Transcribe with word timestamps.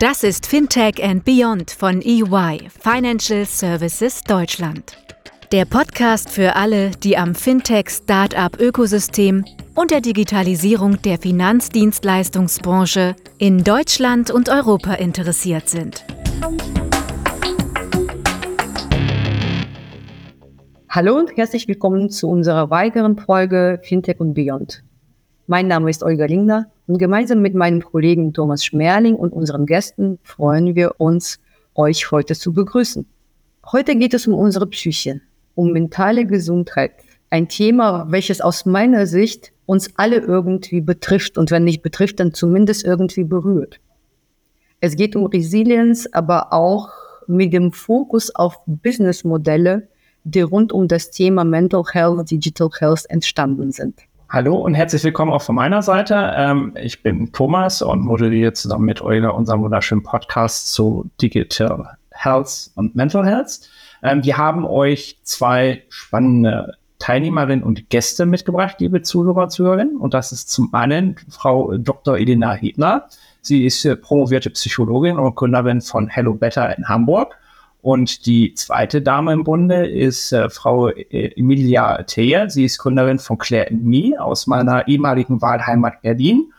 Das 0.00 0.22
ist 0.22 0.46
Fintech 0.46 1.02
and 1.02 1.24
Beyond 1.24 1.72
von 1.72 2.00
EY, 2.00 2.68
Financial 2.68 3.44
Services 3.44 4.22
Deutschland. 4.22 4.96
Der 5.50 5.64
Podcast 5.64 6.30
für 6.30 6.54
alle, 6.54 6.92
die 6.92 7.16
am 7.16 7.34
Fintech-Startup-Ökosystem 7.34 9.44
und 9.74 9.90
der 9.90 10.00
Digitalisierung 10.00 11.02
der 11.02 11.18
Finanzdienstleistungsbranche 11.18 13.16
in 13.38 13.64
Deutschland 13.64 14.30
und 14.30 14.48
Europa 14.48 14.94
interessiert 14.94 15.68
sind. 15.68 16.04
Hallo 20.88 21.16
und 21.16 21.36
herzlich 21.36 21.66
willkommen 21.66 22.10
zu 22.10 22.28
unserer 22.28 22.70
weiteren 22.70 23.18
Folge 23.18 23.80
Fintech 23.82 24.20
und 24.20 24.34
Beyond. 24.34 24.84
Mein 25.50 25.66
Name 25.66 25.88
ist 25.88 26.02
Olga 26.02 26.26
Lingner 26.26 26.70
und 26.86 26.98
gemeinsam 26.98 27.40
mit 27.40 27.54
meinem 27.54 27.82
Kollegen 27.82 28.34
Thomas 28.34 28.66
Schmerling 28.66 29.14
und 29.14 29.32
unseren 29.32 29.64
Gästen 29.64 30.18
freuen 30.22 30.74
wir 30.74 31.00
uns, 31.00 31.40
euch 31.74 32.10
heute 32.10 32.34
zu 32.34 32.52
begrüßen. 32.52 33.06
Heute 33.72 33.96
geht 33.96 34.12
es 34.12 34.26
um 34.26 34.34
unsere 34.34 34.66
Psyche, 34.66 35.22
um 35.54 35.72
mentale 35.72 36.26
Gesundheit. 36.26 36.92
Ein 37.30 37.48
Thema, 37.48 38.08
welches 38.10 38.42
aus 38.42 38.66
meiner 38.66 39.06
Sicht 39.06 39.54
uns 39.64 39.88
alle 39.96 40.18
irgendwie 40.18 40.82
betrifft 40.82 41.38
und 41.38 41.50
wenn 41.50 41.64
nicht 41.64 41.80
betrifft, 41.80 42.20
dann 42.20 42.34
zumindest 42.34 42.84
irgendwie 42.84 43.24
berührt. 43.24 43.80
Es 44.80 44.96
geht 44.96 45.16
um 45.16 45.24
Resilienz, 45.24 46.06
aber 46.12 46.52
auch 46.52 46.90
mit 47.26 47.54
dem 47.54 47.72
Fokus 47.72 48.34
auf 48.34 48.60
Businessmodelle, 48.66 49.88
die 50.24 50.42
rund 50.42 50.74
um 50.74 50.88
das 50.88 51.10
Thema 51.10 51.42
Mental 51.44 51.84
Health, 51.90 52.30
Digital 52.30 52.68
Health 52.78 53.06
entstanden 53.08 53.72
sind. 53.72 54.07
Hallo 54.30 54.56
und 54.56 54.74
herzlich 54.74 55.02
willkommen 55.04 55.32
auch 55.32 55.40
von 55.40 55.54
meiner 55.54 55.80
Seite. 55.80 56.34
Ähm, 56.36 56.74
ich 56.78 57.02
bin 57.02 57.32
Thomas 57.32 57.80
und 57.80 58.00
moderiere 58.00 58.52
zusammen 58.52 58.84
mit 58.84 59.00
Euler 59.00 59.34
unseren 59.34 59.62
wunderschönen 59.62 60.02
Podcast 60.02 60.74
zu 60.74 61.08
Digital 61.22 61.96
Health 62.10 62.70
und 62.74 62.94
Mental 62.94 63.24
Health. 63.24 63.70
Ähm, 64.02 64.22
wir 64.22 64.36
haben 64.36 64.66
euch 64.66 65.18
zwei 65.22 65.82
spannende 65.88 66.74
Teilnehmerinnen 66.98 67.62
und 67.64 67.88
Gäste 67.88 68.26
mitgebracht, 68.26 68.76
liebe 68.80 69.00
Zuhörer 69.00 69.44
und 69.44 69.50
Zuhörerinnen. 69.50 69.96
Und 69.96 70.12
das 70.12 70.30
ist 70.30 70.50
zum 70.50 70.74
einen 70.74 71.16
Frau 71.30 71.78
Dr. 71.78 72.18
Elena 72.18 72.52
Hedner. 72.52 73.06
Sie 73.40 73.64
ist 73.64 73.88
promovierte 74.02 74.50
Psychologin 74.50 75.18
und 75.18 75.36
Gründerin 75.36 75.80
von 75.80 76.06
Hello 76.06 76.34
Better 76.34 76.76
in 76.76 76.86
Hamburg 76.86 77.34
und 77.80 78.26
die 78.26 78.54
zweite 78.54 79.02
Dame 79.02 79.32
im 79.32 79.44
Bunde 79.44 79.86
ist 79.86 80.32
äh, 80.32 80.50
Frau 80.50 80.88
äh, 80.88 81.32
Emilia 81.36 82.02
Theer. 82.02 82.50
Sie 82.50 82.64
ist 82.64 82.78
Gründerin 82.78 83.18
von 83.18 83.38
Claire 83.38 83.72
Me 83.72 84.14
aus 84.18 84.46
meiner 84.46 84.88
ehemaligen 84.88 85.40
Wahlheimat 85.40 86.02
Berlin. 86.02 86.52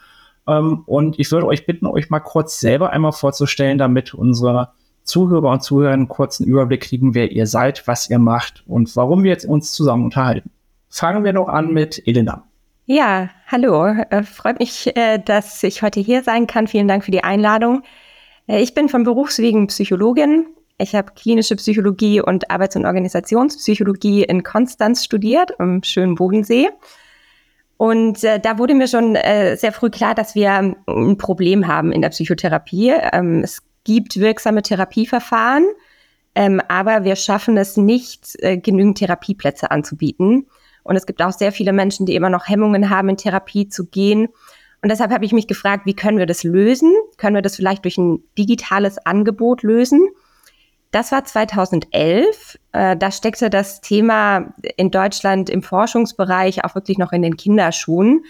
Ähm, 0.47 0.84
und 0.86 1.20
ich 1.20 1.31
würde 1.31 1.47
euch 1.47 1.66
bitten, 1.66 1.86
euch 1.86 2.09
mal 2.09 2.20
kurz 2.20 2.59
selber 2.59 2.92
einmal 2.92 3.12
vorzustellen, 3.12 3.78
damit 3.78 4.14
unsere 4.14 4.70
Zuhörer 5.03 5.52
und 5.52 5.64
Zuhörer 5.64 5.94
einen 5.94 6.08
kurzen 6.08 6.45
Überblick 6.45 6.81
kriegen, 6.81 7.16
wer 7.16 7.31
ihr 7.31 7.47
seid, 7.47 7.88
was 7.88 8.09
ihr 8.09 8.20
macht 8.20 8.64
und 8.67 8.95
warum 8.95 9.23
wir 9.23 9.31
jetzt 9.31 9.45
uns 9.45 9.72
zusammen 9.73 10.06
unterhalten. 10.06 10.52
Fangen 10.90 11.23
wir 11.23 11.34
noch 11.34 11.50
an 11.50 11.73
mit 11.73 12.02
Elena. 12.08 12.44
Ja, 12.86 13.30
hallo. 13.47 13.86
Äh, 13.86 14.23
freut 14.23 14.59
mich, 14.59 14.95
äh, 14.95 15.20
dass 15.20 15.62
ich 15.64 15.84
heute 15.84 16.00
hier 16.00 16.23
sein 16.23 16.47
kann. 16.47 16.66
Vielen 16.66 16.88
Dank 16.88 17.06
für 17.06 17.12
die 17.12 17.23
Einladung. 17.23 17.84
Äh, 18.47 18.62
ich 18.62 18.73
bin 18.73 18.90
von 18.90 19.03
Berufswegen 19.03 19.67
Psychologin, 19.67 20.47
ich 20.80 20.95
habe 20.95 21.11
klinische 21.13 21.55
Psychologie 21.58 22.22
und 22.22 22.49
Arbeits- 22.49 22.75
und 22.75 22.85
Organisationspsychologie 22.85 24.23
in 24.23 24.44
Konstanz 24.44 25.03
studiert, 25.03 25.52
im 25.59 25.83
schönen 25.83 26.16
Bodensee. 26.16 26.69
Und 27.77 28.23
äh, 28.23 28.39
da 28.39 28.58
wurde 28.58 28.75
mir 28.75 28.88
schon 28.88 29.16
äh, 29.16 29.55
sehr 29.55 29.72
früh 29.72 29.89
klar, 29.89 30.16
dass 30.16 30.35
wir 30.35 30.52
ein 30.53 31.17
Problem 31.17 31.67
haben 31.67 31.91
in 31.91 32.02
der 32.02 32.09
Psychotherapie. 32.09 32.94
Ähm, 33.13 33.41
es 33.44 33.61
gibt 33.83 34.19
wirksame 34.19 34.61
Therapieverfahren, 34.61 35.66
ähm, 36.35 36.62
aber 36.67 37.03
wir 37.03 37.16
schaffen 37.16 37.57
es 37.57 37.78
nicht, 37.78 38.35
äh, 38.40 38.57
genügend 38.57 38.97
Therapieplätze 38.97 39.72
anzubieten. 39.72 40.47
Und 40.84 40.96
es 40.96 41.06
gibt 41.06 41.22
auch 41.22 41.31
sehr 41.31 41.51
viele 41.51 41.73
Menschen, 41.73 42.06
die 42.06 42.16
immer 42.16 42.29
noch 42.29 42.47
Hemmungen 42.47 42.90
haben, 42.90 43.09
in 43.09 43.17
Therapie 43.17 43.67
zu 43.67 43.85
gehen. 43.85 44.28
Und 44.81 44.90
deshalb 44.90 45.11
habe 45.11 45.25
ich 45.25 45.34
mich 45.34 45.47
gefragt, 45.47 45.85
wie 45.85 45.96
können 45.96 46.17
wir 46.17 46.25
das 46.25 46.44
lösen? 46.44 46.94
Können 47.17 47.35
wir 47.35 47.41
das 47.41 47.57
vielleicht 47.57 47.84
durch 47.84 47.97
ein 47.97 48.23
digitales 48.38 48.97
Angebot 49.06 49.63
lösen? 49.63 50.09
Das 50.91 51.11
war 51.11 51.23
2011. 51.23 52.57
Äh, 52.72 52.97
da 52.97 53.11
steckte 53.11 53.50
das 53.50 53.81
Thema 53.81 54.53
in 54.75 54.89
Deutschland 54.89 55.50
im 55.50 55.61
Forschungsbereich 55.61 56.66
auch 56.66 56.73
wirklich 56.73 56.97
noch 56.97 57.11
in 57.11 57.22
den 57.22 57.38
Kinderschuhen. 57.38 58.23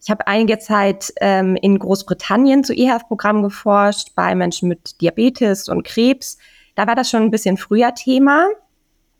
Ich 0.00 0.10
habe 0.10 0.26
einige 0.26 0.58
Zeit 0.58 1.12
ähm, 1.20 1.56
in 1.56 1.78
Großbritannien 1.78 2.62
zu 2.62 2.74
EHF-Programmen 2.74 3.42
geforscht, 3.42 4.14
bei 4.14 4.34
Menschen 4.34 4.68
mit 4.68 5.00
Diabetes 5.00 5.68
und 5.68 5.82
Krebs. 5.82 6.38
Da 6.74 6.86
war 6.86 6.94
das 6.94 7.10
schon 7.10 7.22
ein 7.22 7.30
bisschen 7.30 7.56
früher 7.56 7.94
Thema. 7.94 8.46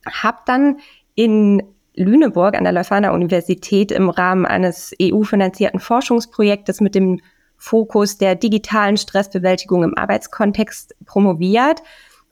Habe 0.06 0.38
dann 0.46 0.78
in 1.14 1.62
Lüneburg 1.94 2.54
an 2.54 2.64
der 2.64 2.72
Leuphana 2.72 3.10
Universität 3.10 3.90
im 3.90 4.10
Rahmen 4.10 4.46
eines 4.46 4.92
EU-finanzierten 5.02 5.80
Forschungsprojektes 5.80 6.80
mit 6.80 6.94
dem 6.94 7.20
Fokus 7.56 8.18
der 8.18 8.36
digitalen 8.36 8.96
Stressbewältigung 8.96 9.82
im 9.82 9.98
Arbeitskontext 9.98 10.94
promoviert 11.06 11.82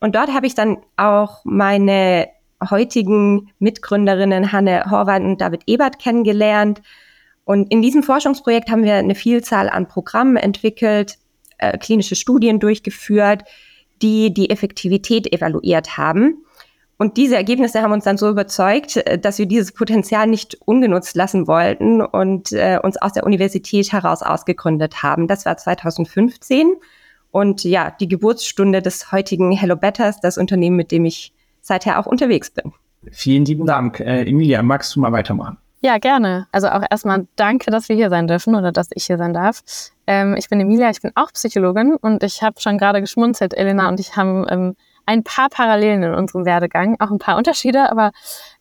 und 0.01 0.15
dort 0.15 0.33
habe 0.33 0.47
ich 0.47 0.55
dann 0.55 0.79
auch 0.97 1.41
meine 1.45 2.29
heutigen 2.71 3.51
Mitgründerinnen 3.59 4.53
Hanne 4.53 4.85
Horvath 4.91 5.23
und 5.23 5.41
David 5.41 5.63
Ebert 5.67 5.99
kennengelernt. 5.99 6.83
Und 7.45 7.71
in 7.71 7.83
diesem 7.83 8.03
Forschungsprojekt 8.03 8.71
haben 8.71 8.83
wir 8.83 8.95
eine 8.95 9.15
Vielzahl 9.15 9.69
an 9.69 9.89
Programmen 9.89 10.37
entwickelt, 10.37 11.19
äh, 11.59 11.79
klinische 11.79 12.17
Studien 12.17 12.61
durchgeführt, 12.61 13.45
die 14.03 14.33
die 14.33 14.51
Effektivität 14.51 15.33
evaluiert 15.33 15.97
haben. 15.97 16.45
Und 16.99 17.19
diese 17.19 17.37
Ergebnisse 17.37 17.83
haben 17.83 17.93
uns 17.93 18.05
dann 18.05 18.17
so 18.17 18.29
überzeugt, 18.29 18.97
äh, 18.97 19.19
dass 19.19 19.39
wir 19.39 19.47
dieses 19.47 19.73
Potenzial 19.73 20.27
nicht 20.27 20.59
ungenutzt 20.65 21.15
lassen 21.15 21.47
wollten 21.47 22.01
und 22.01 22.53
äh, 22.53 22.79
uns 22.83 22.97
aus 22.97 23.13
der 23.13 23.25
Universität 23.25 23.93
heraus 23.93 24.23
ausgegründet 24.23 25.03
haben. 25.03 25.29
Das 25.29 25.47
war 25.47 25.57
2015 25.57 26.75
und 27.37 27.65
ja, 27.65 27.91
die 27.91 28.09
Geburtsstunde 28.09 28.81
des 28.81 29.13
heutigen 29.13 29.53
Hello 29.53 29.77
Betters, 29.77 30.21
das 30.21 30.39
Unternehmen, 30.39 30.75
mit 30.75 30.91
dem 30.91 31.05
ich 31.05 31.35
seither 31.61 32.01
auch 32.01 32.07
unterwegs 32.07 32.49
bin. 32.49 32.73
Vielen 33.13 33.45
lieben 33.45 33.67
Dank. 33.67 34.01
Äh, 34.01 34.23
Emilia, 34.23 34.63
magst 34.63 34.97
du 34.97 35.01
mal 35.01 35.13
weitermachen? 35.13 35.59
Ja, 35.83 35.99
gerne. 35.99 36.47
Also 36.51 36.69
auch 36.69 36.83
erstmal 36.91 37.27
danke, 37.37 37.71
dass 37.71 37.91
wir 37.91 37.97
hier 37.97 38.09
sein 38.09 38.27
dürfen 38.27 38.55
oder 38.55 38.73
dass 38.73 38.89
ich 38.95 39.05
hier 39.05 39.19
sein 39.19 39.35
darf. 39.35 39.63
Ähm, 40.07 40.35
ich 40.39 40.49
bin 40.49 40.61
Emilia, 40.61 40.89
ich 40.89 41.03
bin 41.03 41.13
auch 41.15 41.31
Psychologin 41.35 41.97
und 41.97 42.23
ich 42.23 42.43
habe 42.43 42.59
schon 42.59 42.79
gerade 42.79 43.03
geschmunzelt, 43.03 43.53
Elena 43.53 43.87
und 43.91 44.01
ich 44.01 44.17
haben 44.17 44.47
ähm, 44.49 44.75
ein 45.05 45.23
paar 45.23 45.51
Parallelen 45.51 46.05
in 46.05 46.15
unserem 46.15 46.47
Werdegang, 46.47 46.97
auch 47.01 47.11
ein 47.11 47.19
paar 47.19 47.37
Unterschiede, 47.37 47.91
aber 47.91 48.13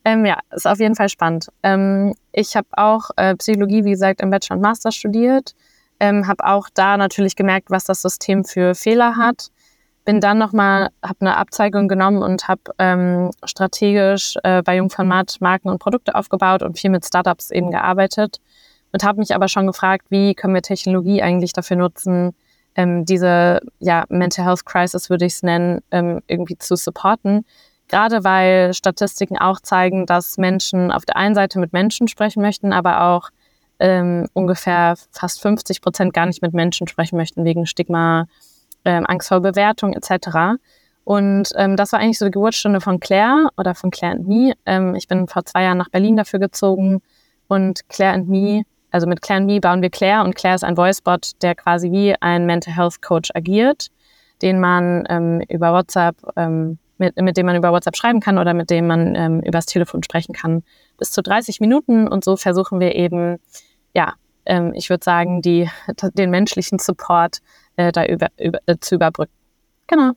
ähm, 0.04 0.26
ja, 0.26 0.40
ist 0.52 0.68
auf 0.68 0.80
jeden 0.80 0.96
Fall 0.96 1.08
spannend. 1.08 1.48
Ähm, 1.64 2.14
ich 2.34 2.58
habe 2.58 2.68
auch 2.74 3.12
äh, 3.16 3.38
Psychologie, 3.38 3.86
wie 3.86 3.92
gesagt, 3.92 4.20
im 4.20 4.32
Bachelor 4.32 4.58
und 4.58 4.62
Master 4.62 4.92
studiert 4.92 5.56
ähm, 6.00 6.28
habe 6.28 6.46
auch 6.46 6.68
da 6.74 6.98
natürlich 6.98 7.36
gemerkt, 7.36 7.70
was 7.70 7.86
das 7.86 8.02
System 8.02 8.44
für 8.44 8.76
Fehler 8.76 9.16
hat. 9.16 9.50
Bin 10.04 10.22
dann 10.22 10.38
nochmal, 10.38 10.90
habe 11.02 11.22
eine 11.22 11.38
Abzeigung 11.38 11.88
genommen 11.88 12.22
und 12.22 12.48
habe 12.48 12.62
ähm, 12.78 13.32
strategisch 13.44 14.36
äh, 14.44 14.62
bei 14.62 14.78
Jungformat 14.78 15.38
Marken 15.40 15.70
und 15.70 15.80
Produkte 15.80 16.16
aufgebaut 16.16 16.62
und 16.62 16.78
viel 16.78 16.92
mit 16.92 17.06
Startups 17.06 17.50
eben 17.50 17.72
gearbeitet 17.72 18.40
und 18.92 19.04
habe 19.04 19.20
mich 19.20 19.34
aber 19.34 19.48
schon 19.48 19.68
gefragt, 19.68 20.06
wie 20.10 20.36
können 20.36 20.54
wir 20.54 20.62
Technologie 20.62 21.22
eigentlich 21.22 21.54
dafür 21.54 21.78
nutzen, 21.78 22.36
ähm, 22.76 23.06
diese 23.06 23.62
ja, 23.80 24.06
Mental 24.10 24.46
Health 24.46 24.66
Crisis, 24.66 25.10
würde 25.10 25.26
ich 25.26 25.34
es 25.34 25.44
nennen, 25.44 25.82
ähm, 25.92 26.22
irgendwie 26.28 26.58
zu 26.58 26.76
supporten. 26.76 27.46
Gerade 27.88 28.24
weil 28.24 28.74
Statistiken 28.74 29.38
auch 29.38 29.60
zeigen, 29.60 30.06
dass 30.06 30.38
Menschen 30.38 30.92
auf 30.92 31.06
der 31.06 31.18
einen 31.18 31.36
Seite 31.36 31.60
mit 31.60 31.74
Menschen 31.74 32.08
sprechen 32.08 32.42
möchten, 32.42 32.74
aber 32.74 33.02
auch 33.02 33.30
ähm, 33.80 34.28
ungefähr 34.34 34.96
fast 35.12 35.42
50 35.42 35.82
Prozent 35.82 36.14
gar 36.14 36.26
nicht 36.26 36.42
mit 36.42 36.54
Menschen 36.54 36.88
sprechen 36.88 37.18
möchten 37.18 37.46
wegen 37.46 37.66
Stigma, 37.66 38.28
ähm, 38.86 39.06
Angst 39.06 39.28
vor 39.30 39.42
Bewertung 39.42 39.94
etc. 39.94 40.60
Und 41.04 41.50
ähm, 41.56 41.76
das 41.76 41.92
war 41.92 42.00
eigentlich 42.00 42.20
so 42.20 42.26
die 42.26 42.32
Geburtsstunde 42.32 42.82
von 42.82 43.00
Claire 43.00 43.50
oder 43.58 43.76
von 43.76 43.92
Claire 43.92 44.16
and 44.16 44.28
Me. 44.28 44.54
Ähm, 44.66 44.96
ich 44.96 45.08
bin 45.08 45.28
vor 45.28 45.46
zwei 45.46 45.64
Jahren 45.64 45.78
nach 45.78 45.90
Berlin 45.90 46.18
dafür 46.18 46.40
gezogen 46.40 47.02
und 47.48 47.88
Claire 47.90 48.14
and 48.14 48.30
Me, 48.30 48.64
also 48.96 49.08
mit 49.08 49.22
Claire 49.22 49.42
and 49.42 49.48
Me 49.48 49.60
bauen 49.60 49.82
wir 49.82 49.90
Claire 49.90 50.24
und 50.24 50.36
Claire 50.36 50.56
ist 50.56 50.64
ein 50.64 50.78
Voicebot, 50.78 51.42
der 51.42 51.54
quasi 51.54 51.92
wie 51.92 52.16
ein 52.22 52.46
Mental 52.46 52.74
Health 52.74 53.02
Coach 53.02 53.30
agiert, 53.34 53.90
den 54.42 54.60
man 54.60 55.04
ähm, 55.10 55.42
über 55.50 55.74
WhatsApp, 55.74 56.16
ähm, 56.38 56.78
mit, 56.98 57.20
mit 57.20 57.38
dem 57.38 57.46
man 57.46 57.56
über 57.56 57.72
WhatsApp 57.72 57.96
schreiben 57.96 58.20
kann 58.20 58.38
oder 58.38 58.54
mit 58.54 58.70
dem 58.70 58.88
man 58.88 59.16
ähm, 59.16 59.40
übers 59.42 59.66
Telefon 59.66 60.04
sprechen 60.04 60.34
kann 60.34 60.64
bis 60.98 61.12
zu 61.12 61.22
30 61.22 61.60
Minuten 61.60 62.08
und 62.08 62.24
so 62.24 62.38
versuchen 62.38 62.80
wir 62.80 62.96
eben, 62.96 63.38
ja, 63.94 64.14
ähm, 64.46 64.74
ich 64.74 64.90
würde 64.90 65.04
sagen, 65.04 65.42
die, 65.42 65.70
den 66.14 66.30
menschlichen 66.30 66.80
Support 66.80 67.40
äh, 67.76 67.92
da 67.92 68.06
über, 68.06 68.28
über, 68.40 68.60
äh, 68.66 68.78
zu 68.80 68.96
überbrücken. 68.96 69.34
Genau. 69.88 70.12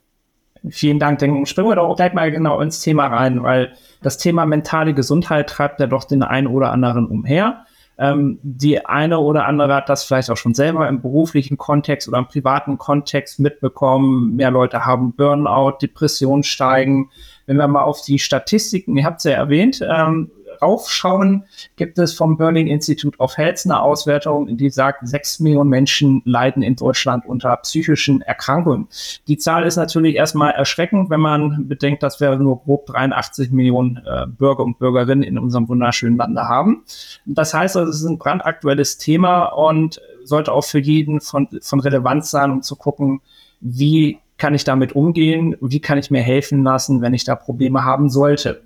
Vielen 0.71 0.99
Dank. 0.99 1.21
Dann 1.21 1.47
springen 1.47 1.69
wir 1.69 1.77
doch 1.77 1.95
gleich 1.95 2.13
mal 2.15 2.31
genau 2.31 2.61
ins 2.61 2.81
Thema 2.81 3.07
rein, 3.07 3.43
weil 3.43 3.73
das 4.03 4.19
Thema 4.19 4.45
mentale 4.45 4.93
Gesundheit 4.93 5.49
treibt 5.49 5.81
ja 5.81 5.87
doch 5.87 6.05
den 6.05 6.23
einen 6.23 6.49
oder 6.49 6.73
anderen 6.73 7.07
umher. 7.07 7.65
Ähm, 7.99 8.39
die 8.43 8.87
eine 8.87 9.19
oder 9.19 9.47
andere 9.47 9.75
hat 9.75 9.89
das 9.89 10.05
vielleicht 10.05 10.31
auch 10.31 10.37
schon 10.37 10.55
selber 10.55 10.89
im 10.89 11.03
beruflichen 11.03 11.59
Kontext 11.59 12.09
oder 12.09 12.19
im 12.19 12.29
privaten 12.29 12.79
Kontext 12.79 13.41
mitbekommen. 13.41 14.37
Mehr 14.37 14.53
Leute 14.53 14.87
haben 14.87 15.15
Burnout, 15.15 15.79
Depressionen 15.83 16.45
steigen. 16.45 17.11
Wenn 17.47 17.57
wir 17.57 17.67
mal 17.67 17.83
auf 17.83 18.03
die 18.03 18.21
Statistiken, 18.21 18.97
ihr 18.97 19.05
habt 19.05 19.19
es 19.19 19.25
ja 19.25 19.33
erwähnt, 19.33 19.81
ähm, 19.83 20.31
raufschauen, 20.61 21.45
gibt 21.77 21.99
es 21.99 22.15
vom 22.15 22.37
Burning 22.37 22.67
Institute 22.67 23.19
of 23.19 23.37
Health 23.37 23.63
eine 23.65 23.81
Auswertung, 23.81 24.57
die 24.57 24.71
sagt, 24.71 25.07
sechs 25.07 25.41
Millionen 25.41 25.71
Menschen 25.71 26.23
leiden 26.25 26.63
in 26.63 26.77
Deutschland 26.77 27.27
unter 27.27 27.57
psychischen 27.57 28.21
Erkrankungen. 28.21 28.89
Die 29.27 29.39
Zahl 29.39 29.65
ist 29.65 29.77
natürlich 29.77 30.17
erstmal 30.17 30.53
erschreckend, 30.53 31.11
wenn 31.11 31.21
man 31.21 31.69
bedenkt, 31.69 32.03
dass 32.03 32.21
wir 32.21 32.37
nur 32.37 32.63
grob 32.63 32.87
83 32.87 33.51
Millionen 33.51 34.01
äh, 34.07 34.27
Bürger 34.27 34.65
und 34.65 34.79
Bürgerinnen 34.79 35.23
in 35.23 35.39
unserem 35.39 35.69
wunderschönen 35.69 36.17
Lande 36.17 36.43
haben. 36.43 36.85
Das 37.27 37.55
heißt, 37.55 37.77
also, 37.77 37.91
es 37.91 38.01
ist 38.01 38.07
ein 38.07 38.19
brandaktuelles 38.19 38.99
Thema 38.99 39.47
und 39.47 40.01
sollte 40.25 40.53
auch 40.53 40.65
für 40.65 40.79
jeden 40.79 41.21
von, 41.21 41.49
von 41.61 41.81
Relevanz 41.81 42.31
sein, 42.31 42.51
um 42.51 42.63
zu 42.63 42.77
gucken, 42.77 43.21
wie 43.61 44.19
kann 44.37 44.55
ich 44.55 44.65
damit 44.65 44.95
umgehen? 44.95 45.57
Wie 45.61 45.81
kann 45.81 45.99
ich 45.99 46.11
mir 46.11 46.23
helfen 46.23 46.63
lassen, 46.63 47.03
wenn 47.03 47.13
ich 47.13 47.25
da 47.25 47.35
Probleme 47.35 47.85
haben 47.85 48.09
sollte? 48.09 48.63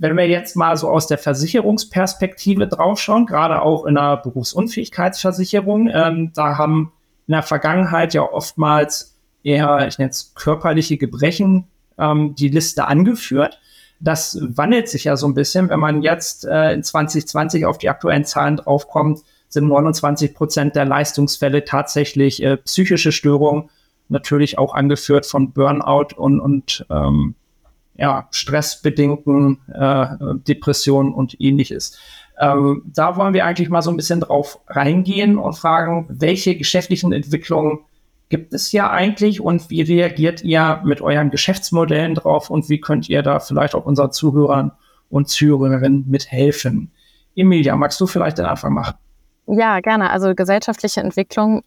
Wenn 0.00 0.16
wir 0.16 0.26
jetzt 0.26 0.56
mal 0.56 0.78
so 0.78 0.88
aus 0.88 1.08
der 1.08 1.18
Versicherungsperspektive 1.18 2.66
draufschauen, 2.66 3.26
gerade 3.26 3.60
auch 3.60 3.84
in 3.84 3.96
der 3.96 4.16
Berufsunfähigkeitsversicherung, 4.16 5.90
ähm, 5.92 6.32
da 6.34 6.56
haben 6.56 6.90
in 7.26 7.32
der 7.32 7.42
Vergangenheit 7.42 8.14
ja 8.14 8.22
oftmals 8.22 9.14
eher, 9.42 9.86
ich 9.86 9.98
nenne 9.98 10.10
es 10.10 10.32
körperliche 10.34 10.96
Gebrechen, 10.96 11.66
ähm, 11.98 12.34
die 12.34 12.48
Liste 12.48 12.86
angeführt. 12.86 13.60
Das 14.00 14.38
wandelt 14.40 14.88
sich 14.88 15.04
ja 15.04 15.18
so 15.18 15.28
ein 15.28 15.34
bisschen. 15.34 15.68
Wenn 15.68 15.80
man 15.80 16.00
jetzt 16.00 16.46
äh, 16.46 16.72
in 16.72 16.82
2020 16.82 17.66
auf 17.66 17.76
die 17.76 17.90
aktuellen 17.90 18.24
Zahlen 18.24 18.56
draufkommt, 18.56 19.20
sind 19.48 19.68
29 19.68 20.34
Prozent 20.34 20.76
der 20.76 20.86
Leistungsfälle 20.86 21.66
tatsächlich 21.66 22.42
äh, 22.42 22.56
psychische 22.56 23.12
Störungen, 23.12 23.68
natürlich 24.08 24.56
auch 24.56 24.74
angeführt 24.74 25.26
von 25.26 25.52
Burnout 25.52 26.14
und, 26.16 26.40
und 26.40 26.86
ähm, 26.88 27.34
ja, 28.00 28.26
stressbedingten 28.30 29.58
äh, 29.72 30.06
Depressionen 30.48 31.12
und 31.12 31.38
ähnliches. 31.38 31.98
Ähm, 32.40 32.82
da 32.86 33.16
wollen 33.16 33.34
wir 33.34 33.44
eigentlich 33.44 33.68
mal 33.68 33.82
so 33.82 33.90
ein 33.90 33.96
bisschen 33.98 34.20
drauf 34.20 34.58
reingehen 34.66 35.36
und 35.36 35.52
fragen, 35.52 36.06
welche 36.08 36.56
geschäftlichen 36.56 37.12
Entwicklungen 37.12 37.80
gibt 38.30 38.54
es 38.54 38.68
hier 38.68 38.90
eigentlich 38.90 39.42
und 39.42 39.68
wie 39.68 39.82
reagiert 39.82 40.42
ihr 40.42 40.80
mit 40.84 41.02
euren 41.02 41.30
Geschäftsmodellen 41.30 42.14
drauf 42.14 42.48
und 42.48 42.70
wie 42.70 42.80
könnt 42.80 43.10
ihr 43.10 43.22
da 43.22 43.38
vielleicht 43.38 43.74
auch 43.74 43.84
unseren 43.84 44.12
Zuhörern 44.12 44.72
und 45.10 45.28
Zuhörerinnen 45.28 46.08
mithelfen? 46.08 46.90
Emilia, 47.36 47.76
magst 47.76 48.00
du 48.00 48.06
vielleicht 48.06 48.38
den 48.38 48.46
Anfang 48.46 48.72
machen? 48.72 48.94
Ja, 49.46 49.80
gerne. 49.80 50.10
Also 50.10 50.34
gesellschaftliche 50.34 51.00
Entwicklung, 51.00 51.64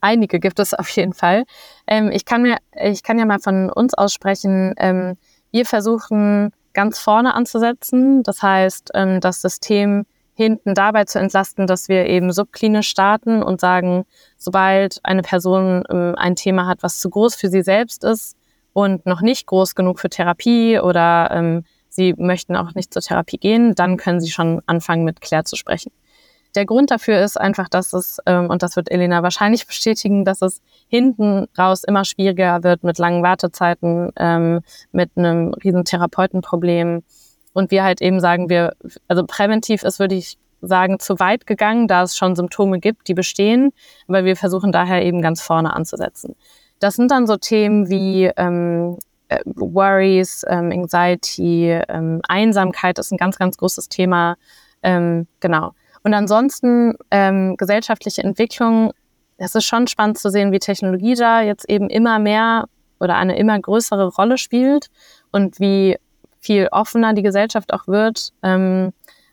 einige 0.00 0.40
gibt 0.40 0.58
es 0.58 0.74
auf 0.74 0.88
jeden 0.88 1.12
Fall. 1.12 1.44
Ähm, 1.86 2.10
ich, 2.10 2.24
kann 2.24 2.42
mir, 2.42 2.56
ich 2.72 3.04
kann 3.04 3.18
ja 3.18 3.26
mal 3.26 3.38
von 3.38 3.70
uns 3.70 3.94
aussprechen, 3.94 4.74
ähm, 4.78 5.16
wir 5.50 5.66
versuchen 5.66 6.52
ganz 6.72 6.98
vorne 6.98 7.34
anzusetzen. 7.34 8.22
Das 8.22 8.42
heißt, 8.42 8.90
ähm, 8.94 9.20
das 9.20 9.40
System 9.40 10.04
hinten 10.34 10.74
dabei 10.74 11.04
zu 11.04 11.18
entlasten, 11.18 11.66
dass 11.66 11.88
wir 11.88 12.06
eben 12.06 12.30
subklinisch 12.30 12.88
starten 12.88 13.42
und 13.42 13.60
sagen, 13.60 14.04
sobald 14.36 15.00
eine 15.02 15.22
Person 15.22 15.82
ähm, 15.90 16.14
ein 16.16 16.36
Thema 16.36 16.66
hat, 16.66 16.82
was 16.82 16.98
zu 16.98 17.08
groß 17.08 17.34
für 17.34 17.48
sie 17.48 17.62
selbst 17.62 18.04
ist 18.04 18.36
und 18.74 19.06
noch 19.06 19.22
nicht 19.22 19.46
groß 19.46 19.74
genug 19.74 19.98
für 19.98 20.10
Therapie 20.10 20.78
oder 20.78 21.30
ähm, 21.32 21.64
sie 21.88 22.14
möchten 22.18 22.54
auch 22.54 22.74
nicht 22.74 22.92
zur 22.92 23.00
Therapie 23.00 23.38
gehen, 23.38 23.74
dann 23.74 23.96
können 23.96 24.20
sie 24.20 24.30
schon 24.30 24.60
anfangen, 24.66 25.04
mit 25.04 25.22
Claire 25.22 25.44
zu 25.44 25.56
sprechen. 25.56 25.90
Der 26.56 26.64
Grund 26.64 26.90
dafür 26.90 27.20
ist 27.22 27.38
einfach, 27.38 27.68
dass 27.68 27.92
es, 27.92 28.18
ähm, 28.24 28.48
und 28.48 28.62
das 28.62 28.76
wird 28.76 28.90
Elena 28.90 29.22
wahrscheinlich 29.22 29.66
bestätigen, 29.66 30.24
dass 30.24 30.40
es 30.40 30.62
hinten 30.88 31.46
raus 31.58 31.84
immer 31.84 32.04
schwieriger 32.04 32.64
wird 32.64 32.82
mit 32.82 32.98
langen 32.98 33.22
Wartezeiten, 33.22 34.10
ähm, 34.16 34.60
mit 34.90 35.10
einem 35.16 35.52
riesen 35.52 35.84
Therapeutenproblem. 35.84 37.02
Und 37.52 37.70
wir 37.70 37.84
halt 37.84 38.00
eben 38.00 38.20
sagen, 38.20 38.48
wir, 38.48 38.72
also 39.06 39.24
präventiv 39.26 39.82
ist, 39.82 39.98
würde 39.98 40.14
ich 40.14 40.38
sagen, 40.62 40.98
zu 40.98 41.20
weit 41.20 41.46
gegangen, 41.46 41.88
da 41.88 42.02
es 42.02 42.16
schon 42.16 42.34
Symptome 42.34 42.80
gibt, 42.80 43.08
die 43.08 43.14
bestehen, 43.14 43.72
aber 44.08 44.24
wir 44.24 44.36
versuchen 44.36 44.72
daher 44.72 45.04
eben 45.04 45.20
ganz 45.20 45.42
vorne 45.42 45.74
anzusetzen. 45.74 46.36
Das 46.78 46.94
sind 46.94 47.10
dann 47.10 47.26
so 47.26 47.36
Themen 47.36 47.90
wie 47.90 48.30
ähm, 48.36 48.96
äh, 49.28 49.40
Worries, 49.44 50.44
ähm, 50.48 50.72
Anxiety, 50.72 51.80
ähm, 51.88 52.20
Einsamkeit 52.28 52.98
ist 52.98 53.12
ein 53.12 53.18
ganz, 53.18 53.38
ganz 53.38 53.58
großes 53.58 53.88
Thema. 53.88 54.36
Ähm, 54.82 55.26
genau. 55.40 55.72
Und 56.06 56.14
ansonsten 56.14 56.94
ähm, 57.10 57.56
gesellschaftliche 57.56 58.22
Entwicklung, 58.22 58.92
es 59.38 59.56
ist 59.56 59.64
schon 59.64 59.88
spannend 59.88 60.16
zu 60.18 60.30
sehen, 60.30 60.52
wie 60.52 60.60
Technologie 60.60 61.16
da 61.16 61.40
jetzt 61.40 61.68
eben 61.68 61.90
immer 61.90 62.20
mehr 62.20 62.68
oder 63.00 63.16
eine 63.16 63.36
immer 63.36 63.58
größere 63.58 64.06
Rolle 64.14 64.38
spielt 64.38 64.86
und 65.32 65.58
wie 65.58 65.98
viel 66.38 66.68
offener 66.70 67.12
die 67.12 67.24
Gesellschaft 67.24 67.72
auch 67.72 67.88
wird, 67.88 68.32
ähm, 68.44 68.92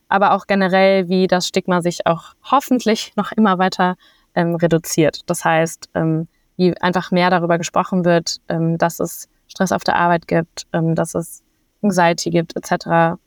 aber 0.10 0.32
auch 0.32 0.48
generell, 0.48 1.10
wie 1.10 1.28
das 1.28 1.48
Stigma 1.48 1.84
sich 1.84 2.08
auch 2.08 2.34
hoffentlich 2.50 3.14
noch 3.18 3.32
immer 3.34 3.60
weiter 3.60 3.96
ähm, 4.34 4.56
reduziert. 4.56 5.22
Das 5.28 5.46
heißt, 5.46 5.92
ähm, 5.94 6.28
wie 6.58 6.76
einfach 6.82 7.12
mehr 7.12 7.30
darüber 7.30 7.60
gesprochen 7.60 8.04
wird, 8.04 8.38
ähm, 8.50 8.80
dass 8.80 9.00
es 9.00 9.30
Stress 9.48 9.72
auf 9.72 9.84
der 9.84 9.98
Arbeit 9.98 10.28
gibt, 10.28 10.66
ähm, 10.74 10.96
dass 10.96 11.14
es 11.14 11.44
Anxiety 11.84 12.32
gibt, 12.32 12.56
etc. 12.56 13.20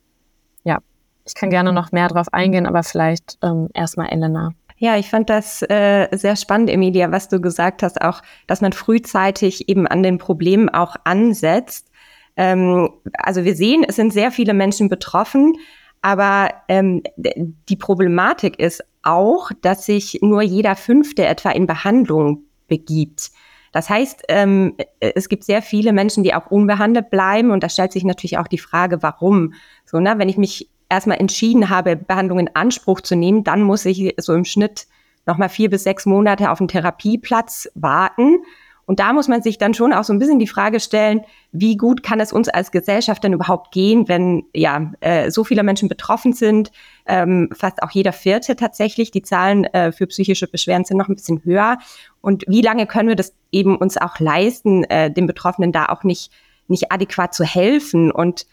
Ich 1.27 1.35
kann 1.35 1.51
gerne 1.51 1.73
noch 1.73 1.93
mehr 1.93 2.09
drauf 2.09 2.29
eingehen, 2.33 2.67
aber 2.67 2.83
vielleicht 2.83 3.39
ähm, 3.43 3.69
erstmal 3.75 4.09
Elena. 4.11 4.53
Ja, 4.79 4.97
ich 4.97 5.09
fand 5.09 5.31
das 5.31 5.63
äh, 5.63 6.09
sehr 6.13 6.37
spannend, 6.37 6.71
Emilia, 6.71 7.11
was 7.11 7.29
du 7.29 7.41
gesagt 7.41 7.83
hast, 7.83 8.01
auch, 8.01 8.23
dass 8.47 8.61
man 8.61 8.73
frühzeitig 8.73 9.69
eben 9.69 9.87
an 9.87 10.03
den 10.03 10.19
Problemen 10.19 10.69
auch 10.69 10.97
ansetzt. 11.05 11.91
Ähm, 12.37 12.91
also 13.19 13.45
wir 13.45 13.57
sehen, 13.57 13.85
es 13.89 13.97
sind 13.97 14.13
sehr 14.13 14.31
viele 14.31 14.53
Menschen 14.53 14.89
betroffen, 14.89 15.55
aber 16.03 16.51
ähm, 16.69 17.03
die 17.17 17.77
Problematik 17.77 18.59
ist 18.59 18.85
auch, 19.03 19.51
dass 19.63 19.87
sich 19.87 20.19
nur 20.21 20.43
jeder 20.43 20.77
Fünfte 20.77 21.25
etwa 21.25 21.51
in 21.51 21.67
Behandlung 21.67 22.43
begibt. 22.69 23.31
Das 23.73 23.89
heißt, 23.91 24.25
ähm, 24.29 24.77
es 25.01 25.29
gibt 25.29 25.45
sehr 25.45 25.63
viele 25.63 25.93
Menschen, 25.93 26.23
die 26.23 26.35
auch 26.35 26.51
unbehandelt 26.51 27.11
bleiben 27.11 27.51
und 27.51 27.63
da 27.63 27.69
stellt 27.69 27.93
sich 27.93 28.05
natürlich 28.05 28.39
auch 28.39 28.49
die 28.49 28.59
Frage, 28.59 29.03
warum. 29.03 29.55
So, 29.85 30.01
ne, 30.01 30.15
wenn 30.19 30.29
ich 30.29 30.37
mich 30.37 30.71
erstmal 30.89 31.19
entschieden 31.19 31.69
habe, 31.69 31.97
Behandlung 31.97 32.39
in 32.39 32.51
Anspruch 32.55 33.01
zu 33.01 33.17
nehmen, 33.17 33.45
dann 33.45 33.63
muss 33.63 33.85
ich 33.85 34.15
so 34.19 34.35
im 34.35 34.45
Schnitt 34.45 34.87
nochmal 35.27 35.49
vier 35.49 35.71
bis 35.71 35.83
sechs 35.83 36.07
Monate 36.07 36.51
auf 36.51 36.61
einen 36.61 36.69
Therapieplatz 36.69 37.69
warten. 37.75 38.39
Und 38.89 39.01
da 39.01 39.13
muss 39.13 39.27
man 39.27 39.43
sich 39.43 39.59
dann 39.59 39.75
schon 39.75 39.93
auch 39.93 40.05
so 40.05 40.13
ein 40.13 40.21
bisschen 40.21 40.39
die 40.39 40.47
Frage 40.47 40.79
stellen, 40.79 41.23
wie 41.51 41.77
gut 41.77 42.05
kann 42.05 42.21
es 42.21 42.33
uns 42.33 42.49
als 42.49 42.71
Gesellschaft 42.71 43.25
denn 43.25 43.33
überhaupt 43.33 43.73
gehen, 43.73 44.07
wenn 44.07 44.45
ja 44.55 44.93
äh, 45.01 45.33
so 45.33 45.43
viele 45.43 45.65
Menschen 45.65 45.89
betroffen 45.89 46.33
sind, 46.33 46.71
ähm, 47.07 47.49
fast 47.53 47.83
auch 47.83 47.91
jeder 47.91 48.13
Vierte 48.13 48.55
tatsächlich. 48.55 49.11
Die 49.11 49.23
Zahlen 49.23 49.65
äh, 49.65 49.91
für 49.91 50.07
psychische 50.07 50.47
Beschwerden 50.47 50.85
sind 50.85 50.99
noch 50.99 51.09
ein 51.09 51.17
bisschen 51.17 51.43
höher. 51.45 51.79
Und 52.21 52.45
wie 52.47 52.63
lange 52.63 52.87
können 52.87 53.09
wir 53.09 53.17
das 53.17 53.35
eben 53.51 53.77
uns 53.77 53.97
auch 53.97 54.21
leisten, 54.21 54.85
äh, 54.85 55.11
den 55.11 55.27
Betroffenen 55.27 55.73
da 55.73 55.87
auch 55.87 56.05
nicht 56.05 56.31
nicht 56.69 56.93
adäquat 56.93 57.35
zu 57.35 57.45
helfen 57.45 58.11
und 58.11 58.47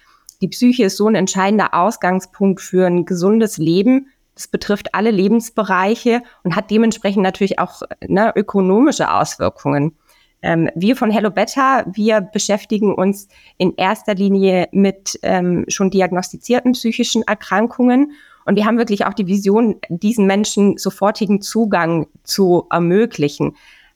die 0.44 0.50
Psyche 0.50 0.84
ist 0.84 0.98
so 0.98 1.08
ein 1.08 1.16
entscheidender 1.16 1.74
Ausgangspunkt 1.74 2.60
für 2.60 2.86
ein 2.86 3.06
gesundes 3.06 3.58
Leben. 3.58 4.10
Das 4.36 4.50
betrifft 4.50 4.94
alle 4.94 5.10
Lebensbereiche 5.10 6.22
und 6.44 6.58
hat 6.58 6.70
dementsprechend 6.70 7.24
natürlich 7.24 7.60
auch 7.60 7.82
ne, 8.06 8.34
ökonomische 8.36 9.10
Auswirkungen. 9.10 9.96
Ähm, 10.42 10.70
wir 10.76 10.98
von 10.98 11.12
Hello 11.12 11.32
Better, 11.32 11.86
wir 11.94 12.20
beschäftigen 12.20 12.94
uns 12.94 13.30
in 13.58 13.74
erster 13.78 14.16
Linie 14.16 14.68
mit 14.74 15.18
ähm, 15.24 15.64
schon 15.70 15.90
diagnostizierten 15.90 16.74
psychischen 16.74 17.24
Erkrankungen 17.24 18.12
und 18.44 18.58
wir 18.58 18.66
haben 18.66 18.78
wirklich 18.78 19.06
auch 19.06 19.14
die 19.14 19.28
Vision, 19.28 19.80
diesen 19.88 20.28
Menschen 20.28 20.78
sofortigen 20.78 21.42
Zugang 21.42 22.08
zu 22.24 22.68
ermöglichen. 22.70 23.56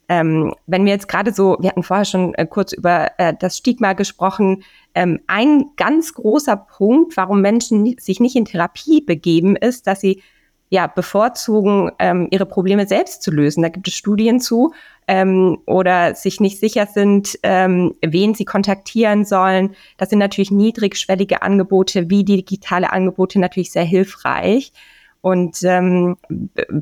Ähm, 0.09 0.53
wenn 0.67 0.85
wir 0.85 0.93
jetzt 0.93 1.07
gerade 1.07 1.33
so, 1.33 1.57
wir 1.59 1.69
hatten 1.69 1.83
vorher 1.83 2.05
schon 2.05 2.33
äh, 2.35 2.45
kurz 2.45 2.71
über 2.71 3.11
äh, 3.17 3.33
das 3.37 3.57
Stigma 3.57 3.93
gesprochen, 3.93 4.63
ähm, 4.95 5.19
ein 5.27 5.65
ganz 5.75 6.13
großer 6.13 6.55
Punkt, 6.55 7.17
warum 7.17 7.41
Menschen 7.41 7.97
sich 7.99 8.19
nicht 8.19 8.35
in 8.35 8.45
Therapie 8.45 9.01
begeben, 9.01 9.55
ist, 9.55 9.85
dass 9.85 9.99
sie 9.99 10.21
ja 10.69 10.87
bevorzugen, 10.87 11.91
ähm, 11.99 12.27
ihre 12.31 12.45
Probleme 12.45 12.87
selbst 12.87 13.21
zu 13.21 13.31
lösen. 13.31 13.63
Da 13.63 13.69
gibt 13.69 13.87
es 13.87 13.93
Studien 13.93 14.39
zu 14.39 14.73
ähm, 15.07 15.59
oder 15.65 16.13
sich 16.15 16.39
nicht 16.39 16.59
sicher 16.59 16.87
sind, 16.87 17.39
ähm, 17.43 17.95
wen 18.01 18.35
sie 18.35 18.45
kontaktieren 18.45 19.23
sollen. 19.23 19.75
Das 19.97 20.09
sind 20.09 20.19
natürlich 20.19 20.51
niedrigschwellige 20.51 21.41
Angebote, 21.41 22.09
wie 22.09 22.25
digitale 22.25 22.91
Angebote 22.91 23.39
natürlich 23.39 23.71
sehr 23.71 23.85
hilfreich. 23.85 24.73
Und 25.21 25.63
ähm, 25.63 26.17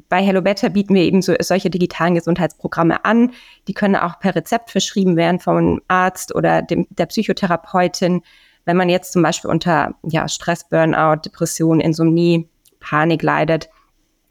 bei 0.10 0.22
Hello 0.22 0.42
Better 0.42 0.70
bieten 0.70 0.94
wir 0.94 1.04
eben 1.04 1.22
so, 1.22 1.34
solche 1.40 1.70
digitalen 1.70 2.16
Gesundheitsprogramme 2.16 3.06
an. 3.06 3.32
Die 3.68 3.74
können 3.74 3.96
auch 3.96 4.20
per 4.20 4.36
Rezept 4.36 4.72
verschrieben 4.72 5.16
werden 5.16 5.40
vom 5.40 5.82
Arzt 5.88 6.36
oder 6.36 6.62
dem, 6.62 6.86
der 6.90 7.08
Psychotherapeutin. 7.08 8.22
Wenn 8.66 8.78
man 8.78 8.90
jetzt 8.90 9.14
zum 9.14 9.22
Beispiel 9.22 9.50
unter 9.50 9.96
ja, 10.04 10.28
Stress, 10.28 10.68
Burnout, 10.70 11.22
Depression, 11.26 11.80
Insomnie, 11.80 12.48
Panik 12.80 13.24
leidet, 13.24 13.70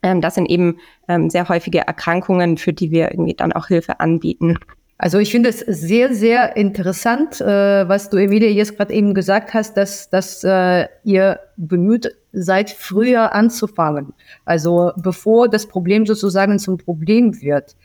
Ähm, 0.03 0.21
das 0.21 0.35
sind 0.35 0.47
eben 0.49 0.77
ähm, 1.07 1.29
sehr 1.31 1.49
häufige 1.49 1.79
Erkrankungen, 1.79 2.57
für 2.57 2.73
die 2.73 2.91
wir 2.91 3.11
irgendwie 3.11 3.33
dann 3.33 3.53
auch 3.53 3.67
Hilfe 3.67 3.99
anbieten. 3.99 4.59
Also 4.97 5.19
ich 5.19 5.29
finde 5.29 5.49
es 5.49 5.59
sehr, 5.59 6.13
sehr 6.13 6.55
interessant, 6.55 7.41
äh, 7.41 7.87
was 7.87 8.09
du, 8.09 8.17
Emilia, 8.17 8.49
jetzt 8.49 8.77
gerade 8.77 8.93
eben 8.93 9.13
gesagt 9.13 9.53
hast, 9.53 9.75
dass, 9.75 10.09
dass 10.09 10.43
äh, 10.45 10.87
ihr 11.03 11.39
bemüht 11.57 12.15
seid, 12.31 12.69
früher 12.69 13.33
anzufangen. 13.33 14.13
Also 14.45 14.93
bevor 14.95 15.49
das 15.49 15.67
Problem 15.67 16.05
sozusagen 16.05 16.59
zum 16.59 16.77
Problem 16.77 17.41
wird. 17.41 17.75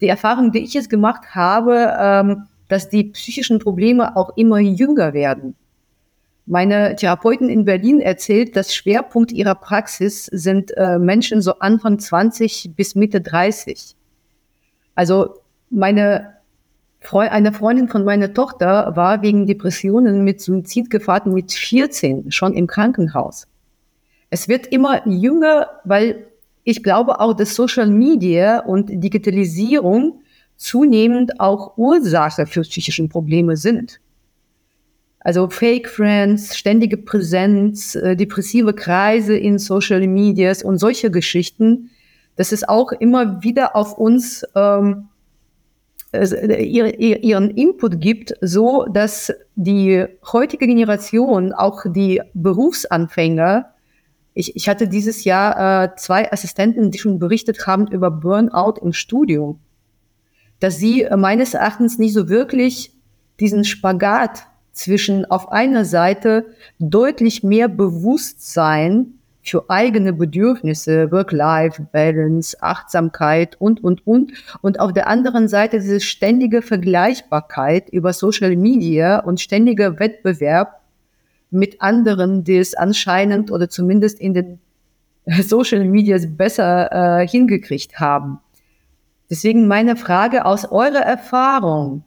Die 0.00 0.08
Erfahrung, 0.08 0.50
die 0.50 0.58
ich 0.58 0.74
jetzt 0.74 0.90
gemacht 0.90 1.34
habe, 1.34 1.94
ähm, 2.00 2.46
dass 2.68 2.88
die 2.88 3.04
psychischen 3.04 3.60
Probleme 3.60 4.16
auch 4.16 4.36
immer 4.36 4.58
jünger 4.58 5.12
werden. 5.12 5.54
Meine 6.46 6.96
Therapeutin 6.96 7.48
in 7.48 7.64
Berlin 7.64 8.00
erzählt, 8.00 8.56
dass 8.56 8.74
Schwerpunkt 8.74 9.30
ihrer 9.32 9.54
Praxis 9.54 10.26
sind 10.26 10.76
äh, 10.76 10.98
Menschen 10.98 11.42
so 11.42 11.58
Anfang 11.60 11.98
20 11.98 12.72
bis 12.74 12.96
Mitte 12.96 13.20
30. 13.20 13.96
Also 14.94 15.36
meine 15.70 16.35
eine 17.12 17.52
Freundin 17.52 17.88
von 17.88 18.04
meiner 18.04 18.32
Tochter 18.32 18.92
war 18.96 19.22
wegen 19.22 19.46
Depressionen 19.46 20.24
mit 20.24 20.40
Suizidgefahren 20.40 21.32
mit 21.32 21.52
14 21.52 22.30
schon 22.32 22.54
im 22.54 22.66
Krankenhaus. 22.66 23.46
Es 24.30 24.48
wird 24.48 24.66
immer 24.68 25.06
jünger, 25.06 25.68
weil 25.84 26.26
ich 26.64 26.82
glaube 26.82 27.20
auch, 27.20 27.34
dass 27.34 27.54
Social 27.54 27.86
Media 27.86 28.60
und 28.60 28.88
Digitalisierung 28.90 30.20
zunehmend 30.56 31.38
auch 31.40 31.76
Ursache 31.76 32.46
für 32.46 32.62
psychische 32.62 33.06
Probleme 33.08 33.56
sind. 33.56 34.00
Also 35.20 35.48
Fake 35.48 35.88
Friends, 35.88 36.56
ständige 36.56 36.96
Präsenz, 36.96 37.94
äh, 37.96 38.16
depressive 38.16 38.74
Kreise 38.74 39.36
in 39.36 39.58
Social 39.58 40.06
Medias 40.06 40.62
und 40.62 40.78
solche 40.78 41.10
Geschichten, 41.10 41.90
das 42.36 42.52
ist 42.52 42.68
auch 42.68 42.92
immer 42.92 43.42
wieder 43.42 43.74
auf 43.74 43.98
uns 43.98 44.44
ähm, 44.54 45.08
äh, 45.08 45.15
ihren 46.16 47.50
Input 47.50 48.00
gibt, 48.00 48.34
so 48.40 48.84
dass 48.86 49.32
die 49.54 50.04
heutige 50.32 50.66
Generation, 50.66 51.52
auch 51.52 51.84
die 51.86 52.20
Berufsanfänger, 52.34 53.72
ich, 54.38 54.54
ich 54.54 54.68
hatte 54.68 54.86
dieses 54.86 55.24
Jahr 55.24 55.84
äh, 55.84 55.96
zwei 55.96 56.30
Assistenten, 56.30 56.90
die 56.90 56.98
schon 56.98 57.18
berichtet 57.18 57.66
haben 57.66 57.86
über 57.86 58.10
Burnout 58.10 58.74
im 58.82 58.92
Studium, 58.92 59.60
dass 60.60 60.76
sie 60.76 61.04
äh, 61.04 61.16
meines 61.16 61.54
Erachtens 61.54 61.98
nicht 61.98 62.12
so 62.12 62.28
wirklich 62.28 62.92
diesen 63.40 63.64
Spagat 63.64 64.46
zwischen 64.72 65.24
auf 65.24 65.50
einer 65.50 65.86
Seite 65.86 66.44
deutlich 66.78 67.42
mehr 67.42 67.68
Bewusstsein 67.68 69.14
für 69.48 69.68
eigene 69.68 70.12
Bedürfnisse, 70.12 71.10
Work-Life-Balance, 71.12 72.56
Achtsamkeit 72.60 73.60
und, 73.60 73.82
und, 73.82 74.06
und. 74.06 74.32
Und 74.62 74.80
auf 74.80 74.92
der 74.92 75.06
anderen 75.06 75.48
Seite 75.48 75.78
diese 75.78 76.00
ständige 76.00 76.62
Vergleichbarkeit 76.62 77.88
über 77.90 78.12
Social 78.12 78.56
Media 78.56 79.20
und 79.20 79.40
ständiger 79.40 79.98
Wettbewerb 79.98 80.80
mit 81.50 81.80
anderen, 81.80 82.44
die 82.44 82.58
es 82.58 82.74
anscheinend 82.74 83.50
oder 83.50 83.68
zumindest 83.68 84.20
in 84.20 84.34
den 84.34 84.58
Social 85.42 85.84
Medias 85.84 86.26
besser 86.36 87.20
äh, 87.20 87.28
hingekriegt 87.28 87.98
haben. 88.00 88.40
Deswegen 89.30 89.66
meine 89.66 89.96
Frage 89.96 90.44
aus 90.44 90.70
eurer 90.70 91.02
Erfahrung. 91.02 92.04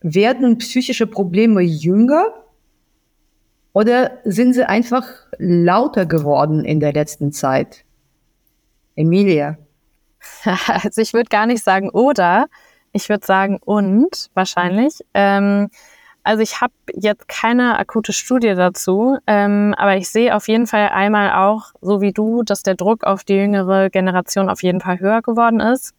Werden 0.00 0.58
psychische 0.58 1.08
Probleme 1.08 1.60
jünger 1.60 2.32
oder 3.72 4.18
sind 4.24 4.54
sie 4.54 4.68
einfach 4.68 5.04
lauter 5.38 6.06
geworden 6.06 6.64
in 6.64 6.80
der 6.80 6.92
letzten 6.92 7.32
Zeit? 7.32 7.84
Emilia. 8.96 9.58
Also 10.66 11.00
ich 11.00 11.12
würde 11.12 11.28
gar 11.28 11.46
nicht 11.46 11.62
sagen 11.62 11.90
oder, 11.90 12.46
ich 12.92 13.08
würde 13.08 13.24
sagen 13.24 13.58
und 13.64 14.30
wahrscheinlich. 14.34 14.98
Ähm, 15.14 15.68
also 16.24 16.42
ich 16.42 16.60
habe 16.60 16.74
jetzt 16.92 17.28
keine 17.28 17.78
akute 17.78 18.12
Studie 18.12 18.54
dazu, 18.54 19.16
ähm, 19.26 19.74
aber 19.78 19.96
ich 19.96 20.10
sehe 20.10 20.34
auf 20.36 20.48
jeden 20.48 20.66
Fall 20.66 20.88
einmal 20.88 21.32
auch, 21.32 21.72
so 21.80 22.00
wie 22.00 22.12
du, 22.12 22.42
dass 22.42 22.62
der 22.62 22.74
Druck 22.74 23.04
auf 23.04 23.24
die 23.24 23.34
jüngere 23.34 23.88
Generation 23.90 24.50
auf 24.50 24.62
jeden 24.62 24.80
Fall 24.80 25.00
höher 25.00 25.22
geworden 25.22 25.60
ist. 25.60 25.94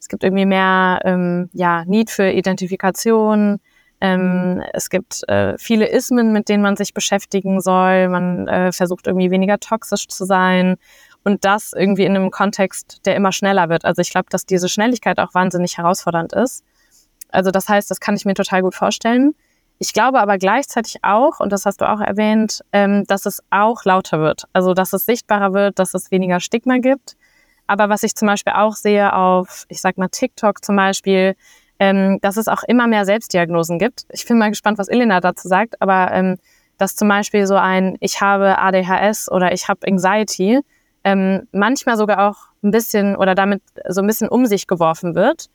Es 0.00 0.08
gibt 0.08 0.24
irgendwie 0.24 0.46
mehr 0.46 1.00
ähm, 1.04 1.50
ja, 1.52 1.84
Need 1.84 2.10
für 2.10 2.30
Identifikation, 2.30 3.60
ähm, 4.00 4.54
mhm. 4.54 4.62
es 4.72 4.90
gibt 4.90 5.28
äh, 5.28 5.56
viele 5.58 5.86
Ismen, 5.88 6.32
mit 6.32 6.48
denen 6.48 6.62
man 6.62 6.76
sich 6.76 6.94
beschäftigen 6.94 7.60
soll. 7.60 8.08
Man 8.08 8.46
äh, 8.46 8.72
versucht 8.72 9.06
irgendwie 9.06 9.30
weniger 9.30 9.58
toxisch 9.58 10.06
zu 10.08 10.24
sein. 10.24 10.76
Und 11.24 11.44
das 11.44 11.72
irgendwie 11.72 12.04
in 12.04 12.16
einem 12.16 12.30
Kontext, 12.30 13.04
der 13.04 13.16
immer 13.16 13.32
schneller 13.32 13.68
wird. 13.68 13.84
Also 13.84 14.00
ich 14.00 14.10
glaube, 14.10 14.28
dass 14.30 14.46
diese 14.46 14.68
Schnelligkeit 14.68 15.18
auch 15.18 15.34
wahnsinnig 15.34 15.76
herausfordernd 15.76 16.32
ist. 16.32 16.64
Also 17.30 17.50
das 17.50 17.68
heißt, 17.68 17.90
das 17.90 18.00
kann 18.00 18.14
ich 18.14 18.24
mir 18.24 18.34
total 18.34 18.62
gut 18.62 18.74
vorstellen. 18.74 19.34
Ich 19.78 19.92
glaube 19.92 20.20
aber 20.20 20.38
gleichzeitig 20.38 20.98
auch, 21.02 21.40
und 21.40 21.52
das 21.52 21.66
hast 21.66 21.80
du 21.80 21.90
auch 21.90 22.00
erwähnt, 22.00 22.64
ähm, 22.72 23.04
dass 23.06 23.26
es 23.26 23.42
auch 23.50 23.84
lauter 23.84 24.20
wird. 24.20 24.44
Also 24.52 24.74
dass 24.74 24.92
es 24.92 25.04
sichtbarer 25.06 25.52
wird, 25.52 25.78
dass 25.78 25.94
es 25.94 26.10
weniger 26.10 26.40
Stigma 26.40 26.78
gibt. 26.78 27.16
Aber 27.66 27.88
was 27.88 28.02
ich 28.02 28.14
zum 28.14 28.26
Beispiel 28.26 28.54
auch 28.54 28.74
sehe 28.74 29.12
auf, 29.12 29.66
ich 29.68 29.80
sag 29.80 29.98
mal, 29.98 30.08
TikTok 30.08 30.64
zum 30.64 30.76
Beispiel, 30.76 31.36
ähm, 31.78 32.18
dass 32.20 32.36
es 32.36 32.48
auch 32.48 32.62
immer 32.64 32.86
mehr 32.86 33.04
Selbstdiagnosen 33.04 33.78
gibt. 33.78 34.04
Ich 34.10 34.26
bin 34.26 34.38
mal 34.38 34.50
gespannt, 34.50 34.78
was 34.78 34.88
Elena 34.88 35.20
dazu 35.20 35.48
sagt, 35.48 35.80
aber 35.80 36.12
ähm, 36.12 36.36
dass 36.76 36.96
zum 36.96 37.08
Beispiel 37.08 37.46
so 37.46 37.56
ein 37.56 37.96
Ich 38.00 38.20
habe 38.20 38.58
ADHS 38.58 39.30
oder 39.30 39.52
ich 39.52 39.68
habe 39.68 39.86
Anxiety 39.86 40.60
ähm, 41.04 41.48
manchmal 41.52 41.96
sogar 41.96 42.28
auch 42.28 42.36
ein 42.62 42.70
bisschen 42.70 43.16
oder 43.16 43.34
damit 43.34 43.62
so 43.88 44.00
ein 44.00 44.06
bisschen 44.06 44.28
um 44.28 44.46
sich 44.46 44.66
geworfen 44.66 45.14
wird 45.14 45.46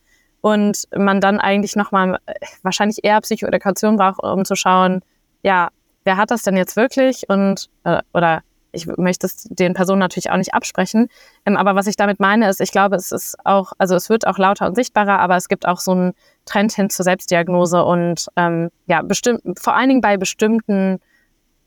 und 0.42 0.88
man 0.96 1.22
dann 1.22 1.40
eigentlich 1.40 1.76
nochmal 1.76 2.20
äh, 2.26 2.34
wahrscheinlich 2.62 3.04
eher 3.04 3.20
Psychoedukation 3.22 3.98
braucht, 3.98 4.24
um 4.24 4.46
zu 4.46 4.56
schauen, 4.56 5.02
ja, 5.42 5.70
wer 6.04 6.18
hat 6.18 6.32
das 6.32 6.44
denn 6.44 6.58
jetzt 6.58 6.76
wirklich 6.76 7.30
und 7.30 7.70
äh, 7.84 8.02
oder 8.14 8.42
ich 8.74 8.88
möchte 8.98 9.28
es 9.28 9.44
den 9.44 9.74
Personen 9.74 10.00
natürlich 10.00 10.32
auch 10.32 10.38
nicht 10.38 10.54
absprechen. 10.54 11.08
Ähm, 11.46 11.56
aber 11.56 11.76
was 11.76 11.88
ich 11.88 11.96
damit 11.96 12.20
meine, 12.20 12.50
ist, 12.50 12.60
ich 12.60 12.72
glaube, 12.72 12.96
es 12.96 13.12
ist 13.12 13.36
auch, 13.46 13.72
also 13.78 13.96
es 13.96 14.10
wird 14.10 14.28
auch 14.28 14.38
lauter 14.38 14.68
und 14.68 14.76
sichtbarer, 14.76 15.20
aber 15.20 15.38
es 15.38 15.48
gibt 15.48 15.68
auch 15.68 15.80
so 15.80 15.92
einen 15.92 16.14
Trend 16.46 16.74
hin 16.74 16.90
zur 16.90 17.06
Selbstdiagnose 17.06 17.84
und 17.84 18.28
ähm, 18.36 18.70
ja, 18.88 19.02
bestimmt, 19.02 19.42
vor 19.60 19.76
allen 19.76 19.90
Dingen 19.90 20.02
bei 20.02 20.18
bestimmten 20.18 21.00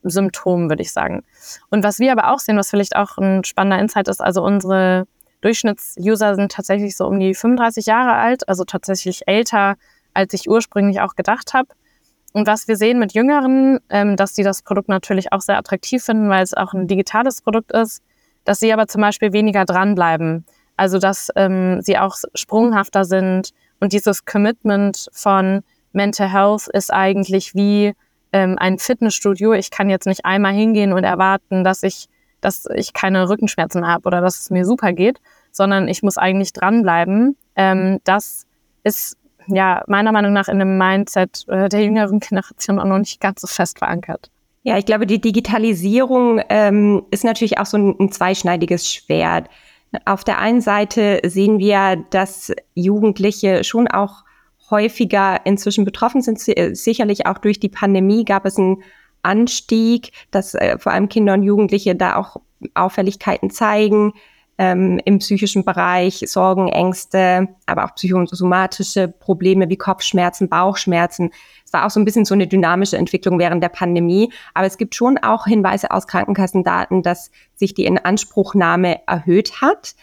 Symptomen, 0.02 0.68
würde 0.68 0.82
ich 0.82 0.92
sagen. 0.92 1.25
Und 1.70 1.84
was 1.84 1.98
wir 1.98 2.12
aber 2.12 2.32
auch 2.32 2.38
sehen, 2.38 2.56
was 2.56 2.70
vielleicht 2.70 2.96
auch 2.96 3.16
ein 3.18 3.44
spannender 3.44 3.78
Insight 3.78 4.08
ist, 4.08 4.20
also 4.20 4.42
unsere 4.42 5.06
Durchschnittsuser 5.40 6.34
sind 6.34 6.52
tatsächlich 6.52 6.96
so 6.96 7.06
um 7.06 7.20
die 7.20 7.34
35 7.34 7.86
Jahre 7.86 8.14
alt, 8.14 8.48
also 8.48 8.64
tatsächlich 8.64 9.28
älter, 9.28 9.76
als 10.14 10.32
ich 10.34 10.48
ursprünglich 10.48 11.00
auch 11.00 11.14
gedacht 11.14 11.54
habe. 11.54 11.68
Und 12.33 12.47
was 12.47 12.68
wir 12.68 12.76
sehen 12.76 12.99
mit 12.99 13.14
Jüngeren, 13.14 13.78
ähm, 13.88 14.16
dass 14.16 14.35
sie 14.35 14.42
das 14.42 14.62
Produkt 14.62 14.88
natürlich 14.88 15.33
auch 15.33 15.40
sehr 15.40 15.59
attraktiv 15.59 16.04
finden, 16.04 16.28
weil 16.28 16.42
es 16.42 16.54
auch 16.54 16.75
ein 16.75 16.87
digitales 16.87 17.40
Produkt 17.40 17.73
ist, 17.73 18.02
dass 18.45 18.61
sie 18.61 18.73
aber 18.73 18.87
zum 18.87 19.00
Beispiel 19.00 19.33
weniger 19.33 19.64
dranbleiben. 19.64 20.45
Also 20.76 20.99
dass 20.99 21.30
ähm, 21.37 21.80
sie 21.80 21.99
auch 21.99 22.16
sprunghafter 22.35 23.04
sind 23.04 23.52
und 23.80 23.92
dieses 23.92 24.25
Commitment 24.25 25.09
von 25.12 25.62
Mental 25.92 26.30
Health 26.30 26.68
ist 26.68 26.92
eigentlich 26.92 27.54
wie 27.54 27.95
ähm, 28.33 28.56
ein 28.59 28.78
Fitnessstudio. 28.78 29.54
Ich 29.54 29.71
kann 29.71 29.88
jetzt 29.88 30.06
nicht 30.06 30.25
einmal 30.25 30.52
hingehen 30.52 30.92
und 30.92 31.04
erwarten, 31.04 31.64
dass 31.64 31.83
ich, 31.83 32.09
dass 32.40 32.66
ich 32.75 32.92
keine 32.92 33.28
Rückenschmerzen 33.28 33.87
habe 33.87 34.06
oder 34.06 34.21
dass 34.21 34.40
es 34.40 34.50
mir 34.50 34.66
super 34.66 34.92
geht, 34.92 35.21
sondern 35.52 35.88
ich 35.88 36.02
muss 36.02 36.18
eigentlich 36.18 36.52
dranbleiben. 36.52 37.37
Ähm, 37.56 38.00
das 38.04 38.47
ist 38.85 39.16
ja 39.49 39.83
meiner 39.87 40.12
Meinung 40.12 40.33
nach 40.33 40.49
in 40.49 40.59
dem 40.59 40.79
Mindset 40.79 41.45
äh, 41.49 41.69
der 41.69 41.83
jüngeren 41.83 42.21
Generation 42.21 42.79
auch 42.79 42.85
noch 42.85 42.99
nicht 42.99 43.21
ganz 43.21 43.41
so 43.41 43.47
fest 43.47 43.79
verankert. 43.79 44.31
Ja, 44.62 44.76
ich 44.79 44.87
glaube, 44.87 45.07
die 45.07 45.21
Digitalisierung 45.21 46.41
ähm, 46.49 47.05
ist 47.11 47.25
natürlich 47.25 47.59
auch 47.59 47.67
so 47.67 47.76
ein, 47.76 47.95
ein 48.00 48.11
zweischneidiges 48.11 48.93
Schwert. 48.93 49.49
Auf 50.05 50.25
der 50.25 50.38
einen 50.38 50.61
Seite 50.61 51.21
sehen 51.25 51.59
wir, 51.59 52.05
dass 52.11 52.53
Jugendliche 52.75 53.62
schon 53.62 53.87
auch 53.87 54.25
häufiger 54.71 55.41
inzwischen 55.45 55.85
betroffen 55.85 56.21
sind. 56.21 56.41
Sicherlich 56.41 57.26
auch 57.26 57.38
durch 57.38 57.61
die 57.61 57.69
Pandemie 57.69 58.25
gab 58.25 58.45
es 58.45 58.59
einen 58.59 58.83
Anstieg, 59.23 60.11
dass 60.31 60.55
äh, 60.55 60.79
vor 60.79 60.93
allem 60.93 61.09
Kinder 61.09 61.35
und 61.35 61.45
Jugendliche 61.45 61.95
da 61.95 62.17
auch 62.17 62.37
Auffälligkeiten 62.75 63.50
zeigen 63.50 64.12
ähm, 64.58 65.00
im 65.04 65.18
psychischen 65.18 65.64
Bereich, 65.64 66.25
Sorgen, 66.26 66.68
Ängste, 66.68 67.48
aber 67.66 67.84
auch 67.84 67.94
psychosomatische 67.94 69.08
Probleme 69.08 69.68
wie 69.68 69.76
Kopfschmerzen, 69.76 70.48
Bauchschmerzen. 70.48 71.30
Es 71.64 71.72
war 71.72 71.86
auch 71.86 71.90
so 71.90 72.00
ein 72.00 72.04
bisschen 72.04 72.25
so 72.25 72.34
eine 72.34 72.46
dynamische 72.46 72.96
Entwicklung 72.96 73.38
während 73.38 73.62
der 73.62 73.68
Pandemie. 73.68 74.32
Aber 74.54 74.66
es 74.66 74.78
gibt 74.78 74.94
schon 74.94 75.18
auch 75.18 75.46
Hinweise 75.46 75.90
aus 75.90 76.06
Krankenkassendaten, 76.06 77.02
dass 77.02 77.30
sich 77.54 77.75
die 77.75 77.84
Inanspruchnahme 77.84 79.06
erhöht 79.06 79.60
hat. 79.60 79.94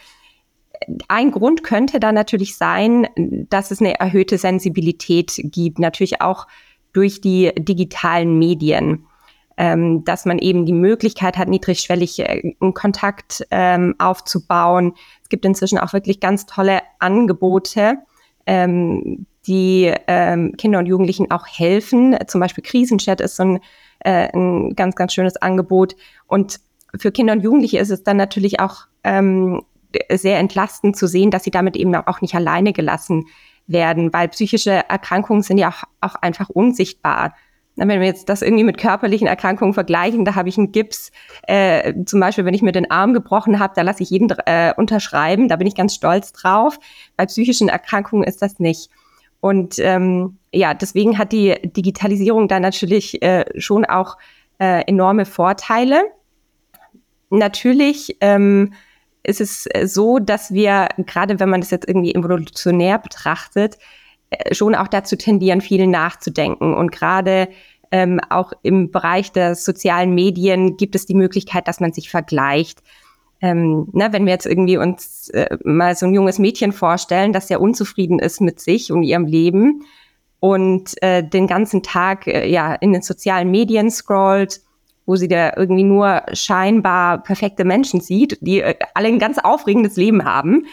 Ein 1.08 1.32
Grund 1.32 1.64
könnte 1.64 2.00
da 2.00 2.12
natürlich 2.12 2.58
sein, 2.58 3.08
dass 3.16 3.72
es 3.72 3.80
eine 3.80 4.00
erhöhte 4.00 4.38
Sensibilität 4.38 5.32
gibt, 5.44 5.80
natürlich 5.80 6.22
auch 6.22 6.48
durch 6.92 7.22
die 7.22 7.52
digitalen 7.58 8.38
Medien. 8.38 9.06
Ähm, 9.58 10.04
dass 10.04 10.26
man 10.26 10.40
eben 10.40 10.66
die 10.66 10.74
Möglichkeit 10.74 11.38
hat, 11.38 11.48
niedrigschwellig 11.48 12.20
äh, 12.20 12.54
einen 12.60 12.74
Kontakt 12.74 13.46
ähm, 13.52 13.96
aufzubauen. 14.00 14.94
Es 15.22 15.30
gibt 15.30 15.46
inzwischen 15.46 15.78
auch 15.78 15.94
wirklich 15.94 16.20
ganz 16.20 16.46
tolle 16.46 16.82
Angebote, 17.00 17.98
ähm, 18.46 19.26
die 19.46 19.94
ähm, 20.08 20.54
Kinder 20.58 20.80
und 20.80 20.86
Jugendlichen 20.86 21.32
auch 21.32 21.46
helfen. 21.48 22.18
Zum 22.28 22.42
Beispiel 22.42 22.64
Krisenchat 22.64 23.22
ist 23.22 23.36
so 23.36 23.44
ein, 23.44 23.60
äh, 24.00 24.30
ein 24.34 24.76
ganz, 24.76 24.96
ganz 24.96 25.14
schönes 25.14 25.38
Angebot. 25.38 25.96
Und 26.28 26.60
für 26.98 27.12
Kinder 27.12 27.34
und 27.34 27.42
Jugendliche 27.42 27.80
ist 27.80 27.92
es 27.92 28.04
dann 28.04 28.18
natürlich 28.18 28.60
auch 28.60 28.88
ähm, 29.04 29.64
sehr 30.12 30.40
entlastend 30.40 30.96
zu 30.96 31.08
sehen, 31.08 31.32
dass 31.32 31.44
sie 31.44 31.52
damit 31.52 31.76
eben 31.76 31.94
auch 31.96 32.22
nicht 32.22 32.36
alleine 32.36 32.74
gelassen 32.74 33.26
werden, 33.68 34.12
weil 34.12 34.28
psychische 34.30 34.72
Erkrankungen 34.90 35.44
sind 35.44 35.58
ja 35.58 35.70
auch, 35.70 35.84
auch 36.02 36.16
einfach 36.16 36.50
unsichtbar. 36.50 37.36
Wenn 37.76 37.88
wir 37.88 38.06
jetzt 38.06 38.30
das 38.30 38.44
irgendwie 38.44 38.64
mit 38.64 38.78
körperlichen 38.78 39.28
Erkrankungen 39.28 39.74
vergleichen, 39.74 40.26
da 40.26 40.36
habe 40.36 40.48
ich 40.48 40.58
einen 40.58 40.72
Gips, 40.72 41.12
äh, 41.48 41.94
zum 42.06 42.20
Beispiel, 42.20 42.46
wenn 42.46 42.54
ich 42.54 42.62
mir 42.62 42.72
den 42.72 42.92
Arm 42.92 43.14
gebrochen 43.14 43.60
habe, 43.60 43.74
da 43.76 43.82
lasse 43.82 44.04
ich 44.04 44.12
jeden 44.12 44.30
äh, 44.46 44.74
unterschreiben, 44.78 45.48
da 45.48 45.56
bin 45.56 45.66
ich 45.66 45.76
ganz 45.76 45.96
stolz 45.96 46.34
drauf. 46.34 46.80
Bei 47.18 47.26
psychischen 47.26 47.70
Erkrankungen 47.70 48.24
ist 48.24 48.42
das 48.42 48.60
nicht. 48.60 48.90
Und 49.40 49.80
ähm, 49.80 50.38
ja, 50.54 50.74
deswegen 50.74 51.18
hat 51.18 51.32
die 51.32 51.56
Digitalisierung 51.64 52.48
da 52.48 52.60
natürlich 52.60 53.22
äh, 53.24 53.44
schon 53.60 53.86
auch 53.86 54.18
äh, 54.60 54.84
enorme 54.86 55.26
Vorteile. 55.26 56.04
Natürlich 57.30 58.18
ähm, 58.22 58.74
ist 59.24 59.42
es 59.42 59.68
äh, 59.72 59.88
so, 59.88 60.20
dass 60.20 60.54
wir, 60.54 60.90
gerade 60.98 61.40
wenn 61.40 61.50
man 61.50 61.62
das 61.62 61.72
jetzt 61.72 61.88
irgendwie 61.88 62.14
evolutionär 62.14 63.00
betrachtet, 63.00 63.78
schon 64.52 64.76
auch 64.76 64.88
dazu 64.88 65.16
tendieren, 65.16 65.62
viel 65.62 65.88
nachzudenken. 65.88 66.74
Und 66.74 66.92
gerade 66.92 67.50
ähm, 67.92 68.20
auch 68.30 68.54
im 68.64 68.92
Bereich 68.92 69.32
der 69.32 69.56
sozialen 69.56 70.16
Medien 70.16 70.78
gibt 70.78 70.96
es 70.96 71.06
die 71.06 71.14
Möglichkeit, 71.14 71.68
dass 71.68 71.80
man 71.80 71.94
sich 71.94 72.10
vergleicht. 72.10 72.82
Ähm, 73.40 73.90
ne, 73.92 74.08
wenn 74.12 74.26
wir 74.26 74.34
jetzt 74.34 74.46
irgendwie 74.46 74.78
uns 74.78 75.30
äh, 75.30 75.58
mal 75.64 75.96
so 75.96 76.06
ein 76.06 76.14
junges 76.14 76.40
Mädchen 76.40 76.72
vorstellen, 76.72 77.34
das 77.34 77.50
sehr 77.50 77.62
unzufrieden 77.62 78.20
ist 78.20 78.42
mit 78.42 78.60
sich 78.60 78.92
und 78.92 79.04
ihrem 79.04 79.26
Leben 79.26 79.84
und 80.40 81.02
äh, 81.04 81.24
den 81.28 81.48
ganzen 81.48 81.84
Tag 81.84 82.26
äh, 82.26 82.50
ja 82.50 82.74
in 82.74 82.94
den 82.94 83.02
sozialen 83.02 83.52
Medien 83.52 83.92
scrollt, 83.92 84.62
wo 85.06 85.16
sie 85.16 85.28
da 85.28 85.54
irgendwie 85.56 85.84
nur 85.84 86.24
scheinbar 86.34 87.22
perfekte 87.22 87.64
Menschen 87.64 88.02
sieht, 88.02 88.38
die 88.42 88.62
äh, 88.62 88.76
alle 88.94 89.10
ein 89.10 89.20
ganz 89.20 89.38
aufregendes 89.38 89.98
Leben 89.98 90.26
haben, 90.26 90.66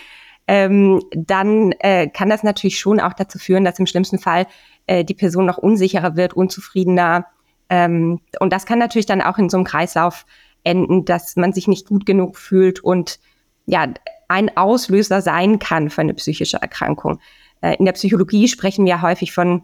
ähm, 0.52 1.00
dann 1.12 1.70
äh, 1.78 2.08
kann 2.08 2.28
das 2.28 2.42
natürlich 2.42 2.80
schon 2.80 2.98
auch 2.98 3.12
dazu 3.12 3.38
führen, 3.38 3.64
dass 3.64 3.78
im 3.78 3.86
schlimmsten 3.86 4.18
Fall 4.18 4.48
äh, 4.88 5.04
die 5.04 5.14
Person 5.14 5.46
noch 5.46 5.58
unsicherer 5.58 6.16
wird, 6.16 6.34
unzufriedener. 6.34 7.26
Ähm, 7.68 8.20
und 8.40 8.52
das 8.52 8.66
kann 8.66 8.80
natürlich 8.80 9.06
dann 9.06 9.22
auch 9.22 9.38
in 9.38 9.48
so 9.48 9.56
einem 9.56 9.64
Kreislauf 9.64 10.26
enden, 10.64 11.04
dass 11.04 11.36
man 11.36 11.52
sich 11.52 11.68
nicht 11.68 11.86
gut 11.86 12.04
genug 12.04 12.36
fühlt 12.36 12.80
und 12.80 13.20
ja, 13.66 13.86
ein 14.26 14.56
Auslöser 14.56 15.22
sein 15.22 15.60
kann 15.60 15.88
für 15.88 16.00
eine 16.00 16.14
psychische 16.14 16.56
Erkrankung. 16.56 17.20
Äh, 17.60 17.76
in 17.76 17.84
der 17.84 17.92
Psychologie 17.92 18.48
sprechen 18.48 18.84
wir 18.86 19.02
häufig 19.02 19.32
von 19.32 19.62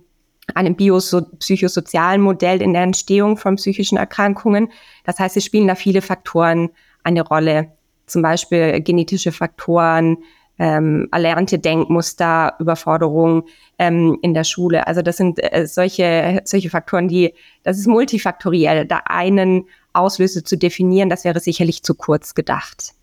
einem 0.55 0.76
biopsychosozialen 0.76 2.21
Modell 2.21 2.62
in 2.62 2.75
der 2.75 2.85
Entstehung 2.85 3.38
von 3.38 3.57
psychischen 3.57 3.99
Erkrankungen. 3.99 4.71
Das 5.02 5.19
heißt, 5.19 5.37
es 5.37 5.45
spielen 5.45 5.66
da 5.66 5.75
viele 5.75 6.00
Faktoren 6.00 6.71
eine 7.02 7.23
Rolle, 7.23 7.73
zum 8.07 8.23
Beispiel 8.23 8.81
genetische 8.83 9.33
Faktoren, 9.33 10.19
ähm, 10.59 11.09
erlernte 11.13 11.59
Denkmuster, 11.59 12.55
Überforderung 12.59 13.45
ähm, 13.79 14.19
in 14.23 14.35
der 14.35 14.45
Schule. 14.45 14.87
Also 14.87 15.03
das 15.03 15.17
sind 15.17 15.39
äh, 15.39 15.67
solche, 15.67 16.41
solche 16.45 16.71
Faktoren, 16.71 17.09
die, 17.09 17.35
das 17.63 17.79
ist 17.79 17.87
multifaktoriell. 17.87 18.87
Da 18.87 19.03
einen 19.07 19.67
Auslöser 19.93 20.45
zu 20.45 20.57
definieren, 20.57 21.09
das 21.09 21.25
wäre 21.25 21.41
sicherlich 21.41 21.83
zu 21.83 21.95
kurz 21.95 22.35
gedacht. 22.35 22.95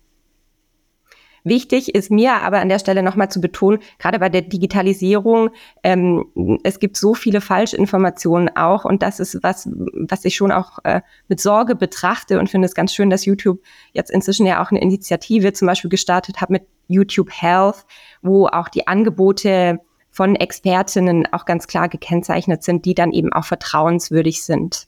Wichtig 1.46 1.94
ist 1.94 2.10
mir 2.10 2.36
aber 2.36 2.60
an 2.60 2.70
der 2.70 2.78
Stelle 2.78 3.02
nochmal 3.02 3.30
zu 3.30 3.38
betonen, 3.38 3.80
gerade 3.98 4.18
bei 4.18 4.30
der 4.30 4.40
Digitalisierung, 4.40 5.50
ähm, 5.82 6.58
es 6.64 6.80
gibt 6.80 6.96
so 6.96 7.12
viele 7.12 7.42
Falschinformationen 7.42 8.56
auch 8.56 8.86
und 8.86 9.02
das 9.02 9.20
ist 9.20 9.42
was, 9.42 9.68
was 9.92 10.24
ich 10.24 10.36
schon 10.36 10.50
auch 10.50 10.78
äh, 10.84 11.02
mit 11.28 11.40
Sorge 11.40 11.76
betrachte 11.76 12.38
und 12.40 12.48
finde 12.48 12.64
es 12.64 12.74
ganz 12.74 12.94
schön, 12.94 13.10
dass 13.10 13.26
YouTube 13.26 13.60
jetzt 13.92 14.10
inzwischen 14.10 14.46
ja 14.46 14.64
auch 14.64 14.70
eine 14.70 14.80
Initiative 14.80 15.52
zum 15.52 15.66
Beispiel 15.66 15.90
gestartet 15.90 16.40
hat 16.40 16.48
mit 16.48 16.62
YouTube 16.88 17.30
Health, 17.30 17.84
wo 18.22 18.46
auch 18.46 18.68
die 18.68 18.86
Angebote 18.86 19.80
von 20.10 20.36
Expertinnen 20.36 21.26
auch 21.32 21.44
ganz 21.44 21.66
klar 21.66 21.88
gekennzeichnet 21.88 22.62
sind, 22.62 22.84
die 22.84 22.94
dann 22.94 23.12
eben 23.12 23.32
auch 23.32 23.44
vertrauenswürdig 23.44 24.44
sind. 24.44 24.86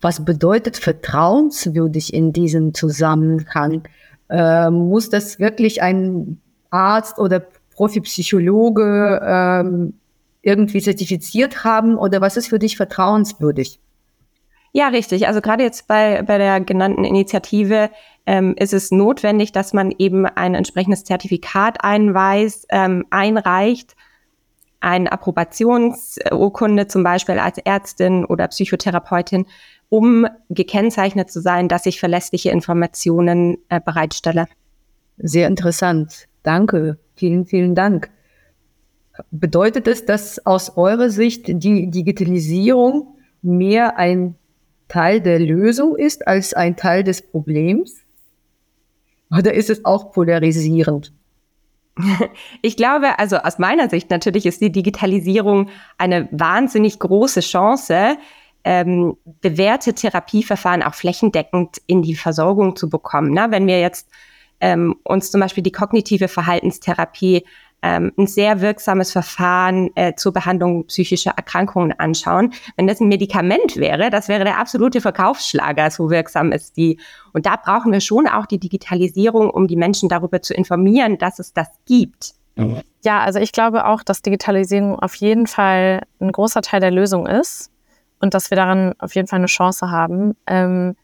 Was 0.00 0.24
bedeutet 0.24 0.76
vertrauenswürdig 0.76 2.12
in 2.12 2.32
diesem 2.32 2.74
Zusammenhang? 2.74 3.84
äh, 4.28 4.70
muss 4.70 5.10
das 5.10 5.38
wirklich 5.38 5.82
ein 5.82 6.40
Arzt 6.70 7.18
oder 7.18 7.42
Profipsychologe 7.74 9.20
ähm, 9.24 9.94
irgendwie 10.42 10.82
zertifiziert 10.82 11.64
haben 11.64 11.96
oder 11.96 12.20
was 12.20 12.36
ist 12.36 12.48
für 12.48 12.58
dich 12.58 12.76
vertrauenswürdig? 12.76 13.80
Ja, 14.76 14.88
richtig. 14.88 15.28
Also 15.28 15.40
gerade 15.40 15.62
jetzt 15.62 15.86
bei, 15.86 16.22
bei 16.22 16.36
der 16.36 16.60
genannten 16.60 17.04
Initiative 17.04 17.90
ähm, 18.26 18.56
ist 18.58 18.74
es 18.74 18.90
notwendig, 18.90 19.52
dass 19.52 19.72
man 19.72 19.94
eben 19.96 20.26
ein 20.26 20.56
entsprechendes 20.56 21.04
Zertifikat 21.04 21.84
einweist, 21.84 22.66
ähm, 22.70 23.06
einreicht, 23.10 23.94
eine 24.80 25.12
Approbationsurkunde 25.12 26.88
zum 26.88 27.04
Beispiel 27.04 27.38
als 27.38 27.58
Ärztin 27.58 28.24
oder 28.24 28.48
Psychotherapeutin 28.48 29.46
um 29.90 30.26
gekennzeichnet 30.50 31.30
zu 31.30 31.40
sein, 31.40 31.68
dass 31.68 31.86
ich 31.86 32.00
verlässliche 32.00 32.50
Informationen 32.50 33.58
äh, 33.68 33.80
bereitstelle. 33.80 34.46
Sehr 35.18 35.46
interessant. 35.46 36.26
Danke. 36.42 36.98
Vielen, 37.14 37.46
vielen 37.46 37.76
Dank. 37.76 38.10
Bedeutet 39.30 39.86
es, 39.86 40.04
dass 40.04 40.44
aus 40.44 40.76
eurer 40.76 41.10
Sicht 41.10 41.44
die 41.46 41.88
Digitalisierung 41.92 43.16
mehr 43.40 43.96
ein 43.98 44.34
Teil 44.94 45.20
der 45.20 45.40
Lösung 45.40 45.96
ist 45.96 46.28
als 46.28 46.54
ein 46.54 46.76
Teil 46.76 47.02
des 47.02 47.20
Problems? 47.20 48.04
Oder 49.36 49.52
ist 49.52 49.68
es 49.68 49.84
auch 49.84 50.12
polarisierend? 50.12 51.12
Ich 52.62 52.76
glaube, 52.76 53.18
also 53.18 53.38
aus 53.38 53.58
meiner 53.58 53.90
Sicht 53.90 54.10
natürlich 54.10 54.46
ist 54.46 54.60
die 54.60 54.70
Digitalisierung 54.70 55.68
eine 55.98 56.28
wahnsinnig 56.30 57.00
große 57.00 57.40
Chance, 57.40 58.16
ähm, 58.62 59.16
bewährte 59.24 59.94
Therapieverfahren 59.94 60.84
auch 60.84 60.94
flächendeckend 60.94 61.82
in 61.88 62.02
die 62.02 62.14
Versorgung 62.14 62.76
zu 62.76 62.88
bekommen. 62.88 63.32
Na, 63.32 63.50
wenn 63.50 63.66
wir 63.66 63.80
jetzt 63.80 64.08
ähm, 64.60 64.94
uns 65.02 65.32
zum 65.32 65.40
Beispiel 65.40 65.64
die 65.64 65.72
kognitive 65.72 66.28
Verhaltenstherapie 66.28 67.44
ähm, 67.84 68.12
ein 68.16 68.26
sehr 68.26 68.62
wirksames 68.62 69.12
Verfahren 69.12 69.90
äh, 69.94 70.14
zur 70.14 70.32
Behandlung 70.32 70.86
psychischer 70.86 71.32
Erkrankungen 71.36 71.92
anschauen. 72.00 72.54
Wenn 72.76 72.86
das 72.86 73.00
ein 73.00 73.08
Medikament 73.08 73.76
wäre, 73.76 74.08
das 74.08 74.28
wäre 74.28 74.42
der 74.42 74.58
absolute 74.58 75.02
Verkaufsschlager, 75.02 75.90
so 75.90 76.08
wirksam 76.08 76.50
ist 76.50 76.78
die. 76.78 76.98
Und 77.34 77.44
da 77.44 77.56
brauchen 77.56 77.92
wir 77.92 78.00
schon 78.00 78.26
auch 78.26 78.46
die 78.46 78.58
Digitalisierung, 78.58 79.50
um 79.50 79.68
die 79.68 79.76
Menschen 79.76 80.08
darüber 80.08 80.40
zu 80.40 80.54
informieren, 80.54 81.18
dass 81.18 81.38
es 81.38 81.52
das 81.52 81.68
gibt. 81.84 82.32
Ja, 83.04 83.20
also 83.20 83.38
ich 83.38 83.52
glaube 83.52 83.84
auch, 83.84 84.02
dass 84.02 84.22
Digitalisierung 84.22 84.98
auf 84.98 85.14
jeden 85.16 85.46
Fall 85.46 86.04
ein 86.20 86.32
großer 86.32 86.62
Teil 86.62 86.80
der 86.80 86.90
Lösung 86.90 87.26
ist 87.26 87.70
und 88.18 88.32
dass 88.32 88.50
wir 88.50 88.56
daran 88.56 88.94
auf 88.98 89.14
jeden 89.14 89.28
Fall 89.28 89.40
eine 89.40 89.46
Chance 89.46 89.90
haben. 89.90 90.36
Ähm, 90.46 90.96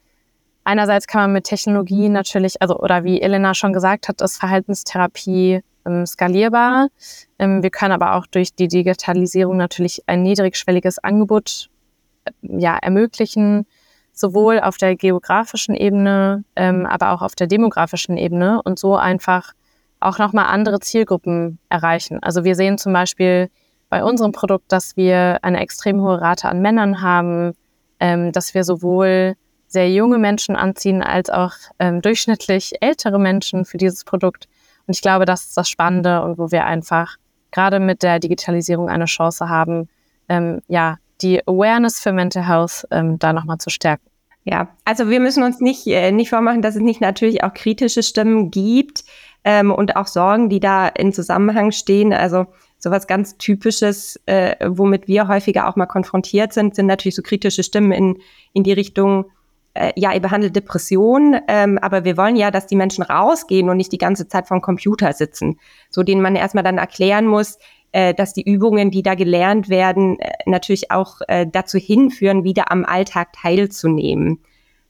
einerseits 0.64 1.06
kann 1.06 1.22
man 1.22 1.32
mit 1.32 1.44
Technologie 1.44 2.08
natürlich, 2.08 2.62
also 2.62 2.78
oder 2.78 3.04
wie 3.04 3.20
Elena 3.20 3.52
schon 3.52 3.74
gesagt 3.74 4.08
hat, 4.08 4.22
ist 4.22 4.38
Verhaltenstherapie 4.38 5.60
ähm, 5.90 6.06
skalierbar. 6.06 6.88
Ähm, 7.38 7.62
wir 7.62 7.70
können 7.70 7.92
aber 7.92 8.14
auch 8.14 8.26
durch 8.26 8.54
die 8.54 8.68
Digitalisierung 8.68 9.56
natürlich 9.56 10.02
ein 10.06 10.22
niedrigschwelliges 10.22 10.98
Angebot 10.98 11.70
äh, 12.24 12.30
ja, 12.42 12.76
ermöglichen, 12.76 13.66
sowohl 14.12 14.60
auf 14.60 14.76
der 14.76 14.96
geografischen 14.96 15.74
Ebene, 15.74 16.44
ähm, 16.56 16.86
aber 16.86 17.12
auch 17.12 17.22
auf 17.22 17.34
der 17.34 17.46
demografischen 17.46 18.16
Ebene 18.16 18.60
und 18.62 18.78
so 18.78 18.96
einfach 18.96 19.52
auch 20.00 20.18
nochmal 20.18 20.46
andere 20.46 20.80
Zielgruppen 20.80 21.58
erreichen. 21.68 22.22
Also 22.22 22.44
wir 22.44 22.54
sehen 22.54 22.78
zum 22.78 22.92
Beispiel 22.92 23.50
bei 23.90 24.02
unserem 24.04 24.32
Produkt, 24.32 24.72
dass 24.72 24.96
wir 24.96 25.38
eine 25.42 25.60
extrem 25.60 26.00
hohe 26.00 26.20
Rate 26.20 26.48
an 26.48 26.62
Männern 26.62 27.02
haben, 27.02 27.52
ähm, 27.98 28.32
dass 28.32 28.54
wir 28.54 28.64
sowohl 28.64 29.34
sehr 29.66 29.90
junge 29.92 30.18
Menschen 30.18 30.56
anziehen 30.56 31.02
als 31.02 31.30
auch 31.30 31.52
ähm, 31.78 32.02
durchschnittlich 32.02 32.82
ältere 32.82 33.18
Menschen 33.18 33.64
für 33.64 33.76
dieses 33.76 34.04
Produkt. 34.04 34.48
Und 34.86 34.94
ich 34.94 35.02
glaube, 35.02 35.24
das 35.24 35.44
ist 35.44 35.56
das 35.56 35.68
Spannende 35.68 36.22
und 36.22 36.38
wo 36.38 36.50
wir 36.50 36.64
einfach 36.64 37.16
gerade 37.50 37.80
mit 37.80 38.02
der 38.02 38.18
Digitalisierung 38.18 38.88
eine 38.88 39.06
Chance 39.06 39.48
haben, 39.48 39.88
ähm, 40.28 40.60
ja, 40.68 40.98
die 41.20 41.46
Awareness 41.46 42.00
für 42.00 42.12
Mental 42.12 42.46
Health 42.46 42.86
ähm, 42.90 43.18
da 43.18 43.32
nochmal 43.32 43.58
zu 43.58 43.70
stärken. 43.70 44.04
Ja, 44.44 44.68
also 44.84 45.10
wir 45.10 45.20
müssen 45.20 45.42
uns 45.42 45.60
nicht, 45.60 45.86
äh, 45.86 46.12
nicht 46.12 46.30
vormachen, 46.30 46.62
dass 46.62 46.76
es 46.76 46.80
nicht 46.80 47.00
natürlich 47.00 47.44
auch 47.44 47.52
kritische 47.52 48.02
Stimmen 48.02 48.50
gibt 48.50 49.04
ähm, 49.44 49.70
und 49.70 49.96
auch 49.96 50.06
Sorgen, 50.06 50.48
die 50.48 50.60
da 50.60 50.88
in 50.88 51.12
Zusammenhang 51.12 51.72
stehen. 51.72 52.12
Also 52.12 52.46
Sowas 52.82 53.06
ganz 53.06 53.36
Typisches, 53.36 54.18
äh, 54.24 54.56
womit 54.66 55.06
wir 55.06 55.28
häufiger 55.28 55.68
auch 55.68 55.76
mal 55.76 55.84
konfrontiert 55.84 56.54
sind, 56.54 56.74
sind 56.74 56.86
natürlich 56.86 57.14
so 57.14 57.22
kritische 57.22 57.62
Stimmen 57.62 57.92
in, 57.92 58.18
in 58.54 58.64
die 58.64 58.72
Richtung, 58.72 59.26
äh, 59.74 59.92
ja, 59.96 60.12
ihr 60.12 60.20
behandelt 60.20 60.56
Depression, 60.56 61.36
ähm, 61.48 61.78
aber 61.78 62.04
wir 62.04 62.16
wollen 62.16 62.36
ja, 62.36 62.50
dass 62.50 62.66
die 62.66 62.76
Menschen 62.76 63.02
rausgehen 63.02 63.68
und 63.68 63.76
nicht 63.76 63.92
die 63.92 63.98
ganze 63.98 64.26
Zeit 64.28 64.48
vom 64.48 64.60
Computer 64.60 65.12
sitzen. 65.12 65.58
So 65.90 66.02
denen 66.02 66.22
man 66.22 66.36
erstmal 66.36 66.64
dann 66.64 66.78
erklären 66.78 67.26
muss, 67.26 67.58
äh, 67.92 68.14
dass 68.14 68.32
die 68.32 68.42
Übungen, 68.42 68.90
die 68.90 69.02
da 69.02 69.14
gelernt 69.14 69.68
werden, 69.68 70.18
äh, 70.18 70.32
natürlich 70.46 70.90
auch 70.90 71.20
äh, 71.28 71.46
dazu 71.50 71.78
hinführen, 71.78 72.44
wieder 72.44 72.70
am 72.70 72.84
Alltag 72.84 73.32
teilzunehmen. 73.32 74.40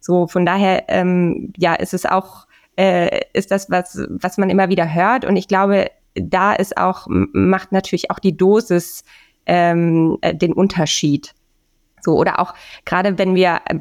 So, 0.00 0.26
von 0.26 0.46
daher, 0.46 0.84
ähm, 0.88 1.52
ja, 1.56 1.74
ist 1.74 1.92
es 1.92 2.06
auch, 2.06 2.46
äh, 2.76 3.20
ist 3.34 3.50
das 3.50 3.70
was, 3.70 4.00
was 4.08 4.38
man 4.38 4.48
immer 4.48 4.70
wieder 4.70 4.92
hört. 4.92 5.26
Und 5.26 5.36
ich 5.36 5.46
glaube, 5.46 5.90
da 6.14 6.54
ist 6.54 6.76
auch, 6.76 7.06
macht 7.08 7.72
natürlich 7.72 8.10
auch 8.10 8.18
die 8.18 8.36
Dosis 8.36 9.04
ähm, 9.46 10.16
äh, 10.22 10.34
den 10.34 10.52
Unterschied. 10.52 11.34
So, 12.02 12.16
oder 12.16 12.40
auch 12.40 12.54
gerade 12.84 13.18
wenn 13.18 13.34
wir 13.34 13.60
äh, 13.66 13.78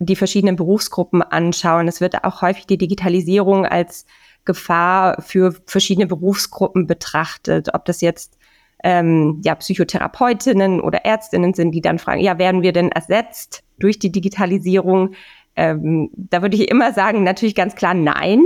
die 0.00 0.16
verschiedenen 0.16 0.56
Berufsgruppen 0.56 1.22
anschauen, 1.22 1.88
es 1.88 2.00
wird 2.00 2.24
auch 2.24 2.42
häufig 2.42 2.66
die 2.66 2.78
Digitalisierung 2.78 3.66
als 3.66 4.06
Gefahr 4.44 5.20
für 5.22 5.54
verschiedene 5.66 6.06
Berufsgruppen 6.06 6.86
betrachtet, 6.86 7.74
ob 7.74 7.84
das 7.84 8.00
jetzt 8.00 8.38
ähm, 8.82 9.40
ja, 9.44 9.54
Psychotherapeutinnen 9.54 10.80
oder 10.80 11.04
Ärztinnen 11.04 11.54
sind, 11.54 11.72
die 11.72 11.80
dann 11.80 11.98
fragen, 11.98 12.20
ja, 12.20 12.38
werden 12.38 12.62
wir 12.62 12.72
denn 12.72 12.90
ersetzt 12.90 13.62
durch 13.78 13.98
die 13.98 14.10
Digitalisierung? 14.10 15.14
Ähm, 15.54 16.10
da 16.14 16.42
würde 16.42 16.56
ich 16.56 16.68
immer 16.68 16.92
sagen, 16.92 17.22
natürlich 17.22 17.54
ganz 17.54 17.76
klar 17.76 17.94
nein. 17.94 18.42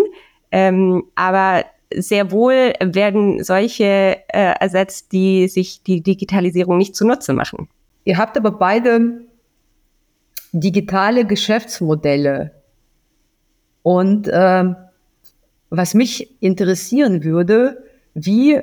Ähm, 0.52 1.04
aber 1.14 1.64
sehr 1.94 2.30
wohl 2.30 2.72
werden 2.80 3.42
solche 3.42 4.18
äh, 4.28 4.54
ersetzt, 4.60 5.12
die 5.12 5.48
sich 5.48 5.82
die 5.82 6.02
Digitalisierung 6.02 6.76
nicht 6.78 6.96
zunutze 6.96 7.32
machen. 7.32 7.68
Ihr 8.06 8.18
habt 8.18 8.36
aber 8.36 8.52
beide 8.52 9.26
digitale 10.52 11.26
Geschäftsmodelle. 11.26 12.52
Und 13.82 14.28
äh, 14.28 14.64
was 15.70 15.94
mich 15.94 16.40
interessieren 16.40 17.24
würde, 17.24 17.82
wie 18.14 18.60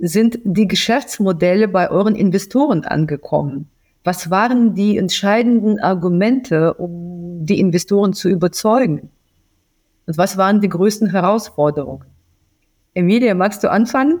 sind 0.00 0.40
die 0.42 0.66
Geschäftsmodelle 0.66 1.68
bei 1.68 1.88
euren 1.88 2.16
Investoren 2.16 2.84
angekommen? 2.84 3.70
Was 4.02 4.28
waren 4.28 4.74
die 4.74 4.98
entscheidenden 4.98 5.78
Argumente, 5.78 6.74
um 6.74 7.46
die 7.46 7.60
Investoren 7.60 8.12
zu 8.12 8.28
überzeugen? 8.28 9.08
Und 10.06 10.18
was 10.18 10.36
waren 10.36 10.60
die 10.60 10.68
größten 10.68 11.10
Herausforderungen? 11.10 12.06
Emilia, 12.94 13.34
magst 13.34 13.62
du 13.62 13.70
anfangen? 13.70 14.20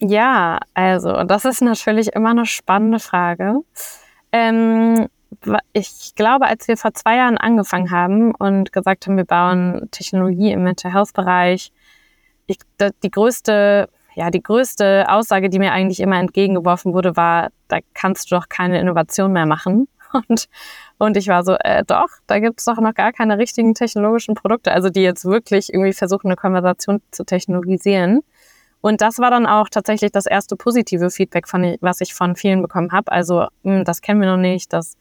Ja, 0.00 0.58
also 0.74 1.24
das 1.24 1.44
ist 1.44 1.62
natürlich 1.62 2.08
immer 2.08 2.30
eine 2.30 2.46
spannende 2.46 2.98
Frage. 2.98 3.60
Ähm, 4.32 5.08
ich 5.72 6.14
glaube, 6.14 6.46
als 6.46 6.68
wir 6.68 6.76
vor 6.76 6.94
zwei 6.94 7.16
Jahren 7.16 7.38
angefangen 7.38 7.90
haben 7.90 8.34
und 8.34 8.72
gesagt 8.72 9.06
haben, 9.06 9.16
wir 9.16 9.24
bauen 9.24 9.88
Technologie 9.90 10.52
im 10.52 10.64
Mental 10.64 10.92
Health 10.92 11.12
Bereich, 11.14 11.72
ich, 12.46 12.58
die 13.02 13.10
größte 13.10 13.88
ja, 14.16 14.30
die 14.30 14.42
größte 14.42 15.04
Aussage, 15.08 15.50
die 15.50 15.58
mir 15.58 15.72
eigentlich 15.72 16.00
immer 16.00 16.18
entgegengeworfen 16.18 16.94
wurde, 16.94 17.16
war, 17.16 17.50
da 17.68 17.80
kannst 17.92 18.30
du 18.30 18.36
doch 18.36 18.48
keine 18.48 18.80
Innovation 18.80 19.30
mehr 19.32 19.46
machen. 19.46 19.88
Und, 20.28 20.48
und 20.98 21.16
ich 21.16 21.28
war 21.28 21.44
so, 21.44 21.56
äh, 21.58 21.84
doch, 21.84 22.08
da 22.26 22.38
gibt 22.38 22.60
es 22.60 22.64
doch 22.64 22.78
noch 22.78 22.94
gar 22.94 23.12
keine 23.12 23.36
richtigen 23.36 23.74
technologischen 23.74 24.34
Produkte, 24.34 24.72
also 24.72 24.88
die 24.88 25.02
jetzt 25.02 25.26
wirklich 25.26 25.74
irgendwie 25.74 25.92
versuchen, 25.92 26.28
eine 26.28 26.36
Konversation 26.36 27.02
zu 27.10 27.24
technologisieren. 27.24 28.22
Und 28.80 29.00
das 29.00 29.18
war 29.18 29.30
dann 29.30 29.46
auch 29.46 29.68
tatsächlich 29.68 30.12
das 30.12 30.26
erste 30.26 30.56
positive 30.56 31.10
Feedback, 31.10 31.48
von, 31.48 31.76
was 31.80 32.00
ich 32.00 32.14
von 32.14 32.36
vielen 32.36 32.62
bekommen 32.62 32.92
habe. 32.92 33.10
Also, 33.10 33.46
mh, 33.62 33.78
hm, 33.78 33.84
das 33.84 34.00
kennen 34.00 34.20
wir 34.20 34.28
noch 34.28 34.36
nicht, 34.36 34.72
das 34.72 34.96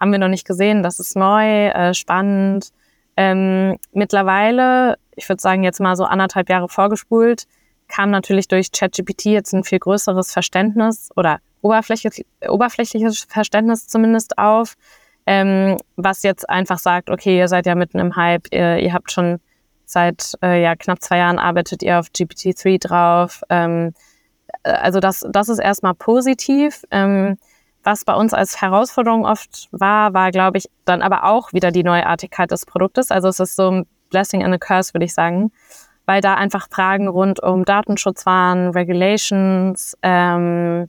haben 0.00 0.12
wir 0.12 0.18
noch 0.18 0.28
nicht 0.28 0.46
gesehen, 0.46 0.82
das 0.82 1.00
ist 1.00 1.16
neu, 1.16 1.68
äh, 1.68 1.94
spannend. 1.94 2.70
Ähm, 3.16 3.78
mittlerweile, 3.92 4.96
ich 5.16 5.28
würde 5.28 5.42
sagen, 5.42 5.64
jetzt 5.64 5.80
mal 5.80 5.96
so 5.96 6.04
anderthalb 6.04 6.48
Jahre 6.48 6.68
vorgespult, 6.68 7.44
kam 7.88 8.10
natürlich 8.10 8.48
durch 8.48 8.70
ChatGPT 8.70 9.26
jetzt 9.26 9.52
ein 9.54 9.64
viel 9.64 9.78
größeres 9.78 10.32
Verständnis 10.32 11.10
oder 11.16 11.38
oberflächlich, 11.62 12.24
oberflächliches 12.48 13.26
Verständnis 13.28 13.88
zumindest 13.88 14.38
auf, 14.38 14.74
ähm, 15.26 15.78
was 15.96 16.22
jetzt 16.22 16.48
einfach 16.48 16.78
sagt, 16.78 17.10
okay, 17.10 17.38
ihr 17.38 17.48
seid 17.48 17.66
ja 17.66 17.74
mitten 17.74 17.98
im 17.98 18.14
Hype, 18.14 18.46
ihr, 18.52 18.78
ihr 18.78 18.92
habt 18.92 19.10
schon 19.10 19.40
seit 19.90 20.34
äh, 20.42 20.62
ja, 20.62 20.76
knapp 20.76 21.02
zwei 21.02 21.18
Jahren 21.18 21.38
arbeitet 21.38 21.82
ihr 21.82 21.98
auf 21.98 22.08
GPT-3 22.08 22.78
drauf. 22.80 23.42
Ähm, 23.48 23.94
äh, 24.62 24.70
also 24.70 25.00
das, 25.00 25.26
das 25.30 25.48
ist 25.48 25.58
erstmal 25.58 25.94
positiv. 25.94 26.84
Ähm, 26.90 27.38
was 27.84 28.04
bei 28.04 28.14
uns 28.14 28.34
als 28.34 28.60
Herausforderung 28.60 29.24
oft 29.24 29.68
war, 29.70 30.12
war, 30.12 30.30
glaube 30.30 30.58
ich, 30.58 30.68
dann 30.84 31.00
aber 31.00 31.24
auch 31.24 31.52
wieder 31.52 31.70
die 31.70 31.84
Neuartigkeit 31.84 32.50
des 32.50 32.66
Produktes. 32.66 33.10
Also 33.10 33.28
es 33.28 33.40
ist 33.40 33.56
so 33.56 33.70
ein 33.70 33.86
Blessing 34.10 34.42
and 34.44 34.54
a 34.54 34.58
Curse, 34.58 34.94
würde 34.94 35.04
ich 35.04 35.14
sagen 35.14 35.52
weil 36.08 36.22
da 36.22 36.34
einfach 36.34 36.68
Fragen 36.70 37.06
rund 37.06 37.42
um 37.42 37.66
Datenschutz 37.66 38.24
waren, 38.24 38.70
Regulations, 38.70 39.94
ähm, 40.02 40.88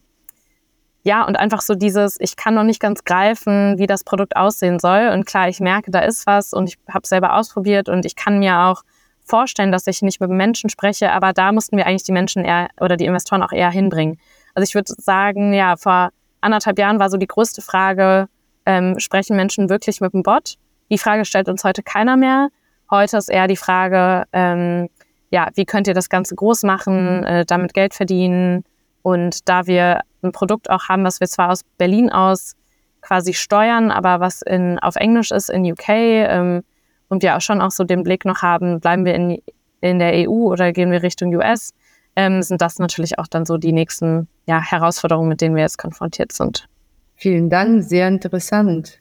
ja, 1.04 1.26
und 1.26 1.38
einfach 1.38 1.62
so 1.62 1.76
dieses, 1.76 2.20
ich 2.20 2.36
kann 2.36 2.56
noch 2.56 2.64
nicht 2.64 2.82
ganz 2.82 3.04
greifen, 3.04 3.78
wie 3.78 3.88
das 3.88 4.04
Produkt 4.04 4.36
aussehen 4.36 4.80
soll. 4.80 5.10
Und 5.14 5.26
klar, 5.26 5.48
ich 5.48 5.60
merke, 5.60 5.92
da 5.92 6.00
ist 6.00 6.28
was 6.28 6.54
und 6.54 6.68
ich 6.70 6.78
habe 6.90 7.02
es 7.04 7.10
selber 7.10 7.36
ausprobiert 7.36 7.88
und 7.88 8.06
ich 8.06 8.16
kann 8.16 8.40
mir 8.40 8.60
auch 8.60 8.84
vorstellen, 9.24 9.72
dass 9.72 9.88
ich 9.88 10.02
nicht 10.02 10.20
mit 10.20 10.30
Menschen 10.30 10.70
spreche, 10.70 11.12
aber 11.12 11.34
da 11.34 11.52
mussten 11.52 11.78
wir 11.78 11.86
eigentlich 11.86 12.04
die 12.04 12.12
Menschen 12.12 12.44
eher 12.44 12.68
oder 12.82 12.98
die 12.98 13.06
Investoren 13.06 13.44
auch 13.44 13.52
eher 13.52 13.72
hinbringen. 13.72 14.20
Also 14.56 14.64
ich 14.68 14.76
würde 14.76 14.94
sagen, 14.98 15.54
ja, 15.54 15.78
vor 15.78 16.10
anderthalb 16.42 16.80
Jahren 16.80 17.00
war 17.00 17.10
so 17.10 17.18
die 17.18 17.28
größte 17.28 17.62
Frage, 17.62 18.28
ähm, 18.66 19.00
sprechen 19.00 19.36
Menschen 19.36 19.70
wirklich 19.70 20.02
mit 20.02 20.14
dem 20.14 20.24
Bot? 20.24 20.56
Die 20.92 20.98
Frage 20.98 21.26
stellt 21.26 21.48
uns 21.48 21.64
heute 21.64 21.84
keiner 21.84 22.18
mehr. 22.18 22.50
Heute 22.90 23.18
ist 23.18 23.30
eher 23.30 23.48
die 23.48 23.56
Frage, 23.56 24.26
ähm, 24.34 24.90
ja, 25.30 25.50
wie 25.54 25.66
könnt 25.66 25.88
ihr 25.88 25.94
das 25.94 26.10
Ganze 26.10 26.36
groß 26.36 26.64
machen, 26.64 27.20
mhm. 27.20 27.26
äh, 27.26 27.46
damit 27.46 27.74
Geld 27.74 27.94
verdienen? 27.94 28.64
Und 29.04 29.48
da 29.48 29.68
wir 29.68 30.02
ein 30.22 30.32
Produkt 30.32 30.70
auch 30.70 30.90
haben, 30.90 31.04
was 31.04 31.20
wir 31.20 31.28
zwar 31.28 31.52
aus 31.52 31.64
Berlin 31.78 32.12
aus 32.12 32.56
quasi 33.02 33.34
steuern, 33.34 33.92
aber 33.92 34.20
was 34.20 34.42
in, 34.42 34.80
auf 34.80 34.96
Englisch 34.96 35.32
ist 35.32 35.50
in 35.50 35.70
UK 35.70 35.90
ähm, 35.90 36.64
und 37.08 37.24
wir 37.24 37.38
auch 37.38 37.42
schon 37.42 37.62
auch 37.62 37.72
so 37.72 37.84
den 37.84 38.04
Blick 38.04 38.26
noch 38.26 38.42
haben, 38.42 38.80
bleiben 38.80 39.06
wir 39.06 39.16
in, 39.16 39.42
in 39.82 40.00
der 40.00 40.30
EU 40.30 40.52
oder 40.52 40.72
gehen 40.74 40.92
wir 40.92 41.02
Richtung 41.02 41.34
US, 41.36 41.74
ähm, 42.16 42.42
sind 42.42 42.62
das 42.62 42.80
natürlich 42.80 43.18
auch 43.20 43.28
dann 43.28 43.46
so 43.46 43.58
die 43.58 43.72
nächsten 43.72 44.28
ja, 44.46 44.62
Herausforderungen, 44.62 45.30
mit 45.30 45.42
denen 45.42 45.56
wir 45.56 45.64
jetzt 45.64 45.78
konfrontiert 45.78 46.32
sind. 46.32 46.68
Vielen 47.16 47.50
Dank, 47.50 47.84
sehr 47.84 48.08
interessant. 48.08 49.00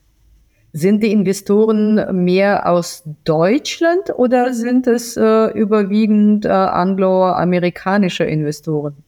Sind 0.73 1.03
die 1.03 1.13
Investoren 1.13 2.25
mehr 2.25 2.69
aus 2.71 3.03
Deutschland 3.25 4.11
oder 4.17 4.53
sind 4.53 4.87
es 4.87 5.17
äh, 5.17 5.47
überwiegend 5.53 6.45
äh, 6.45 6.49
angloamerikanische 6.51 8.25
Investoren? 8.25 9.03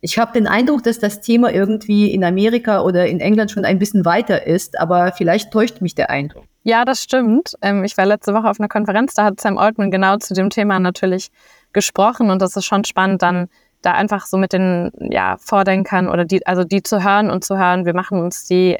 Ich 0.00 0.18
habe 0.18 0.32
den 0.32 0.46
Eindruck, 0.46 0.84
dass 0.84 1.00
das 1.00 1.20
Thema 1.20 1.52
irgendwie 1.52 2.12
in 2.12 2.22
Amerika 2.22 2.82
oder 2.82 3.06
in 3.06 3.20
England 3.20 3.50
schon 3.50 3.64
ein 3.64 3.78
bisschen 3.78 4.04
weiter 4.04 4.46
ist, 4.46 4.78
aber 4.78 5.12
vielleicht 5.12 5.52
täuscht 5.52 5.80
mich 5.80 5.94
der 5.94 6.10
Eindruck. 6.10 6.44
Ja, 6.62 6.84
das 6.84 7.02
stimmt. 7.02 7.54
Ähm, 7.62 7.82
ich 7.82 7.96
war 7.96 8.06
letzte 8.06 8.32
Woche 8.34 8.48
auf 8.48 8.60
einer 8.60 8.68
Konferenz, 8.68 9.14
da 9.14 9.24
hat 9.24 9.40
Sam 9.40 9.58
Altman 9.58 9.90
genau 9.90 10.16
zu 10.18 10.34
dem 10.34 10.50
Thema 10.50 10.78
natürlich 10.78 11.30
gesprochen 11.72 12.30
und 12.30 12.40
das 12.40 12.56
ist 12.56 12.64
schon 12.64 12.84
spannend, 12.84 13.22
dann 13.22 13.48
da 13.82 13.92
einfach 13.92 14.26
so 14.26 14.36
mit 14.36 14.52
den 14.52 14.90
ja, 14.98 15.36
Vordenkern 15.38 16.08
oder 16.08 16.24
die, 16.24 16.46
also 16.46 16.64
die 16.64 16.82
zu 16.82 17.02
hören 17.02 17.30
und 17.30 17.44
zu 17.44 17.56
hören, 17.56 17.84
wir 17.84 17.94
machen 17.94 18.20
uns 18.20 18.46
die 18.46 18.76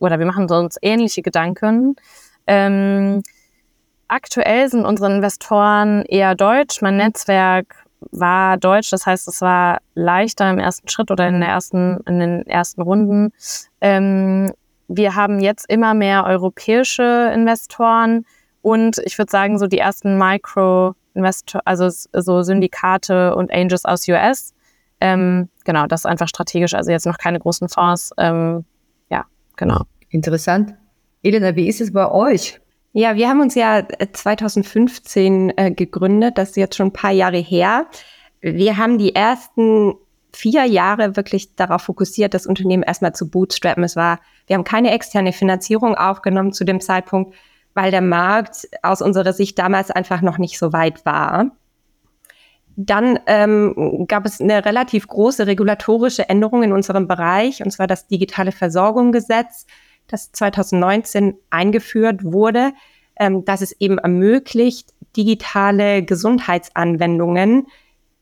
oder 0.00 0.18
wir 0.18 0.26
machen 0.26 0.50
uns 0.50 0.76
ähnliche 0.82 1.22
Gedanken. 1.22 1.96
Ähm, 2.46 3.22
aktuell 4.08 4.68
sind 4.68 4.84
unsere 4.84 5.12
Investoren 5.14 6.04
eher 6.04 6.34
deutsch. 6.34 6.82
Mein 6.82 6.96
Netzwerk 6.96 7.85
war 8.00 8.56
deutsch, 8.56 8.90
das 8.90 9.06
heißt, 9.06 9.28
es 9.28 9.40
war 9.40 9.78
leichter 9.94 10.50
im 10.50 10.58
ersten 10.58 10.88
Schritt 10.88 11.10
oder 11.10 11.28
in, 11.28 11.40
der 11.40 11.48
ersten, 11.48 11.98
in 12.06 12.18
den 12.18 12.46
ersten 12.46 12.82
Runden. 12.82 13.32
Ähm, 13.80 14.52
wir 14.88 15.14
haben 15.14 15.40
jetzt 15.40 15.68
immer 15.68 15.94
mehr 15.94 16.24
europäische 16.24 17.32
Investoren 17.34 18.24
und 18.62 18.98
ich 19.04 19.18
würde 19.18 19.30
sagen, 19.30 19.58
so 19.58 19.66
die 19.66 19.78
ersten 19.78 20.18
Micro-Investor, 20.18 21.62
also 21.64 21.88
so 21.88 22.42
Syndikate 22.42 23.34
und 23.34 23.52
Angels 23.52 23.84
aus 23.84 24.06
US. 24.08 24.54
Ähm, 25.00 25.48
genau, 25.64 25.86
das 25.86 26.02
ist 26.02 26.06
einfach 26.06 26.28
strategisch, 26.28 26.74
also 26.74 26.90
jetzt 26.90 27.06
noch 27.06 27.18
keine 27.18 27.38
großen 27.38 27.68
Fonds. 27.68 28.12
Ähm, 28.18 28.64
Genau. 29.56 29.82
Interessant. 30.10 30.74
Elena, 31.22 31.56
wie 31.56 31.68
ist 31.68 31.80
es 31.80 31.92
bei 31.92 32.08
euch? 32.10 32.60
Ja, 32.98 33.14
wir 33.14 33.28
haben 33.28 33.42
uns 33.42 33.54
ja 33.54 33.86
2015 34.10 35.50
äh, 35.50 35.66
äh, 35.66 35.70
gegründet, 35.70 36.38
das 36.38 36.50
ist 36.50 36.56
jetzt 36.56 36.76
schon 36.76 36.86
ein 36.86 36.92
paar 36.94 37.10
Jahre 37.10 37.36
her. 37.36 37.88
Wir 38.40 38.78
haben 38.78 38.96
die 38.96 39.14
ersten 39.14 39.92
vier 40.32 40.64
Jahre 40.64 41.14
wirklich 41.14 41.54
darauf 41.56 41.82
fokussiert, 41.82 42.32
das 42.32 42.46
Unternehmen 42.46 42.82
erstmal 42.82 43.14
zu 43.14 43.28
bootstrappen. 43.28 43.84
Es 43.84 43.96
war, 43.96 44.20
wir 44.46 44.56
haben 44.56 44.64
keine 44.64 44.92
externe 44.92 45.34
Finanzierung 45.34 45.94
aufgenommen 45.94 46.54
zu 46.54 46.64
dem 46.64 46.80
Zeitpunkt, 46.80 47.34
weil 47.74 47.90
der 47.90 48.00
Markt 48.00 48.66
aus 48.80 49.02
unserer 49.02 49.34
Sicht 49.34 49.58
damals 49.58 49.90
einfach 49.90 50.22
noch 50.22 50.38
nicht 50.38 50.58
so 50.58 50.72
weit 50.72 51.04
war. 51.04 51.50
Dann 52.76 53.18
ähm, 53.26 54.06
gab 54.08 54.24
es 54.24 54.40
eine 54.40 54.64
relativ 54.64 55.06
große 55.06 55.46
regulatorische 55.46 56.30
Änderung 56.30 56.62
in 56.62 56.72
unserem 56.72 57.06
Bereich, 57.08 57.62
und 57.62 57.70
zwar 57.72 57.88
das 57.88 58.06
digitale 58.06 58.52
Versorgungsgesetz, 58.52 59.66
das 60.08 60.32
2019 60.32 61.34
eingeführt 61.50 62.24
wurde, 62.24 62.72
ähm, 63.18 63.44
das 63.44 63.62
es 63.62 63.72
eben 63.80 63.98
ermöglicht, 63.98 64.92
digitale 65.16 66.02
Gesundheitsanwendungen 66.02 67.66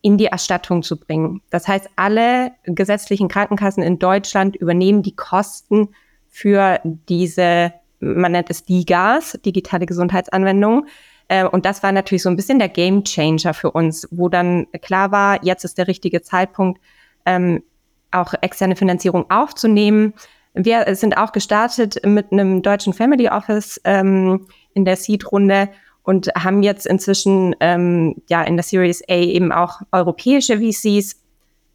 in 0.03 0.19
die 0.19 0.27
Erstattung 0.27 0.83
zu 0.83 0.99
bringen. 0.99 1.41
Das 1.51 1.67
heißt, 1.67 1.89
alle 1.97 2.53
gesetzlichen 2.65 3.29
Krankenkassen 3.29 3.83
in 3.83 3.99
Deutschland 3.99 4.55
übernehmen 4.55 5.03
die 5.03 5.17
Kosten 5.17 5.89
für 6.29 6.81
diese, 6.85 7.73
man 8.01 8.33
nennt 8.33 8.51
es 8.51 8.65
DIGAs, 8.65 9.39
digitale 9.45 9.87
Gesundheitsanwendungen. 9.87 10.87
Äh, 11.29 11.47
und 11.47 11.65
das 11.65 11.83
war 11.83 11.91
natürlich 11.93 12.23
so 12.23 12.29
ein 12.29 12.37
bisschen 12.37 12.59
der 12.59 12.69
Game 12.69 13.05
Changer 13.05 13.55
für 13.55 13.71
uns, 13.71 14.07
wo 14.11 14.29
dann 14.29 14.67
klar 14.83 15.11
war, 15.11 15.43
jetzt 15.43 15.65
ist 15.65 15.79
der 15.79 15.89
richtige 15.89 16.23
Zeitpunkt, 16.23 16.81
ähm, 17.25 17.63
auch 18.11 18.35
externe 18.43 18.77
Finanzierung 18.77 19.31
aufzunehmen. 19.31 20.15
Wir 20.55 20.95
sind 20.95 21.17
auch 21.17 21.33
gestartet 21.33 22.01
mit 22.07 22.31
einem 22.31 22.63
deutschen 22.63 22.93
Family 22.93 23.29
Office 23.29 23.81
ähm, 23.85 24.47
in 24.73 24.85
der 24.85 24.97
Seed-Runde 24.97 25.69
und 26.05 26.29
haben 26.37 26.63
jetzt 26.63 26.87
inzwischen 26.87 27.57
ähm, 27.59 28.23
ja 28.29 28.43
in 28.43 28.57
der 28.57 28.63
Series 28.63 29.03
A 29.09 29.15
eben 29.15 29.51
auch 29.51 29.81
europäische 29.91 30.59
VCs 30.59 31.21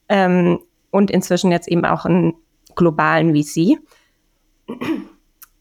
ähm, 0.08 0.60
und 0.92 1.12
inzwischen 1.12 1.52
jetzt 1.52 1.68
eben 1.68 1.84
auch 1.84 2.06
einen 2.06 2.36
globalen 2.76 3.36
VC. 3.36 3.80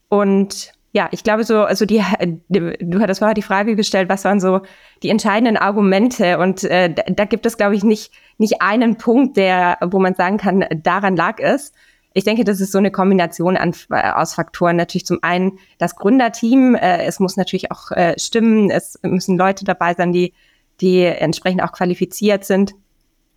Und 0.07 0.71
ja, 0.91 1.09
ich 1.11 1.23
glaube 1.23 1.43
so, 1.43 1.63
also 1.63 1.85
die, 1.85 2.01
du 2.49 2.99
hattest 2.99 3.19
vorher 3.19 3.35
die 3.35 3.41
Frage 3.41 3.75
gestellt, 3.75 4.09
was 4.09 4.25
waren 4.25 4.39
so 4.39 4.61
die 5.03 5.09
entscheidenden 5.09 5.57
Argumente 5.57 6.39
und 6.39 6.63
äh, 6.63 6.93
da 6.93 7.25
gibt 7.25 7.45
es, 7.45 7.57
glaube 7.57 7.75
ich, 7.75 7.83
nicht, 7.83 8.11
nicht 8.37 8.61
einen 8.61 8.97
Punkt, 8.97 9.37
der, 9.37 9.77
wo 9.81 9.99
man 9.99 10.15
sagen 10.15 10.37
kann, 10.37 10.65
daran 10.83 11.15
lag 11.15 11.39
es, 11.39 11.73
ich 12.19 12.25
denke, 12.25 12.43
das 12.43 12.59
ist 12.59 12.71
so 12.71 12.77
eine 12.77 12.91
Kombination 12.91 13.57
an, 13.57 13.73
äh, 13.91 14.11
aus 14.11 14.33
Faktoren. 14.33 14.75
Natürlich 14.75 15.05
zum 15.05 15.19
einen 15.21 15.57
das 15.77 15.95
Gründerteam. 15.95 16.75
Äh, 16.75 17.05
es 17.05 17.19
muss 17.19 17.37
natürlich 17.37 17.71
auch 17.71 17.91
äh, 17.91 18.19
stimmen. 18.19 18.69
Es 18.69 18.99
müssen 19.01 19.37
Leute 19.37 19.65
dabei 19.65 19.93
sein, 19.93 20.11
die, 20.11 20.33
die 20.81 21.01
entsprechend 21.01 21.63
auch 21.63 21.71
qualifiziert 21.71 22.45
sind. 22.45 22.75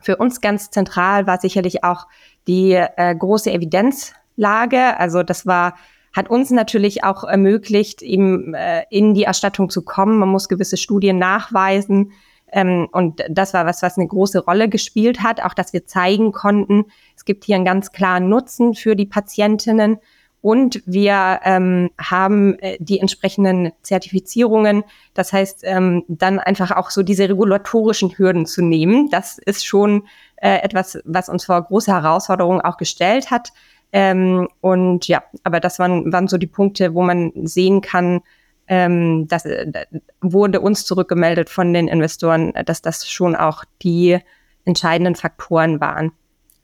Für 0.01 0.17
uns 0.17 0.41
ganz 0.41 0.71
zentral 0.71 1.27
war 1.27 1.41
sicherlich 1.41 1.85
auch 1.85 2.09
die 2.49 2.73
äh, 2.73 3.15
große 3.15 3.53
Evidenzlage. 3.53 4.99
Also 4.99 5.23
das 5.23 5.47
war 5.47 5.75
hat 6.13 6.29
uns 6.29 6.51
natürlich 6.51 7.05
auch 7.05 7.25
ermöglicht, 7.25 8.03
eben 8.03 8.53
äh, 8.53 8.85
in 8.91 9.15
die 9.15 9.23
Erstattung 9.23 9.71
zu 9.71 9.83
kommen. 9.83 10.19
Man 10.19 10.29
muss 10.29 10.49
gewisse 10.49 10.77
Studien 10.77 11.19
nachweisen. 11.19 12.13
Ähm, 12.53 12.87
und 12.93 13.23
das 13.31 13.55
war 13.55 13.65
was, 13.65 13.83
was 13.83 13.97
eine 13.97 14.07
große 14.07 14.45
Rolle 14.45 14.69
gespielt 14.69 15.23
hat, 15.23 15.43
auch 15.43 15.55
dass 15.55 15.73
wir 15.73 15.87
zeigen 15.87 16.33
konnten, 16.33 16.85
es 17.23 17.25
gibt 17.25 17.45
hier 17.45 17.55
einen 17.55 17.65
ganz 17.65 17.93
klaren 17.93 18.29
Nutzen 18.29 18.75
für 18.75 18.97
die 18.97 19.07
Patientinnen. 19.07 19.99
Und 20.41 20.83
wir 20.87 21.39
ähm, 21.45 21.91
haben 21.99 22.59
äh, 22.59 22.77
die 22.81 22.99
entsprechenden 22.99 23.71
Zertifizierungen. 23.83 24.83
Das 25.15 25.33
heißt, 25.33 25.61
ähm, 25.63 26.03
dann 26.09 26.41
einfach 26.41 26.73
auch 26.73 26.91
so 26.91 27.05
diese 27.05 27.29
regulatorischen 27.29 28.19
Hürden 28.19 28.45
zu 28.45 28.61
nehmen. 28.61 29.09
Das 29.11 29.39
ist 29.39 29.65
schon 29.65 30.09
äh, 30.35 30.57
etwas, 30.63 30.99
was 31.05 31.29
uns 31.29 31.45
vor 31.45 31.63
große 31.63 31.93
Herausforderungen 31.93 32.61
auch 32.61 32.77
gestellt 32.77 33.31
hat. 33.31 33.51
Ähm, 33.93 34.49
und 34.61 35.07
ja, 35.07 35.23
aber 35.45 35.61
das 35.61 35.79
waren, 35.79 36.13
waren 36.13 36.27
so 36.27 36.39
die 36.39 36.49
Punkte, 36.49 36.93
wo 36.93 37.03
man 37.03 37.31
sehen 37.45 37.83
kann, 37.83 38.23
ähm, 38.67 39.29
das 39.29 39.45
äh, 39.45 39.87
wurde 40.21 40.61
uns 40.61 40.87
zurückgemeldet 40.87 41.51
von 41.51 41.73
den 41.73 41.87
Investoren, 41.87 42.53
dass 42.67 42.83
das 42.83 43.09
schon 43.09 43.37
auch 43.37 43.65
die 43.81 44.19
entscheidenden 44.65 45.15
Faktoren 45.15 45.81
waren. 45.81 46.11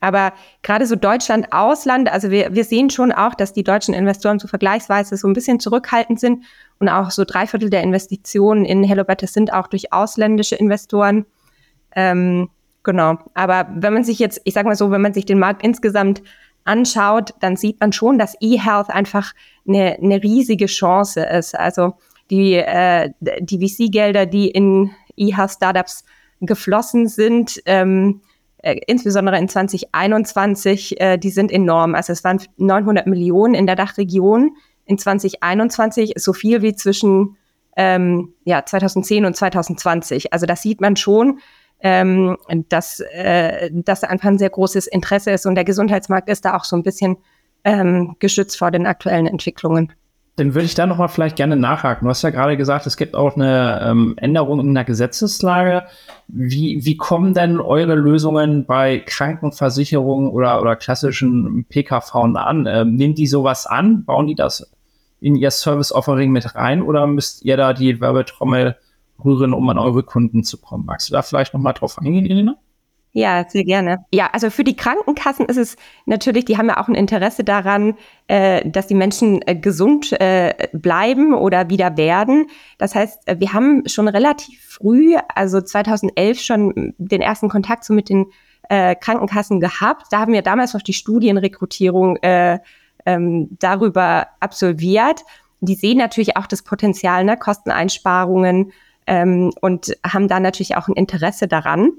Aber 0.01 0.33
gerade 0.63 0.87
so 0.87 0.95
Deutschland, 0.95 1.53
Ausland, 1.53 2.11
also 2.11 2.31
wir, 2.31 2.55
wir 2.55 2.65
sehen 2.65 2.89
schon 2.91 3.11
auch, 3.11 3.35
dass 3.35 3.53
die 3.53 3.65
deutschen 3.65 3.95
Investoren 3.95 4.39
so 4.39 4.47
vergleichsweise 4.47 5.17
so 5.17 5.27
ein 5.27 5.33
bisschen 5.33 5.59
zurückhaltend 5.59 6.21
sind 6.21 6.45
und 6.79 6.89
auch 6.89 7.11
so 7.11 7.25
drei 7.25 7.47
Viertel 7.47 7.71
der 7.71 7.83
Investitionen 7.83 8.65
in 8.65 8.85
HelloBetter 8.85 9.27
sind 9.27 9.53
auch 9.53 9.67
durch 9.67 9.93
ausländische 9.93 10.55
Investoren. 10.55 11.27
Ähm, 11.97 12.49
genau. 12.85 13.19
Aber 13.35 13.69
wenn 13.75 13.93
man 13.93 14.05
sich 14.05 14.21
jetzt, 14.21 14.41
ich 14.45 14.55
sag 14.55 14.67
mal 14.67 14.77
so, 14.77 14.91
wenn 14.91 15.03
man 15.03 15.15
sich 15.15 15.25
den 15.25 15.41
Markt 15.41 15.65
insgesamt 15.65 16.23
anschaut, 16.65 17.35
dann 17.41 17.57
sieht 17.57 17.81
man 17.81 17.93
schon, 17.93 18.19
dass 18.19 18.37
eHealth 18.41 18.91
einfach 18.91 19.33
eine, 19.67 19.97
eine 20.01 20.23
riesige 20.23 20.67
Chance 20.67 21.23
ist. 21.23 21.59
Also 21.59 21.95
die, 22.31 22.55
äh, 22.55 23.11
die 23.21 23.59
VC-Gelder, 23.59 24.27
die 24.27 24.49
in 24.49 24.91
eHealth-Startups 25.17 26.05
geflossen 26.41 27.09
sind, 27.09 27.61
ähm, 27.67 28.21
äh, 28.69 28.81
insbesondere 28.87 29.39
in 29.39 29.49
2021, 29.49 31.01
äh, 31.01 31.19
die 31.19 31.31
sind 31.31 31.51
enorm. 31.51 31.95
Also 31.95 32.13
es 32.13 32.25
waren 32.25 32.41
900 32.59 33.07
Millionen 33.07 33.55
in 33.55 33.67
der 33.67 33.77
Dachregion 33.77 34.57
in 34.85 34.99
2021, 34.99 36.15
so 36.17 36.33
viel 36.33 36.63
wie 36.63 36.75
zwischen 36.75 37.37
ähm, 37.77 38.35
ja, 38.45 38.65
2010 38.65 39.25
und 39.25 39.37
2020. 39.37 40.33
Also 40.33 40.47
das 40.47 40.63
sieht 40.63 40.81
man 40.81 40.97
schon, 40.97 41.41
ähm, 41.81 42.37
dass, 42.69 43.01
äh, 43.01 43.71
dass 43.73 44.05
einfach 44.05 44.29
ein 44.29 44.39
sehr 44.39 44.51
großes 44.51 44.87
Interesse 44.87 45.31
ist 45.31 45.47
und 45.47 45.55
der 45.55 45.65
Gesundheitsmarkt 45.65 46.29
ist 46.29 46.45
da 46.45 46.57
auch 46.57 46.65
so 46.65 46.77
ein 46.77 46.83
bisschen 46.83 47.17
ähm, 47.65 48.17
geschützt 48.19 48.59
vor 48.59 48.71
den 48.71 48.87
aktuellen 48.87 49.27
Entwicklungen. 49.27 49.93
Dann 50.39 50.55
würde 50.55 50.67
ich 50.67 50.77
da 50.77 50.87
nochmal 50.87 51.09
vielleicht 51.09 51.35
gerne 51.35 51.57
nachhaken. 51.57 52.05
Du 52.05 52.11
hast 52.11 52.23
ja 52.23 52.31
gerade 52.31 52.57
gesagt, 52.57 52.87
es 52.87 52.97
gibt 52.97 53.17
auch 53.17 53.35
eine 53.35 53.81
ähm, 53.85 54.15
Änderung 54.19 54.61
in 54.61 54.73
der 54.73 54.85
Gesetzeslage. 54.85 55.83
Wie, 56.29 56.85
wie 56.85 56.97
kommen 56.97 57.35
denn 57.35 57.61
eure 57.61 57.97
Lösungen 57.97 58.65
bei 58.65 59.01
Krankenversicherungen 59.01 60.31
oder, 60.31 60.61
oder 60.61 60.77
klassischen 60.77 61.65
PKV 61.69 62.15
an? 62.15 62.67
Ähm, 62.69 62.95
nehmen 62.95 63.17
die 63.17 63.27
sowas 63.27 63.67
an? 63.67 64.05
Bauen 64.05 64.29
die 64.29 64.37
das 64.37 64.71
in 65.21 65.35
ihr 65.35 65.51
Service-Offering 65.51 66.31
mit 66.31 66.55
rein 66.55 66.83
oder 66.83 67.09
müsst 67.09 67.45
ihr 67.45 67.57
da 67.57 67.73
die 67.73 68.01
Werbetrommel 68.01 68.77
rühren, 69.25 69.53
um 69.53 69.69
an 69.69 69.79
eure 69.79 70.05
Kunden 70.05 70.45
zu 70.45 70.59
kommen? 70.59 70.87
Magst 70.87 71.09
du 71.09 71.15
da 71.15 71.23
vielleicht 71.23 71.53
nochmal 71.53 71.75
drauf 71.75 71.99
eingehen, 71.99 72.27
Elena? 72.27 72.57
Ja, 73.13 73.45
sehr 73.49 73.65
gerne. 73.65 74.05
Ja, 74.13 74.29
also 74.33 74.51
für 74.51 74.65
die 74.65 74.77
Krankenkassen 74.77 75.47
ist 75.47 75.57
es 75.57 75.77
natürlich, 76.05 76.45
die 76.45 76.59
haben 76.59 76.69
ja 76.69 76.81
auch 76.81 76.89
ein 76.89 76.95
Interesse 76.95 77.43
daran, 77.43 77.97
äh, 78.27 78.69
dass 78.69 78.87
die 78.87 78.95
Menschen 78.95 79.41
äh, 79.47 79.57
gesund 79.57 80.13
äh, 80.21 80.69
bleiben 80.73 81.33
oder 81.35 81.71
wieder 81.71 81.97
werden. 81.97 82.47
Das 82.77 82.95
heißt, 82.95 83.27
äh, 83.27 83.41
wir 83.41 83.53
haben 83.55 83.89
schon 83.89 84.09
relativ 84.09 84.63
früh, 84.63 85.17
also 85.35 85.61
2011 85.61 86.41
schon 86.41 86.95
den 86.99 87.23
ersten 87.23 87.49
Kontakt 87.49 87.85
so 87.85 87.95
mit 87.95 88.11
den 88.11 88.27
äh, 88.69 88.95
Krankenkassen 88.95 89.59
gehabt. 89.59 90.07
Da 90.11 90.19
haben 90.19 90.33
wir 90.33 90.43
damals 90.43 90.75
noch 90.75 90.83
die 90.83 90.93
Studienrekrutierung 90.93 92.17
äh, 92.19 92.59
ähm, 93.07 93.49
darüber 93.59 94.29
absolviert. 94.41 95.25
Die 95.61 95.75
sehen 95.75 95.99
natürlich 95.99 96.37
auch 96.37 96.47
das 96.47 96.63
Potenzial, 96.63 97.25
ne, 97.25 97.37
Kosteneinsparungen 97.37 98.73
ähm, 99.07 99.53
und 99.61 99.97
haben 100.07 100.29
da 100.29 100.39
natürlich 100.39 100.77
auch 100.77 100.89
ein 100.89 100.95
Interesse 100.95 101.49
daran. 101.49 101.93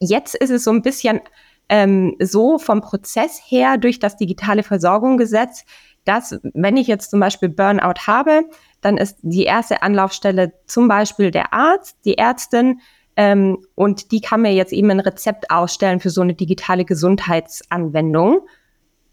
Jetzt 0.00 0.34
ist 0.34 0.50
es 0.50 0.64
so 0.64 0.70
ein 0.70 0.82
bisschen 0.82 1.20
ähm, 1.68 2.16
so 2.20 2.58
vom 2.58 2.80
Prozess 2.80 3.40
her 3.46 3.78
durch 3.78 3.98
das 3.98 4.16
digitale 4.16 4.62
Versorgungsgesetz, 4.62 5.64
dass 6.04 6.38
wenn 6.54 6.76
ich 6.76 6.86
jetzt 6.86 7.10
zum 7.10 7.20
Beispiel 7.20 7.48
Burnout 7.48 8.06
habe, 8.06 8.44
dann 8.80 8.96
ist 8.96 9.18
die 9.22 9.44
erste 9.44 9.82
Anlaufstelle 9.82 10.52
zum 10.66 10.86
Beispiel 10.86 11.30
der 11.30 11.52
Arzt, 11.52 11.96
die 12.04 12.18
Ärztin, 12.18 12.80
ähm, 13.16 13.64
und 13.74 14.12
die 14.12 14.20
kann 14.20 14.42
mir 14.42 14.52
jetzt 14.52 14.72
eben 14.72 14.90
ein 14.90 15.00
Rezept 15.00 15.50
ausstellen 15.50 16.00
für 16.00 16.10
so 16.10 16.20
eine 16.20 16.34
digitale 16.34 16.84
Gesundheitsanwendung. 16.84 18.42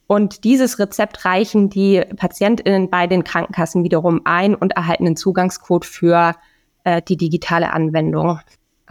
Und 0.07 0.43
dieses 0.43 0.77
Rezept 0.77 1.23
reichen 1.23 1.69
die 1.69 2.03
PatientInnen 2.17 2.89
bei 2.89 3.07
den 3.07 3.23
Krankenkassen 3.23 3.83
wiederum 3.83 4.21
ein 4.25 4.53
und 4.53 4.73
erhalten 4.73 5.05
einen 5.05 5.15
Zugangscode 5.15 5.85
für 5.85 6.35
äh, 6.83 7.01
die 7.01 7.15
digitale 7.15 7.71
Anwendung. 7.71 8.39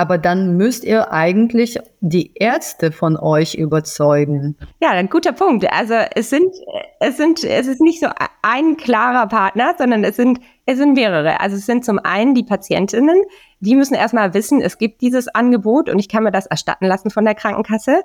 Aber 0.02 0.18
dann 0.18 0.56
müsst 0.56 0.82
ihr 0.82 1.12
eigentlich 1.12 1.78
die 2.00 2.32
Ärzte 2.34 2.90
von 2.90 3.16
euch 3.16 3.54
überzeugen. 3.54 4.56
Ja, 4.80 4.90
ein 4.90 5.08
guter 5.08 5.30
Punkt. 5.30 5.64
Also 5.72 5.94
es 5.94 6.28
sind, 6.28 6.52
es 6.98 7.16
sind, 7.18 7.44
es 7.44 7.68
ist 7.68 7.80
nicht 7.80 8.00
so 8.00 8.08
ein 8.42 8.76
klarer 8.76 9.28
Partner, 9.28 9.76
sondern 9.78 10.02
es 10.02 10.16
sind, 10.16 10.40
es 10.66 10.78
sind 10.78 10.94
mehrere. 10.94 11.38
Also 11.38 11.54
es 11.54 11.66
sind 11.66 11.84
zum 11.84 12.00
einen 12.00 12.34
die 12.34 12.42
Patientinnen, 12.42 13.22
die 13.60 13.76
müssen 13.76 13.94
erstmal 13.94 14.34
wissen, 14.34 14.60
es 14.60 14.76
gibt 14.76 15.02
dieses 15.02 15.28
Angebot 15.28 15.88
und 15.88 16.00
ich 16.00 16.08
kann 16.08 16.24
mir 16.24 16.32
das 16.32 16.46
erstatten 16.46 16.86
lassen 16.86 17.10
von 17.10 17.24
der 17.24 17.36
Krankenkasse. 17.36 18.02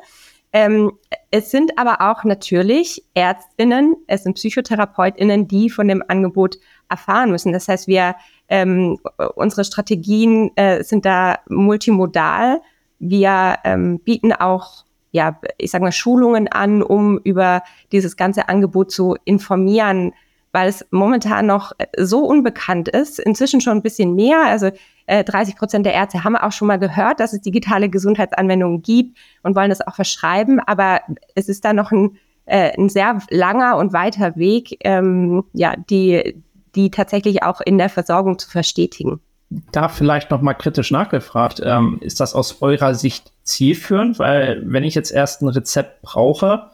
Ähm, 0.53 0.91
es 1.31 1.49
sind 1.49 1.79
aber 1.79 2.11
auch 2.11 2.25
natürlich 2.25 3.03
Ärztinnen, 3.15 3.95
es 4.05 4.21
sind 4.21 4.35
Psychotherapeutinnen, 4.35 5.47
die 5.47 5.71
von 5.71 5.87
dem 5.87 6.03
Angebot 6.07 6.57
erfahren 6.89 7.31
müssen. 7.31 7.53
Das 7.53 7.67
heißt, 7.67 7.87
wir 7.87 8.13
ähm, 8.49 8.99
unsere 9.35 9.63
Strategien 9.63 10.51
äh, 10.55 10.83
sind 10.83 11.05
da 11.05 11.39
multimodal. 11.49 12.61
Wir 12.99 13.57
ähm, 13.63 13.99
bieten 13.99 14.33
auch 14.33 14.85
ja, 15.11 15.39
ich 15.57 15.71
sage 15.71 15.83
mal, 15.83 15.91
Schulungen 15.91 16.47
an, 16.47 16.83
um 16.83 17.17
über 17.19 17.63
dieses 17.91 18.17
ganze 18.17 18.49
Angebot 18.49 18.91
zu 18.91 19.15
informieren, 19.23 20.13
weil 20.51 20.67
es 20.67 20.85
momentan 20.91 21.45
noch 21.45 21.71
so 21.97 22.19
unbekannt 22.25 22.89
ist, 22.89 23.19
inzwischen 23.19 23.61
schon 23.61 23.77
ein 23.77 23.81
bisschen 23.83 24.15
mehr. 24.15 24.43
Also 24.45 24.71
Äh, 25.09 25.23
30 25.23 25.55
Prozent 25.55 25.85
der 25.85 25.93
Ärzte 25.93 26.25
haben 26.25 26.35
auch 26.35 26.51
schon 26.51 26.67
mal 26.67 26.79
gehört, 26.79 27.21
dass 27.21 27.31
es 27.31 27.39
digitale 27.41 27.87
Gesundheitsanwendungen 27.87 28.81
gibt 28.81 29.17
und 29.41 29.55
wollen 29.55 29.69
das 29.69 29.79
auch 29.79 29.95
verschreiben. 29.95 30.59
Aber 30.59 30.99
es 31.33 31.47
ist 31.47 31.63
da 31.63 31.71
noch 31.71 31.93
ein, 31.93 32.17
äh, 32.45 32.77
ein 32.77 32.89
sehr 32.89 33.17
langer 33.29 33.77
und 33.77 33.93
weiter 33.93 34.35
Weg, 34.35 34.77
ähm, 34.81 35.45
ja, 35.53 35.75
die, 35.89 36.43
die 36.77 36.91
tatsächlich 36.91 37.43
auch 37.43 37.59
in 37.59 37.77
der 37.77 37.89
Versorgung 37.89 38.39
zu 38.39 38.49
verstetigen. 38.49 39.19
Da 39.71 39.89
vielleicht 39.89 40.29
noch 40.29 40.41
mal 40.41 40.53
kritisch 40.53 40.91
nachgefragt, 40.91 41.61
ähm, 41.63 41.97
ist 42.01 42.19
das 42.19 42.35
aus 42.35 42.61
eurer 42.61 42.95
Sicht 42.95 43.31
zielführend? 43.43 44.19
Weil 44.19 44.61
wenn 44.65 44.83
ich 44.83 44.93
jetzt 44.93 45.11
erst 45.11 45.41
ein 45.41 45.47
Rezept 45.47 46.01
brauche, 46.01 46.67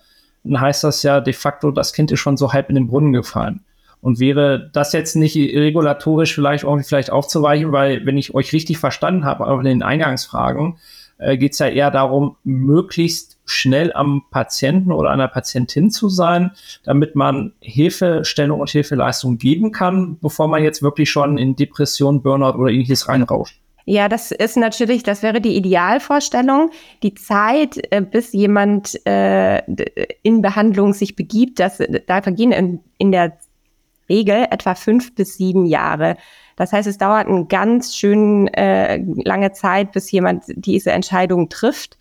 dann 0.44 0.60
heißt 0.60 0.84
das 0.84 1.04
ja 1.04 1.22
de 1.22 1.34
facto, 1.34 1.72
das 1.72 1.94
Kind 1.94 2.12
ist 2.12 2.20
schon 2.20 2.38
so 2.38 2.52
halb 2.52 2.70
in 2.70 2.76
den 2.76 2.88
Brunnen 2.88 3.14
gefallen. 3.14 3.62
Und 4.02 4.20
wäre 4.20 4.70
das 4.74 4.92
jetzt 4.92 5.16
nicht 5.16 5.36
regulatorisch 5.36 6.34
vielleicht 6.36 6.66
irgendwie 6.66 6.84
vielleicht 6.84 7.10
aufzuweichen, 7.10 7.72
weil 7.72 8.06
wenn 8.06 8.18
ich 8.18 8.36
euch 8.36 8.52
richtig 8.52 8.78
verstanden 8.78 9.24
habe, 9.24 9.48
auch 9.48 9.60
in 9.60 9.66
den 9.66 9.84
Eingangsfragen, 9.84 10.78
äh, 11.20 11.38
geht 11.38 11.54
es 11.54 11.60
ja 11.60 11.68
eher 11.68 11.92
darum, 11.92 12.36
möglichst 12.44 13.33
schnell 13.46 13.92
am 13.94 14.24
Patienten 14.32 14.92
oder 14.92 15.12
einer 15.12 15.28
Patientin 15.28 15.92
zu 15.92 16.10
sein, 16.10 16.52
damit 16.84 17.16
man 17.16 17.54
Hilfestellung 17.60 18.62
und 18.62 18.70
Hilfeleistung 18.70 19.38
geben 19.38 19.72
kann, 19.72 20.18
bevor 20.20 20.48
man 20.48 20.64
jetzt 20.64 20.82
wirklich 20.82 21.10
schon 21.10 21.38
in 21.38 21.56
Depression, 21.56 22.22
Burnout 22.22 22.58
oder 22.58 22.72
ähnliches 22.72 23.08
reinrauscht. 23.08 23.60
Ja, 23.86 24.08
das 24.08 24.32
ist 24.32 24.56
natürlich, 24.56 25.04
das 25.04 25.24
wäre 25.24 25.42
die 25.42 25.58
Idealvorstellung. 25.58 26.72
Die 27.04 27.16
Zeit, 27.16 27.82
äh, 27.92 28.02
bis 28.02 28.32
jemand 28.32 29.06
äh, 29.06 29.62
in 30.22 30.42
Behandlung 30.42 30.94
sich 30.94 31.18
begibt, 31.18 31.60
das, 31.60 31.80
da 32.08 32.22
vergehen 32.22 32.54
in, 32.54 32.80
in 32.98 33.12
der 33.12 33.38
Regel 34.08 34.48
etwa 34.52 34.76
fünf 34.76 35.16
bis 35.16 35.36
sieben 35.36 35.66
Jahre. 35.66 36.16
Das 36.56 36.72
heißt, 36.72 36.88
es 36.88 36.98
dauert 36.98 37.28
eine 37.28 37.46
ganz 37.46 37.96
schön 37.96 38.48
äh, 38.50 39.04
lange 39.26 39.52
Zeit, 39.52 39.92
bis 39.92 40.12
jemand 40.12 40.46
diese 40.48 40.92
Entscheidung 40.92 41.50
trifft. 41.50 41.98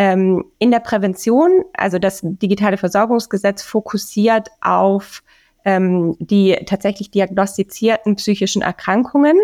Ähm, 0.00 0.44
in 0.60 0.70
der 0.70 0.78
Prävention, 0.78 1.64
also 1.72 1.98
das 1.98 2.20
digitale 2.22 2.76
Versorgungsgesetz 2.76 3.64
fokussiert 3.64 4.48
auf 4.60 5.24
ähm, 5.64 6.14
die 6.20 6.56
tatsächlich 6.66 7.10
diagnostizierten 7.10 8.14
psychischen 8.14 8.62
Erkrankungen. 8.62 9.36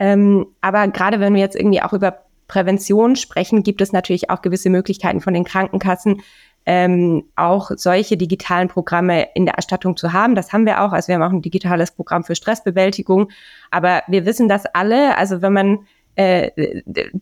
Ähm, 0.00 0.48
aber 0.60 0.88
gerade 0.88 1.20
wenn 1.20 1.34
wir 1.34 1.40
jetzt 1.40 1.54
irgendwie 1.54 1.82
auch 1.82 1.92
über 1.92 2.24
Prävention 2.48 3.14
sprechen, 3.14 3.62
gibt 3.62 3.80
es 3.80 3.92
natürlich 3.92 4.28
auch 4.28 4.42
gewisse 4.42 4.70
Möglichkeiten 4.70 5.20
von 5.20 5.34
den 5.34 5.44
Krankenkassen, 5.44 6.22
ähm, 6.66 7.22
auch 7.36 7.70
solche 7.76 8.16
digitalen 8.16 8.66
Programme 8.66 9.28
in 9.36 9.46
der 9.46 9.54
Erstattung 9.54 9.96
zu 9.96 10.12
haben. 10.12 10.34
Das 10.34 10.52
haben 10.52 10.66
wir 10.66 10.82
auch. 10.82 10.90
Also 10.90 11.08
wir 11.08 11.14
haben 11.14 11.22
auch 11.22 11.32
ein 11.32 11.42
digitales 11.42 11.92
Programm 11.92 12.24
für 12.24 12.34
Stressbewältigung. 12.34 13.30
Aber 13.70 14.02
wir 14.08 14.26
wissen 14.26 14.48
das 14.48 14.66
alle. 14.66 15.16
Also 15.16 15.42
wenn 15.42 15.52
man 15.52 15.78
äh, 16.14 16.50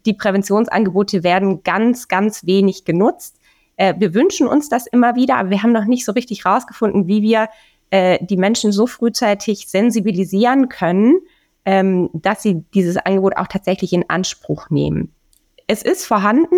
die 0.05 0.15
Präventionsangebote 0.15 1.23
werden 1.23 1.63
ganz, 1.63 2.09
ganz 2.09 2.45
wenig 2.47 2.85
genutzt. 2.85 3.39
Äh, 3.77 3.95
wir 3.99 4.15
wünschen 4.15 4.47
uns 4.47 4.69
das 4.69 4.87
immer 4.87 5.15
wieder, 5.15 5.37
aber 5.37 5.51
wir 5.51 5.63
haben 5.63 5.73
noch 5.73 5.87
nicht 5.87 6.05
so 6.05 6.13
richtig 6.13 6.45
rausgefunden, 6.45 7.07
wie 7.07 7.23
wir 7.23 7.49
äh, 7.91 8.19
die 8.25 8.37
Menschen 8.37 8.73
so 8.73 8.87
frühzeitig 8.87 9.69
sensibilisieren 9.69 10.69
können, 10.69 11.21
ähm, 11.65 12.11
dass 12.13 12.43
sie 12.43 12.65
dieses 12.75 12.97
Angebot 12.97 13.37
auch 13.37 13.47
tatsächlich 13.47 13.93
in 13.93 14.09
Anspruch 14.09 14.71
nehmen. 14.71 15.15
Es 15.67 15.83
ist 15.83 16.05
vorhanden 16.05 16.57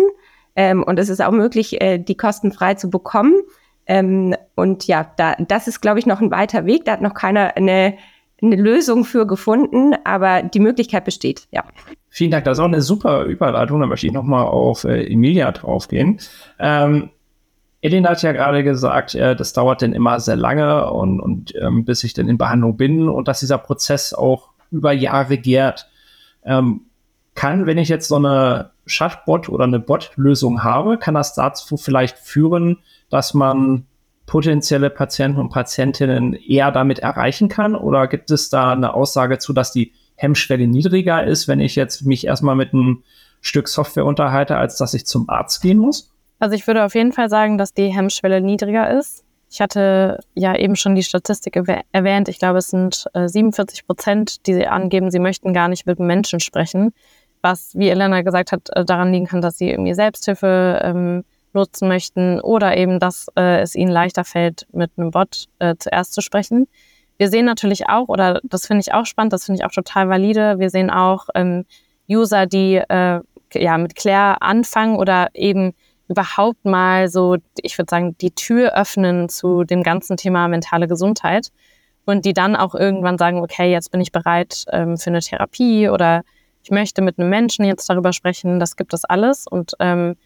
ähm, 0.55 0.83
und 0.83 0.99
es 0.99 1.09
ist 1.09 1.21
auch 1.21 1.31
möglich, 1.31 1.81
äh, 1.81 1.97
die 1.97 2.15
kostenfrei 2.15 2.75
zu 2.75 2.89
bekommen. 2.89 3.35
Ähm, 3.85 4.35
und 4.55 4.87
ja, 4.87 5.11
da, 5.17 5.35
das 5.35 5.67
ist, 5.67 5.81
glaube 5.81 5.99
ich, 5.99 6.05
noch 6.05 6.21
ein 6.21 6.31
weiter 6.31 6.65
Weg. 6.65 6.85
Da 6.85 6.93
hat 6.93 7.01
noch 7.01 7.13
keiner 7.13 7.55
eine, 7.57 7.97
eine 8.43 8.55
Lösung 8.55 9.05
für 9.05 9.25
gefunden, 9.25 9.93
aber 10.03 10.43
die 10.43 10.59
Möglichkeit 10.59 11.05
besteht, 11.05 11.47
ja. 11.51 11.63
Vielen 12.09 12.31
Dank, 12.31 12.45
das 12.45 12.57
ist 12.57 12.61
auch 12.61 12.67
eine 12.67 12.81
super 12.81 13.23
Überleitung. 13.23 13.79
Da 13.79 13.87
möchte 13.87 14.05
ich 14.05 14.13
nochmal 14.13 14.45
auf 14.45 14.83
äh, 14.83 15.05
Emilia 15.05 15.51
draufgehen. 15.51 16.19
Ähm, 16.59 17.09
Elena 17.81 18.11
hat 18.11 18.21
ja 18.21 18.31
gerade 18.31 18.63
gesagt, 18.63 19.15
äh, 19.15 19.35
das 19.35 19.53
dauert 19.53 19.81
denn 19.81 19.93
immer 19.93 20.19
sehr 20.19 20.35
lange 20.35 20.89
und, 20.91 21.19
und 21.19 21.53
ähm, 21.55 21.85
bis 21.85 22.03
ich 22.03 22.13
dann 22.13 22.29
in 22.29 22.37
Behandlung 22.37 22.77
bin 22.77 23.09
und 23.09 23.27
dass 23.27 23.41
dieser 23.41 23.57
Prozess 23.57 24.13
auch 24.13 24.49
über 24.71 24.93
Jahre 24.93 25.37
gärt. 25.37 25.89
Ähm, 26.45 26.81
kann, 27.35 27.65
wenn 27.65 27.77
ich 27.77 27.89
jetzt 27.89 28.07
so 28.07 28.15
eine 28.15 28.71
Chatbot 28.87 29.49
oder 29.49 29.63
eine 29.63 29.79
Bot-Lösung 29.79 30.63
habe, 30.63 30.97
kann 30.97 31.13
das 31.13 31.33
dazu 31.33 31.77
vielleicht 31.77 32.17
führen, 32.17 32.79
dass 33.09 33.33
man 33.33 33.85
potenzielle 34.25 34.89
Patienten 34.89 35.39
und 35.39 35.49
Patientinnen 35.49 36.33
eher 36.33 36.71
damit 36.71 36.99
erreichen 36.99 37.49
kann? 37.49 37.75
Oder 37.75 38.07
gibt 38.07 38.31
es 38.31 38.49
da 38.49 38.71
eine 38.71 38.93
Aussage 38.93 39.37
zu, 39.37 39.53
dass 39.53 39.71
die 39.71 39.93
Hemmschwelle 40.15 40.67
niedriger 40.67 41.23
ist, 41.23 41.47
wenn 41.47 41.59
ich 41.59 41.75
jetzt 41.75 42.05
mich 42.05 42.25
erstmal 42.25 42.55
mit 42.55 42.73
einem 42.73 43.03
Stück 43.41 43.67
Software 43.67 44.05
unterhalte, 44.05 44.57
als 44.57 44.77
dass 44.77 44.93
ich 44.93 45.05
zum 45.05 45.29
Arzt 45.29 45.61
gehen 45.61 45.77
muss? 45.77 46.11
Also 46.39 46.55
ich 46.55 46.67
würde 46.67 46.85
auf 46.85 46.95
jeden 46.95 47.11
Fall 47.11 47.29
sagen, 47.29 47.57
dass 47.57 47.73
die 47.73 47.93
Hemmschwelle 47.93 48.41
niedriger 48.41 48.97
ist. 48.97 49.23
Ich 49.49 49.61
hatte 49.61 50.19
ja 50.33 50.55
eben 50.55 50.75
schon 50.75 50.95
die 50.95 51.03
Statistik 51.03 51.55
erwähnt. 51.91 52.27
Ich 52.27 52.39
glaube, 52.39 52.57
es 52.57 52.69
sind 52.69 53.05
äh, 53.13 53.27
47 53.27 53.85
Prozent, 53.85 54.47
die 54.47 54.65
angeben, 54.65 55.11
sie 55.11 55.19
möchten 55.19 55.53
gar 55.53 55.67
nicht 55.67 55.85
mit 55.85 55.99
Menschen 55.99 56.39
sprechen 56.39 56.93
was, 57.43 57.75
wie 57.75 57.89
Elena 57.89 58.21
gesagt 58.21 58.51
hat, 58.51 58.69
äh, 58.71 58.85
daran 58.85 59.11
liegen 59.11 59.27
kann, 59.27 59.41
dass 59.41 59.57
sie 59.57 59.69
irgendwie 59.69 59.93
Selbsthilfe 59.93 60.81
ähm, 60.83 61.23
nutzen 61.53 61.87
möchten 61.87 62.39
oder 62.39 62.77
eben, 62.77 62.99
dass 62.99 63.27
äh, 63.35 63.61
es 63.61 63.75
ihnen 63.75 63.91
leichter 63.91 64.23
fällt, 64.23 64.67
mit 64.71 64.91
einem 64.97 65.11
Bot 65.11 65.45
äh, 65.59 65.75
zuerst 65.77 66.13
zu 66.13 66.21
sprechen. 66.21 66.67
Wir 67.17 67.29
sehen 67.29 67.45
natürlich 67.45 67.89
auch, 67.89 68.07
oder 68.07 68.41
das 68.43 68.67
finde 68.67 68.81
ich 68.81 68.93
auch 68.93 69.05
spannend, 69.05 69.33
das 69.33 69.45
finde 69.45 69.61
ich 69.61 69.65
auch 69.65 69.71
total 69.71 70.09
valide, 70.09 70.59
wir 70.59 70.69
sehen 70.69 70.89
auch 70.89 71.27
ähm, 71.35 71.65
User, 72.09 72.45
die 72.45 72.75
äh, 72.75 73.21
ja 73.53 73.77
mit 73.77 73.95
Claire 73.95 74.41
anfangen 74.41 74.95
oder 74.95 75.29
eben 75.33 75.73
überhaupt 76.07 76.65
mal 76.65 77.07
so, 77.07 77.37
ich 77.61 77.77
würde 77.77 77.89
sagen, 77.89 78.17
die 78.19 78.31
Tür 78.31 78.75
öffnen 78.75 79.29
zu 79.29 79.63
dem 79.63 79.83
ganzen 79.83 80.17
Thema 80.17 80.47
mentale 80.47 80.87
Gesundheit. 80.87 81.49
Und 82.05 82.25
die 82.25 82.33
dann 82.33 82.57
auch 82.57 82.75
irgendwann 82.75 83.17
sagen, 83.17 83.39
okay, 83.39 83.71
jetzt 83.71 83.89
bin 83.89 84.01
ich 84.01 84.11
bereit 84.11 84.65
ähm, 84.71 84.97
für 84.97 85.09
eine 85.09 85.21
Therapie 85.21 85.87
oder 85.87 86.23
ich 86.61 86.69
möchte 86.69 87.01
mit 87.01 87.17
einem 87.17 87.29
Menschen 87.29 87.63
jetzt 87.63 87.89
darüber 87.89 88.11
sprechen, 88.11 88.59
das 88.59 88.75
gibt 88.75 88.93
es 88.93 89.05
alles. 89.05 89.47
Und 89.47 89.71
ähm, 89.79 90.17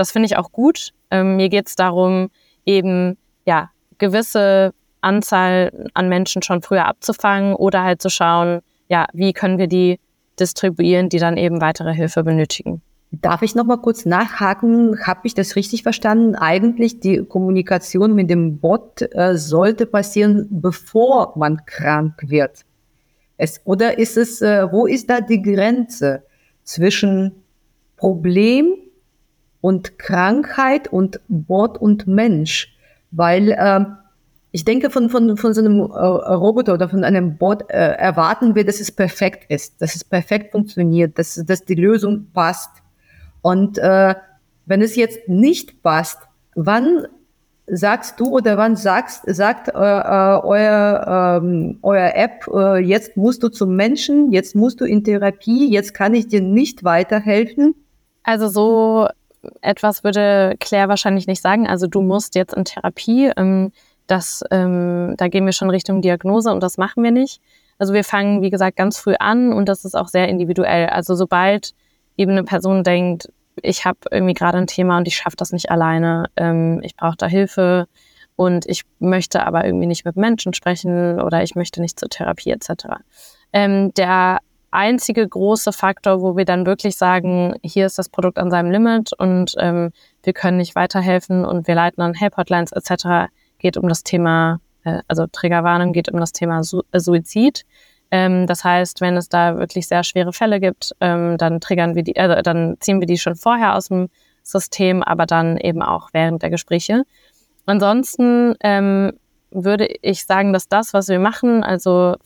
das 0.00 0.12
finde 0.12 0.26
ich 0.26 0.36
auch 0.38 0.50
gut. 0.50 0.92
Ähm, 1.10 1.36
mir 1.36 1.50
geht 1.50 1.68
es 1.68 1.76
darum, 1.76 2.30
eben 2.64 3.18
ja 3.44 3.70
gewisse 3.98 4.72
Anzahl 5.02 5.90
an 5.92 6.08
Menschen 6.08 6.42
schon 6.42 6.62
früher 6.62 6.86
abzufangen 6.86 7.54
oder 7.54 7.82
halt 7.82 8.00
zu 8.00 8.08
schauen, 8.08 8.60
ja, 8.88 9.06
wie 9.12 9.34
können 9.34 9.58
wir 9.58 9.66
die 9.66 10.00
distribuieren, 10.38 11.10
die 11.10 11.18
dann 11.18 11.36
eben 11.36 11.60
weitere 11.60 11.92
Hilfe 11.94 12.24
benötigen. 12.24 12.80
Darf 13.12 13.42
ich 13.42 13.54
noch 13.54 13.64
mal 13.64 13.76
kurz 13.76 14.06
nachhaken? 14.06 15.04
Habe 15.04 15.20
ich 15.24 15.34
das 15.34 15.54
richtig 15.54 15.82
verstanden? 15.82 16.34
Eigentlich 16.34 17.00
die 17.00 17.24
Kommunikation 17.24 18.14
mit 18.14 18.30
dem 18.30 18.58
Bot 18.58 19.02
äh, 19.02 19.36
sollte 19.36 19.84
passieren, 19.84 20.46
bevor 20.50 21.34
man 21.36 21.66
krank 21.66 22.14
wird. 22.26 22.60
Es, 23.36 23.60
oder 23.64 23.98
ist 23.98 24.16
es, 24.16 24.40
äh, 24.40 24.70
wo 24.72 24.86
ist 24.86 25.10
da 25.10 25.20
die 25.20 25.42
Grenze 25.42 26.22
zwischen 26.62 27.42
Problem 27.96 28.76
und 29.60 29.98
Krankheit 29.98 30.92
und 30.92 31.20
Wort 31.28 31.78
und 31.78 32.06
Mensch? 32.06 32.74
Weil 33.10 33.50
äh, 33.50 33.84
ich 34.52 34.64
denke, 34.64 34.90
von, 34.90 35.10
von, 35.10 35.36
von 35.36 35.54
so 35.54 35.60
einem 35.60 35.80
äh, 35.80 35.84
Roboter 35.84 36.74
oder 36.74 36.88
von 36.88 37.04
einem 37.04 37.36
Bot 37.36 37.70
äh, 37.70 37.92
erwarten 37.92 38.54
wir, 38.54 38.64
dass 38.64 38.80
es 38.80 38.90
perfekt 38.90 39.50
ist, 39.50 39.80
dass 39.80 39.94
es 39.94 40.04
perfekt 40.04 40.52
funktioniert, 40.52 41.18
dass, 41.18 41.34
dass 41.46 41.64
die 41.64 41.74
Lösung 41.74 42.26
passt. 42.32 42.70
Und 43.42 43.78
äh, 43.78 44.14
wenn 44.66 44.82
es 44.82 44.96
jetzt 44.96 45.28
nicht 45.28 45.82
passt, 45.82 46.18
wann 46.54 47.06
sagst 47.66 48.18
du 48.18 48.36
oder 48.36 48.56
wann 48.56 48.74
sagst, 48.74 49.22
sagt 49.26 49.68
äh, 49.68 49.72
äh, 49.72 50.40
euer, 50.42 51.40
ähm, 51.42 51.78
euer 51.82 52.12
App, 52.14 52.48
äh, 52.52 52.78
jetzt 52.78 53.16
musst 53.16 53.42
du 53.44 53.48
zum 53.48 53.76
Menschen, 53.76 54.32
jetzt 54.32 54.56
musst 54.56 54.80
du 54.80 54.84
in 54.84 55.04
Therapie, 55.04 55.70
jetzt 55.70 55.94
kann 55.94 56.14
ich 56.14 56.26
dir 56.26 56.40
nicht 56.40 56.82
weiterhelfen? 56.82 57.74
Also 58.24 58.48
so 58.48 59.08
etwas 59.60 60.04
würde 60.04 60.56
Claire 60.60 60.88
wahrscheinlich 60.88 61.26
nicht 61.26 61.42
sagen. 61.42 61.66
Also 61.66 61.86
du 61.86 62.02
musst 62.02 62.34
jetzt 62.34 62.54
in 62.54 62.64
Therapie. 62.64 63.30
Ähm, 63.36 63.72
das, 64.06 64.42
ähm, 64.50 65.14
da 65.16 65.28
gehen 65.28 65.46
wir 65.46 65.52
schon 65.52 65.70
Richtung 65.70 66.02
Diagnose 66.02 66.50
und 66.52 66.62
das 66.62 66.78
machen 66.78 67.02
wir 67.02 67.12
nicht. 67.12 67.40
Also 67.78 67.94
wir 67.94 68.04
fangen, 68.04 68.42
wie 68.42 68.50
gesagt, 68.50 68.76
ganz 68.76 68.98
früh 68.98 69.14
an 69.18 69.52
und 69.52 69.68
das 69.68 69.84
ist 69.84 69.94
auch 69.94 70.08
sehr 70.08 70.28
individuell. 70.28 70.88
Also 70.88 71.14
sobald 71.14 71.74
eben 72.16 72.32
eine 72.32 72.44
Person 72.44 72.84
denkt, 72.84 73.32
ich 73.62 73.84
habe 73.84 73.98
irgendwie 74.10 74.34
gerade 74.34 74.58
ein 74.58 74.66
Thema 74.66 74.98
und 74.98 75.08
ich 75.08 75.16
schaffe 75.16 75.36
das 75.36 75.52
nicht 75.52 75.70
alleine. 75.70 76.26
Ähm, 76.36 76.80
ich 76.82 76.96
brauche 76.96 77.16
da 77.16 77.26
Hilfe 77.26 77.86
und 78.36 78.66
ich 78.66 78.82
möchte 78.98 79.44
aber 79.46 79.64
irgendwie 79.64 79.86
nicht 79.86 80.04
mit 80.04 80.16
Menschen 80.16 80.54
sprechen 80.54 81.20
oder 81.20 81.42
ich 81.42 81.54
möchte 81.54 81.80
nicht 81.80 81.98
zur 81.98 82.08
Therapie 82.08 82.50
etc. 82.50 82.70
Ähm, 83.52 83.94
der 83.94 84.38
einzige 84.70 85.26
große 85.26 85.72
Faktor, 85.72 86.22
wo 86.22 86.36
wir 86.36 86.44
dann 86.44 86.66
wirklich 86.66 86.96
sagen, 86.96 87.54
hier 87.62 87.86
ist 87.86 87.98
das 87.98 88.08
Produkt 88.08 88.38
an 88.38 88.50
seinem 88.50 88.70
Limit 88.70 89.12
und 89.12 89.54
ähm, 89.58 89.90
wir 90.22 90.32
können 90.32 90.58
nicht 90.58 90.74
weiterhelfen 90.74 91.44
und 91.44 91.66
wir 91.66 91.74
leiten 91.74 92.02
an 92.02 92.14
Help-Hotlines 92.14 92.72
etc., 92.72 93.30
geht 93.58 93.76
um 93.76 93.88
das 93.88 94.02
Thema, 94.02 94.60
äh, 94.84 95.00
also 95.08 95.26
Triggerwarnung 95.26 95.92
geht 95.92 96.10
um 96.10 96.20
das 96.20 96.32
Thema 96.32 96.62
Su 96.62 96.82
äh, 96.92 97.00
Suizid. 97.00 97.64
Ähm, 98.10 98.46
das 98.46 98.64
heißt, 98.64 99.00
wenn 99.00 99.16
es 99.16 99.28
da 99.28 99.56
wirklich 99.58 99.86
sehr 99.86 100.02
schwere 100.02 100.32
Fälle 100.32 100.60
gibt, 100.60 100.94
ähm, 101.00 101.36
dann 101.38 101.60
triggern 101.60 101.94
wir 101.94 102.02
die, 102.02 102.16
äh, 102.16 102.42
dann 102.42 102.76
ziehen 102.80 103.00
wir 103.00 103.06
die 103.06 103.18
schon 103.18 103.36
vorher 103.36 103.76
aus 103.76 103.88
dem 103.88 104.08
System, 104.42 105.02
aber 105.02 105.26
dann 105.26 105.56
eben 105.58 105.82
auch 105.82 106.10
während 106.12 106.42
der 106.42 106.50
Gespräche. 106.50 107.04
Ansonsten 107.66 108.54
ähm, 108.62 109.12
würde 109.50 109.86
ich 110.02 110.26
sagen, 110.26 110.52
dass 110.52 110.68
das, 110.68 110.94
was 110.94 111.08
wir 111.08 111.18
machen, 111.18 111.62
also 111.62 112.16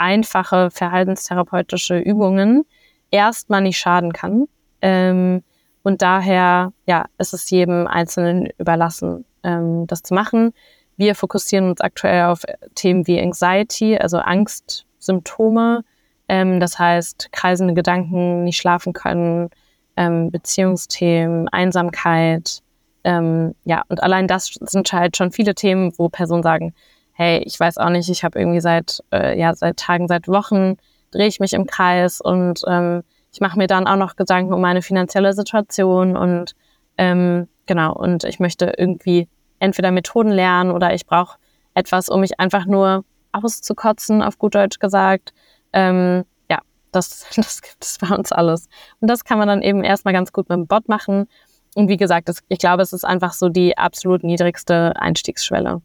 einfache 0.00 0.70
verhaltenstherapeutische 0.70 1.98
Übungen, 1.98 2.64
erstmal 3.10 3.62
nicht 3.62 3.78
schaden 3.78 4.12
kann. 4.12 4.46
Ähm, 4.82 5.42
und 5.82 6.02
daher, 6.02 6.72
ja, 6.86 7.06
ist 7.18 7.32
es 7.32 7.50
jedem 7.50 7.86
Einzelnen 7.86 8.48
überlassen, 8.58 9.24
ähm, 9.42 9.86
das 9.86 10.02
zu 10.02 10.14
machen. 10.14 10.52
Wir 10.96 11.14
fokussieren 11.14 11.70
uns 11.70 11.80
aktuell 11.80 12.24
auf 12.24 12.42
Themen 12.74 13.06
wie 13.06 13.20
Anxiety, 13.20 13.96
also 13.96 14.18
Angstsymptome. 14.18 15.82
Ähm, 16.28 16.60
das 16.60 16.78
heißt, 16.78 17.30
kreisende 17.32 17.74
Gedanken, 17.74 18.44
nicht 18.44 18.58
schlafen 18.58 18.92
können, 18.92 19.50
ähm, 19.96 20.30
Beziehungsthemen, 20.30 21.48
Einsamkeit. 21.48 22.60
Ähm, 23.02 23.54
ja, 23.64 23.82
und 23.88 24.02
allein 24.02 24.28
das 24.28 24.52
sind 24.60 24.92
halt 24.92 25.16
schon 25.16 25.32
viele 25.32 25.54
Themen, 25.54 25.92
wo 25.96 26.08
Personen 26.10 26.42
sagen, 26.42 26.74
hey, 27.20 27.42
ich 27.44 27.60
weiß 27.60 27.76
auch 27.76 27.90
nicht, 27.90 28.08
ich 28.08 28.24
habe 28.24 28.38
irgendwie 28.38 28.62
seit, 28.62 29.04
äh, 29.12 29.38
ja, 29.38 29.54
seit 29.54 29.76
Tagen, 29.76 30.08
seit 30.08 30.26
Wochen 30.26 30.78
drehe 31.10 31.26
ich 31.26 31.38
mich 31.38 31.52
im 31.52 31.66
Kreis 31.66 32.22
und 32.22 32.62
ähm, 32.66 33.02
ich 33.30 33.42
mache 33.42 33.58
mir 33.58 33.66
dann 33.66 33.86
auch 33.86 33.96
noch 33.96 34.16
Gedanken 34.16 34.54
um 34.54 34.62
meine 34.62 34.80
finanzielle 34.80 35.34
Situation 35.34 36.16
und 36.16 36.54
ähm, 36.96 37.46
genau, 37.66 37.92
und 37.92 38.24
ich 38.24 38.40
möchte 38.40 38.72
irgendwie 38.78 39.28
entweder 39.58 39.90
Methoden 39.90 40.30
lernen 40.30 40.70
oder 40.70 40.94
ich 40.94 41.04
brauche 41.04 41.36
etwas, 41.74 42.08
um 42.08 42.20
mich 42.20 42.40
einfach 42.40 42.64
nur 42.64 43.04
auszukotzen, 43.32 44.22
auf 44.22 44.38
gut 44.38 44.54
Deutsch 44.54 44.78
gesagt. 44.78 45.34
Ähm, 45.74 46.24
ja, 46.50 46.60
das, 46.90 47.26
das 47.36 47.60
gibt 47.60 47.84
es 47.84 47.98
bei 47.98 48.16
uns 48.16 48.32
alles. 48.32 48.66
Und 49.00 49.08
das 49.08 49.24
kann 49.24 49.36
man 49.36 49.46
dann 49.46 49.60
eben 49.60 49.84
erstmal 49.84 50.14
ganz 50.14 50.32
gut 50.32 50.48
mit 50.48 50.56
dem 50.56 50.66
Bot 50.66 50.88
machen. 50.88 51.26
Und 51.74 51.88
wie 51.88 51.98
gesagt, 51.98 52.30
das, 52.30 52.40
ich 52.48 52.58
glaube, 52.58 52.82
es 52.82 52.94
ist 52.94 53.04
einfach 53.04 53.34
so 53.34 53.50
die 53.50 53.76
absolut 53.76 54.24
niedrigste 54.24 54.94
Einstiegsschwelle. 54.96 55.82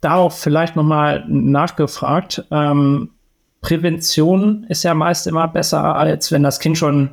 Darauf 0.00 0.38
vielleicht 0.38 0.76
nochmal 0.76 1.24
nachgefragt. 1.28 2.44
Ähm, 2.50 3.10
Prävention 3.60 4.64
ist 4.68 4.84
ja 4.84 4.94
meist 4.94 5.26
immer 5.26 5.48
besser, 5.48 5.96
als 5.96 6.30
wenn 6.30 6.42
das 6.42 6.60
Kind 6.60 6.78
schon 6.78 7.10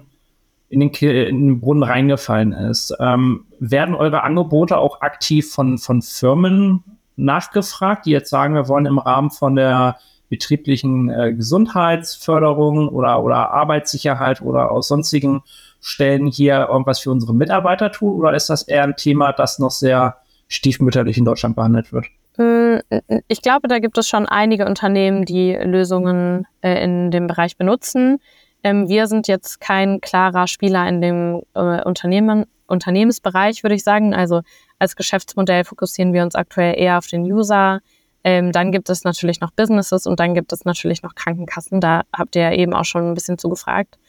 in 0.69 0.79
den, 0.79 0.89
in 0.89 1.47
den 1.47 1.59
Brunnen 1.59 1.83
reingefallen 1.83 2.51
ist. 2.51 2.93
Ähm, 2.99 3.45
werden 3.59 3.95
eure 3.95 4.23
Angebote 4.23 4.77
auch 4.77 5.01
aktiv 5.01 5.51
von, 5.51 5.77
von 5.77 6.01
Firmen 6.01 6.83
nachgefragt, 7.15 8.05
die 8.05 8.11
jetzt 8.11 8.29
sagen, 8.29 8.53
wir 8.55 8.67
wollen 8.67 8.85
im 8.85 8.99
Rahmen 8.99 9.31
von 9.31 9.55
der 9.55 9.97
betrieblichen 10.29 11.09
äh, 11.09 11.33
Gesundheitsförderung 11.33 12.89
oder, 12.89 13.23
oder 13.23 13.51
Arbeitssicherheit 13.51 14.41
oder 14.41 14.71
aus 14.71 14.87
sonstigen 14.87 15.43
Stellen 15.79 16.27
hier 16.27 16.67
irgendwas 16.69 16.99
für 16.99 17.11
unsere 17.11 17.33
Mitarbeiter 17.33 17.91
tun? 17.91 18.19
Oder 18.19 18.33
ist 18.33 18.49
das 18.49 18.63
eher 18.63 18.83
ein 18.83 18.95
Thema, 18.95 19.33
das 19.33 19.59
noch 19.59 19.71
sehr 19.71 20.17
stiefmütterlich 20.47 21.17
in 21.17 21.25
Deutschland 21.25 21.55
behandelt 21.55 21.93
wird? 21.93 22.07
Äh, 22.37 22.81
ich 23.27 23.41
glaube, 23.41 23.67
da 23.67 23.79
gibt 23.79 23.97
es 23.97 24.07
schon 24.07 24.27
einige 24.27 24.65
Unternehmen, 24.65 25.25
die 25.25 25.53
Lösungen 25.53 26.47
äh, 26.61 26.83
in 26.83 27.11
dem 27.11 27.27
Bereich 27.27 27.57
benutzen. 27.57 28.19
Ähm, 28.63 28.87
wir 28.89 29.07
sind 29.07 29.27
jetzt 29.27 29.61
kein 29.61 30.01
klarer 30.01 30.47
Spieler 30.47 30.87
in 30.87 31.01
dem 31.01 31.41
äh, 31.53 31.83
Unternehmen, 31.83 32.45
Unternehmensbereich, 32.67 33.63
würde 33.63 33.75
ich 33.75 33.83
sagen. 33.83 34.13
Also 34.13 34.41
als 34.79 34.95
Geschäftsmodell 34.95 35.63
fokussieren 35.63 36.13
wir 36.13 36.23
uns 36.23 36.35
aktuell 36.35 36.79
eher 36.79 36.97
auf 36.97 37.07
den 37.07 37.23
User. 37.23 37.79
Ähm, 38.23 38.51
dann 38.51 38.71
gibt 38.71 38.89
es 38.89 39.03
natürlich 39.03 39.39
noch 39.39 39.51
Businesses 39.51 40.07
und 40.07 40.19
dann 40.19 40.33
gibt 40.33 40.51
es 40.51 40.65
natürlich 40.65 41.03
noch 41.03 41.13
Krankenkassen. 41.13 41.79
Da 41.79 42.01
habt 42.11 42.35
ihr 42.35 42.51
eben 42.53 42.73
auch 42.73 42.85
schon 42.85 43.07
ein 43.07 43.13
bisschen 43.13 43.37
zugefragt. 43.37 43.99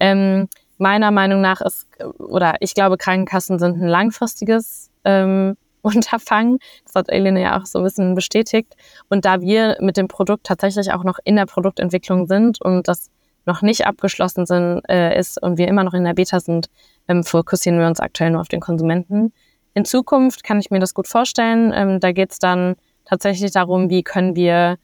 Ähm, 0.00 0.48
meiner 0.78 1.10
Meinung 1.10 1.42
nach 1.42 1.60
ist, 1.60 1.86
oder 2.18 2.54
ich 2.60 2.74
glaube, 2.74 2.96
Krankenkassen 2.96 3.58
sind 3.58 3.76
ein 3.82 3.88
langfristiges 3.88 4.90
Unterfangen. 5.82 6.58
Das 6.84 6.94
hat 6.94 7.08
Elene 7.08 7.42
ja 7.42 7.60
auch 7.60 7.66
so 7.66 7.78
ein 7.78 7.84
bisschen 7.84 8.14
bestätigt. 8.14 8.74
Und 9.08 9.24
da 9.24 9.40
wir 9.40 9.76
mit 9.80 9.96
dem 9.96 10.08
Produkt 10.08 10.46
tatsächlich 10.46 10.92
auch 10.92 11.04
noch 11.04 11.18
in 11.24 11.36
der 11.36 11.46
Produktentwicklung 11.46 12.26
sind 12.26 12.60
und 12.60 12.88
das 12.88 13.10
noch 13.46 13.62
nicht 13.62 13.86
abgeschlossen 13.86 14.46
sind, 14.46 14.82
äh, 14.88 15.18
ist 15.18 15.42
und 15.42 15.58
wir 15.58 15.68
immer 15.68 15.82
noch 15.82 15.94
in 15.94 16.04
der 16.04 16.14
Beta 16.14 16.38
sind, 16.38 16.68
ähm, 17.08 17.24
fokussieren 17.24 17.78
wir 17.78 17.86
uns 17.86 17.98
aktuell 17.98 18.30
nur 18.30 18.42
auf 18.42 18.48
den 18.48 18.60
Konsumenten. 18.60 19.32
In 19.74 19.84
Zukunft 19.84 20.44
kann 20.44 20.60
ich 20.60 20.70
mir 20.70 20.80
das 20.80 20.94
gut 20.94 21.08
vorstellen. 21.08 21.72
Ähm, 21.74 22.00
da 22.00 22.12
geht 22.12 22.32
es 22.32 22.38
dann 22.38 22.76
tatsächlich 23.04 23.50
darum, 23.52 23.90
wie 23.90 24.02
können 24.02 24.36
wir, 24.36 24.76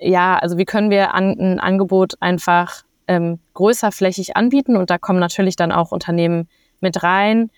ja, 0.00 0.38
also 0.38 0.56
wie 0.56 0.64
können 0.64 0.90
wir 0.90 1.14
an, 1.14 1.38
ein 1.38 1.60
Angebot 1.60 2.14
einfach 2.20 2.82
ähm, 3.06 3.38
größerflächig 3.52 4.36
anbieten 4.36 4.76
und 4.76 4.88
da 4.88 4.98
kommen 4.98 5.18
natürlich 5.18 5.56
dann 5.56 5.72
auch 5.72 5.92
Unternehmen 5.92 6.48
mit 6.80 7.02
rein, 7.02 7.50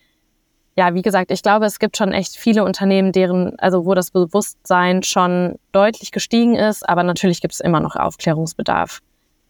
ja, 0.77 0.95
wie 0.95 1.03
gesagt, 1.03 1.31
ich 1.31 1.43
glaube, 1.43 1.64
es 1.64 1.79
gibt 1.79 1.97
schon 1.97 2.12
echt 2.12 2.37
viele 2.37 2.62
Unternehmen, 2.64 3.12
deren, 3.12 3.59
also 3.59 3.87
wo 3.87 3.95
das 3.95 4.11
Bewusstsein 4.11 5.03
schon 5.03 5.59
deutlich 5.72 6.12
gestiegen 6.12 6.55
ist, 6.55 6.87
aber 6.89 7.03
natürlich 7.03 7.41
gibt 7.41 7.55
es 7.55 7.61
immer 7.61 7.81
noch 7.81 7.97
Aufklärungsbedarf. 7.97 9.01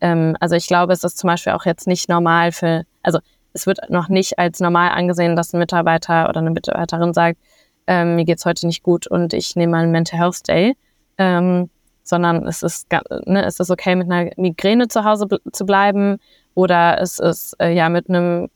Ähm, 0.00 0.36
also 0.38 0.54
ich 0.54 0.68
glaube, 0.68 0.92
es 0.92 1.02
ist 1.02 1.18
zum 1.18 1.28
Beispiel 1.28 1.52
auch 1.52 1.64
jetzt 1.64 1.88
nicht 1.88 2.08
normal 2.08 2.52
für, 2.52 2.84
also 3.02 3.18
es 3.54 3.66
wird 3.66 3.90
noch 3.90 4.08
nicht 4.08 4.38
als 4.38 4.60
normal 4.60 4.90
angesehen, 4.90 5.34
dass 5.34 5.52
ein 5.52 5.58
Mitarbeiter 5.58 6.28
oder 6.28 6.38
eine 6.40 6.50
Mitarbeiterin 6.50 7.12
sagt, 7.12 7.38
ähm, 7.88 8.14
mir 8.16 8.24
geht's 8.24 8.44
heute 8.44 8.66
nicht 8.66 8.82
gut 8.82 9.06
und 9.06 9.32
ich 9.32 9.56
nehme 9.56 9.72
mal 9.72 9.82
einen 9.82 9.92
Mental 9.92 10.20
Health 10.20 10.46
Day. 10.48 10.76
Ähm, 11.18 11.70
sondern 12.06 12.46
es 12.46 12.62
ist, 12.62 12.86
ne, 13.24 13.44
es 13.44 13.58
ist 13.58 13.70
okay, 13.70 13.96
mit 13.96 14.10
einer 14.10 14.30
Migräne 14.36 14.86
zu 14.86 15.02
Hause 15.02 15.26
zu 15.52 15.66
bleiben 15.66 16.18
oder 16.54 17.00
es 17.00 17.18
ist 17.18 17.54
äh, 17.58 17.70
ja 17.70 17.88
mit 17.88 18.08
einem 18.08 18.48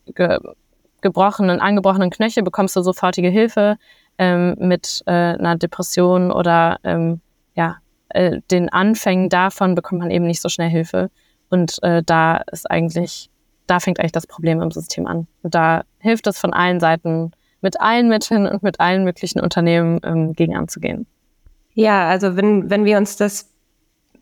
gebrochenen, 1.02 1.60
angebrochenen 1.60 2.10
Knöchel 2.10 2.42
bekommst 2.42 2.76
du 2.76 2.82
sofortige 2.82 3.28
Hilfe. 3.28 3.76
Ähm, 4.18 4.54
mit 4.58 5.02
äh, 5.06 5.12
einer 5.12 5.56
Depression 5.56 6.30
oder 6.30 6.78
ähm, 6.84 7.20
ja, 7.54 7.76
äh, 8.10 8.40
den 8.50 8.68
Anfängen 8.68 9.30
davon 9.30 9.74
bekommt 9.74 10.02
man 10.02 10.10
eben 10.10 10.26
nicht 10.26 10.42
so 10.42 10.50
schnell 10.50 10.68
Hilfe. 10.68 11.10
Und 11.48 11.82
äh, 11.82 12.02
da 12.04 12.42
ist 12.52 12.70
eigentlich, 12.70 13.30
da 13.66 13.80
fängt 13.80 13.98
eigentlich 13.98 14.12
das 14.12 14.26
Problem 14.26 14.60
im 14.60 14.70
System 14.70 15.06
an. 15.06 15.26
Und 15.42 15.54
da 15.54 15.84
hilft 16.00 16.26
es 16.26 16.38
von 16.38 16.52
allen 16.52 16.80
Seiten, 16.80 17.32
mit 17.62 17.80
allen 17.80 18.08
Mitteln 18.08 18.46
und 18.46 18.62
mit 18.62 18.78
allen 18.80 19.04
möglichen 19.04 19.40
Unternehmen 19.40 20.00
ähm, 20.04 20.34
gegen 20.34 20.56
anzugehen. 20.56 21.06
Ja, 21.74 22.08
also 22.08 22.36
wenn, 22.36 22.68
wenn 22.68 22.84
wir 22.84 22.98
uns 22.98 23.16
das 23.16 23.49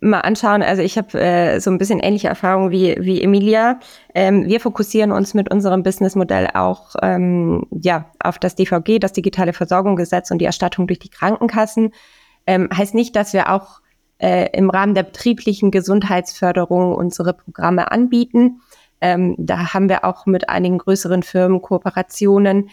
mal 0.00 0.20
anschauen. 0.20 0.62
Also 0.62 0.82
ich 0.82 0.96
habe 0.96 1.20
äh, 1.20 1.60
so 1.60 1.70
ein 1.70 1.78
bisschen 1.78 2.00
ähnliche 2.00 2.28
Erfahrungen 2.28 2.70
wie, 2.70 2.96
wie 3.00 3.22
Emilia. 3.22 3.80
Ähm, 4.14 4.46
wir 4.46 4.60
fokussieren 4.60 5.12
uns 5.12 5.34
mit 5.34 5.50
unserem 5.50 5.82
Businessmodell 5.82 6.48
auch 6.54 6.94
ähm, 7.02 7.66
ja, 7.70 8.10
auf 8.22 8.38
das 8.38 8.54
DVG, 8.54 8.98
das 8.98 9.12
digitale 9.12 9.52
Versorgungsgesetz 9.52 10.30
und 10.30 10.38
die 10.38 10.44
Erstattung 10.44 10.86
durch 10.86 10.98
die 10.98 11.10
Krankenkassen. 11.10 11.92
Ähm, 12.46 12.68
heißt 12.74 12.94
nicht, 12.94 13.16
dass 13.16 13.32
wir 13.32 13.50
auch 13.52 13.80
äh, 14.18 14.50
im 14.52 14.70
Rahmen 14.70 14.94
der 14.94 15.04
betrieblichen 15.04 15.70
Gesundheitsförderung 15.70 16.94
unsere 16.94 17.34
Programme 17.34 17.90
anbieten. 17.90 18.60
Ähm, 19.00 19.36
da 19.38 19.74
haben 19.74 19.88
wir 19.88 20.04
auch 20.04 20.26
mit 20.26 20.48
einigen 20.48 20.78
größeren 20.78 21.22
Firmen 21.22 21.62
Kooperationen. 21.62 22.70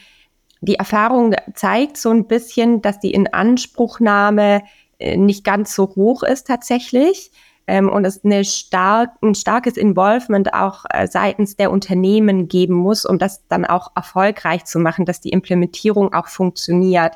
Die 0.61 0.75
Erfahrung 0.75 1.35
zeigt 1.53 1.97
so 1.97 2.09
ein 2.09 2.27
bisschen, 2.27 2.81
dass 2.81 2.99
die 2.99 3.13
Inanspruchnahme 3.13 4.63
nicht 4.99 5.43
ganz 5.43 5.75
so 5.75 5.95
hoch 5.95 6.23
ist 6.23 6.47
tatsächlich. 6.47 7.31
Ähm, 7.67 7.89
und 7.89 8.05
es 8.05 8.23
eine 8.23 8.45
stark, 8.45 9.11
ein 9.23 9.33
starkes 9.33 9.75
Involvement 9.75 10.53
auch 10.53 10.85
äh, 10.89 11.07
seitens 11.07 11.55
der 11.55 11.71
Unternehmen 11.71 12.47
geben 12.47 12.75
muss, 12.75 13.05
um 13.05 13.17
das 13.17 13.47
dann 13.47 13.65
auch 13.65 13.91
erfolgreich 13.95 14.65
zu 14.65 14.77
machen, 14.77 15.05
dass 15.05 15.19
die 15.19 15.29
Implementierung 15.29 16.13
auch 16.13 16.27
funktioniert. 16.27 17.15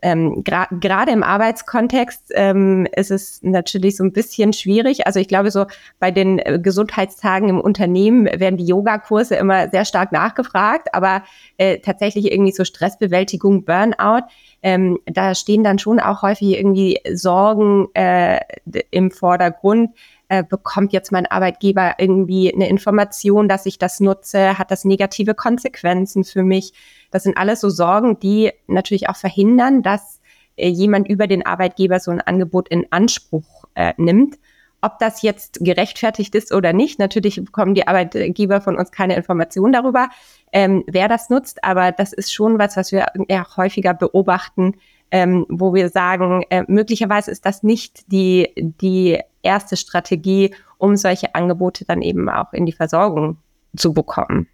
Ähm, 0.00 0.44
Gerade 0.44 0.78
gra 0.78 1.02
im 1.04 1.22
Arbeitskontext 1.22 2.32
ähm, 2.34 2.86
ist 2.94 3.10
es 3.10 3.42
natürlich 3.42 3.96
so 3.96 4.04
ein 4.04 4.12
bisschen 4.12 4.52
schwierig. 4.52 5.06
Also 5.06 5.18
ich 5.18 5.28
glaube, 5.28 5.50
so 5.50 5.66
bei 5.98 6.10
den 6.10 6.38
äh, 6.38 6.58
Gesundheitstagen 6.62 7.48
im 7.48 7.60
Unternehmen 7.60 8.26
werden 8.26 8.56
die 8.56 8.66
Yogakurse 8.66 9.34
immer 9.34 9.68
sehr 9.70 9.84
stark 9.84 10.12
nachgefragt, 10.12 10.94
aber 10.94 11.22
äh, 11.56 11.78
tatsächlich 11.78 12.30
irgendwie 12.30 12.52
so 12.52 12.64
Stressbewältigung, 12.64 13.64
Burnout, 13.64 14.26
ähm, 14.62 14.98
da 15.06 15.34
stehen 15.34 15.64
dann 15.64 15.78
schon 15.78 16.00
auch 16.00 16.22
häufig 16.22 16.56
irgendwie 16.56 17.00
Sorgen 17.12 17.88
äh, 17.94 18.40
im 18.90 19.10
Vordergrund. 19.10 19.90
Äh, 20.30 20.44
bekommt 20.44 20.92
jetzt 20.92 21.10
mein 21.10 21.26
Arbeitgeber 21.26 21.94
irgendwie 21.98 22.52
eine 22.52 22.68
Information, 22.68 23.48
dass 23.48 23.64
ich 23.64 23.78
das 23.78 23.98
nutze? 23.98 24.58
Hat 24.58 24.70
das 24.70 24.84
negative 24.84 25.34
Konsequenzen 25.34 26.22
für 26.22 26.42
mich? 26.42 26.74
Das 27.10 27.22
sind 27.22 27.38
alles 27.38 27.60
so 27.60 27.70
Sorgen, 27.70 28.20
die 28.20 28.52
natürlich 28.66 29.08
auch 29.08 29.16
verhindern, 29.16 29.82
dass 29.82 30.20
äh, 30.56 30.68
jemand 30.68 31.08
über 31.08 31.26
den 31.26 31.46
Arbeitgeber 31.46 31.98
so 31.98 32.10
ein 32.10 32.20
Angebot 32.20 32.68
in 32.68 32.86
Anspruch 32.90 33.64
äh, 33.74 33.94
nimmt. 33.96 34.38
Ob 34.80 34.98
das 34.98 35.22
jetzt 35.22 35.58
gerechtfertigt 35.60 36.34
ist 36.34 36.52
oder 36.52 36.72
nicht, 36.72 36.98
natürlich 36.98 37.42
bekommen 37.42 37.74
die 37.74 37.88
Arbeitgeber 37.88 38.60
von 38.60 38.76
uns 38.76 38.92
keine 38.92 39.16
Informationen 39.16 39.72
darüber, 39.72 40.08
ähm, 40.52 40.84
wer 40.86 41.08
das 41.08 41.30
nutzt, 41.30 41.64
aber 41.64 41.90
das 41.90 42.12
ist 42.12 42.32
schon 42.32 42.58
was, 42.60 42.76
was 42.76 42.92
wir 42.92 43.06
eher 43.26 43.46
häufiger 43.56 43.92
beobachten, 43.92 44.74
ähm, 45.10 45.46
wo 45.48 45.74
wir 45.74 45.88
sagen, 45.88 46.44
äh, 46.50 46.64
möglicherweise 46.68 47.30
ist 47.30 47.44
das 47.44 47.64
nicht 47.64 48.12
die, 48.12 48.52
die 48.56 49.18
erste 49.42 49.76
Strategie, 49.76 50.54
um 50.78 50.96
solche 50.96 51.34
Angebote 51.34 51.84
dann 51.84 52.02
eben 52.02 52.28
auch 52.28 52.52
in 52.52 52.66
die 52.66 52.72
Versorgung 52.72 53.38
zu 53.76 53.92
bekommen. 53.92 54.48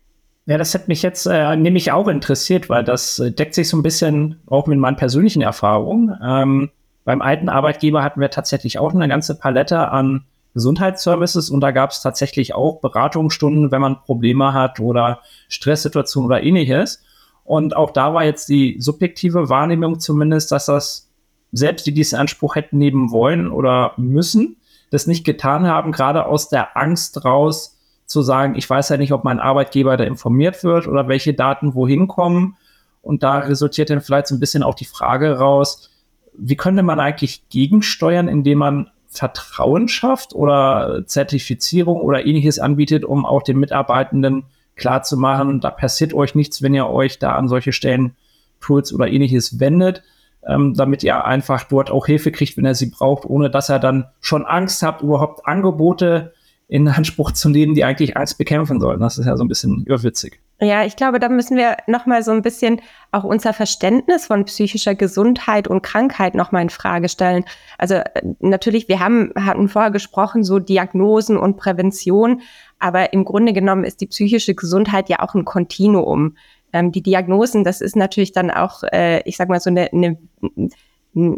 Ja, 0.47 0.59
das 0.59 0.75
hat 0.75 0.89
mich 0.89 1.03
jetzt 1.03 1.27
äh, 1.27 1.57
nämlich 1.57 1.93
auch 1.93 2.07
interessiert, 2.09 2.69
weil 2.69 2.85
das 2.85 3.19
äh, 3.19 3.33
deckt 3.33 3.55
sich 3.55 3.69
so 3.69 3.79
ein 3.79 3.83
bisschen 3.83 4.41
auch 4.47 4.67
mit 4.67 4.79
meinen 4.79 4.97
persönlichen 4.97 5.41
Erfahrungen. 5.41 6.15
Ähm, 6.23 6.71
beim 7.05 7.23
alten 7.23 7.49
Arbeitgeber 7.49 8.03
hatten 8.03 8.21
wir 8.21 8.31
tatsächlich 8.31 8.79
auch 8.79 8.95
eine 8.95 9.09
ganze 9.09 9.39
Palette 9.39 9.89
an 9.89 10.25
Gesundheitsservices 10.53 11.51
und 11.51 11.61
da 11.61 11.71
gab 11.71 11.91
es 11.91 12.01
tatsächlich 12.01 12.55
auch 12.55 12.81
Beratungsstunden, 12.81 13.73
wenn 13.73 13.81
man 13.81 14.01
Probleme 14.03 14.53
hat 14.53 14.81
oder 14.81 15.21
Stresssituationen 15.49 16.27
oder 16.27 16.43
ähnliches. 16.43 17.03
Und 17.43 17.77
auch 17.77 17.91
da 17.91 18.15
war 18.15 18.25
jetzt 18.25 18.49
die 18.49 18.77
subjektive 18.79 19.49
Wahrnehmung 19.49 19.99
zumindest, 19.99 20.53
dass 20.53 20.67
das 20.67 21.11
selbst 21.53 21.87
die 21.87 21.93
diesen 21.93 22.19
Anspruch 22.19 22.55
hätten 22.55 22.79
nehmen 22.79 23.11
wollen 23.11 23.51
oder 23.51 23.93
müssen, 23.97 24.57
das 24.91 25.07
nicht 25.07 25.25
getan 25.25 25.67
haben, 25.67 25.93
gerade 25.93 26.27
aus 26.27 26.49
der 26.49 26.77
Angst 26.77 27.25
raus 27.25 27.79
zu 28.07 28.23
sagen, 28.23 28.55
ich 28.57 28.69
weiß 28.69 28.91
ja 28.91 28.97
nicht, 28.97 29.13
ob 29.13 29.25
mein 29.25 29.41
Arbeitgeber 29.41 29.97
da 29.97 30.05
informiert 30.05 30.63
wird 30.63 30.87
oder 30.87 31.09
welche 31.09 31.35
Daten 31.35 31.75
wohin 31.75 32.07
kommen. 32.07 32.57
Und 33.03 33.23
da 33.23 33.39
resultiert 33.39 33.91
dann 33.91 34.01
vielleicht 34.01 34.29
so 34.29 34.35
ein 34.35 34.41
bisschen 34.41 34.63
auch 34.63 34.75
die 34.75 34.85
Frage 34.85 35.39
raus, 35.39 35.91
wie 36.37 36.57
könnte 36.57 36.83
man 36.83 37.01
eigentlich 37.01 37.49
gegensteuern, 37.49 38.29
indem 38.29 38.59
man 38.59 38.91
Vertrauen 39.09 39.89
schafft 39.89 40.35
oder 40.35 41.05
Zertifizierung 41.07 42.01
oder 42.01 42.27
ähnliches 42.27 42.59
anbietet, 42.59 43.05
um 43.05 43.25
auch 43.25 43.43
den 43.43 43.59
Mitarbeitenden 43.59 44.45
klarzumachen, 44.77 45.61
da 45.61 45.71
passiert 45.71 46.15
euch 46.15 46.35
nichts, 46.35 46.63
wenn 46.63 46.75
ihr 46.75 46.89
euch 46.89 47.19
da 47.19 47.37
an 47.37 47.49
solche 47.49 47.73
Stellen 47.73 48.17
Tools 48.61 48.93
oder 48.93 49.09
ähnliches 49.09 49.61
wendet, 49.61 50.03
ähm, 50.47 50.75
damit 50.75 51.03
ihr 51.03 51.25
einfach 51.25 51.65
dort 51.65 51.91
auch 51.91 52.07
Hilfe 52.07 52.33
kriegt, 52.33 52.57
wenn 52.57 52.65
er 52.65 52.75
sie 52.75 52.91
braucht, 52.91 53.25
ohne 53.25 53.51
dass 53.51 53.69
er 53.69 53.79
dann 53.79 54.07
schon 54.21 54.45
Angst 54.45 54.83
habt, 54.83 55.03
überhaupt 55.03 55.47
Angebote 55.47 56.33
in 56.69 56.89
Anspruch 56.89 57.33
zu 57.33 57.49
nehmen, 57.51 57.75
die 57.75 57.85
eigentlich 57.85 58.17
Angst 58.17 58.39
bekämpfen 58.39 58.81
sollen. 58.81 59.01
Das 59.01 59.19
ist 59.19 59.27
ja 59.27 59.37
so 59.37 59.45
ein 59.45 59.49
bisschen 59.49 59.85
überwitzig. 59.85 60.41
Ja, 60.61 60.85
ich 60.85 60.97
glaube, 60.97 61.19
da 61.19 61.29
müssen 61.29 61.57
wir 61.57 61.77
nochmal 61.87 62.23
so 62.23 62.31
ein 62.31 62.41
bisschen 62.41 62.81
auch 63.11 63.25
unser 63.25 63.53
Verständnis 63.53 64.27
von 64.27 64.45
psychischer 64.45 64.95
Gesundheit 64.95 65.69
und 65.69 65.83
Krankheit 65.83 66.35
nochmal 66.35 66.63
in 66.63 66.71
Frage 66.71 67.09
stellen. 67.09 67.45
Also 67.77 67.95
äh, 67.95 68.23
natürlich, 68.39 68.89
wir 68.89 69.01
haben, 69.01 69.33
hatten 69.37 69.69
vorher 69.69 69.91
gesprochen, 69.91 70.43
so 70.45 70.59
Diagnosen 70.59 71.37
und 71.37 71.57
Prävention, 71.57 72.41
aber 72.79 73.13
im 73.13 73.25
Grunde 73.25 73.53
genommen 73.53 73.85
ist 73.85 74.01
die 74.01 74.07
psychische 74.07 74.55
Gesundheit 74.55 75.09
ja 75.09 75.21
auch 75.21 75.35
ein 75.35 75.45
Kontinuum. 75.45 76.37
Ähm, 76.75 76.91
die 76.91 77.03
Diagnosen, 77.03 77.63
das 77.63 77.81
ist 77.81 77.95
natürlich 77.95 78.33
dann 78.33 78.51
auch, 78.51 78.83
äh, 78.93 79.23
ich 79.29 79.37
sag 79.37 79.49
mal, 79.49 79.61
so 79.61 79.71
eine, 79.71 79.93
eine, 79.93 80.19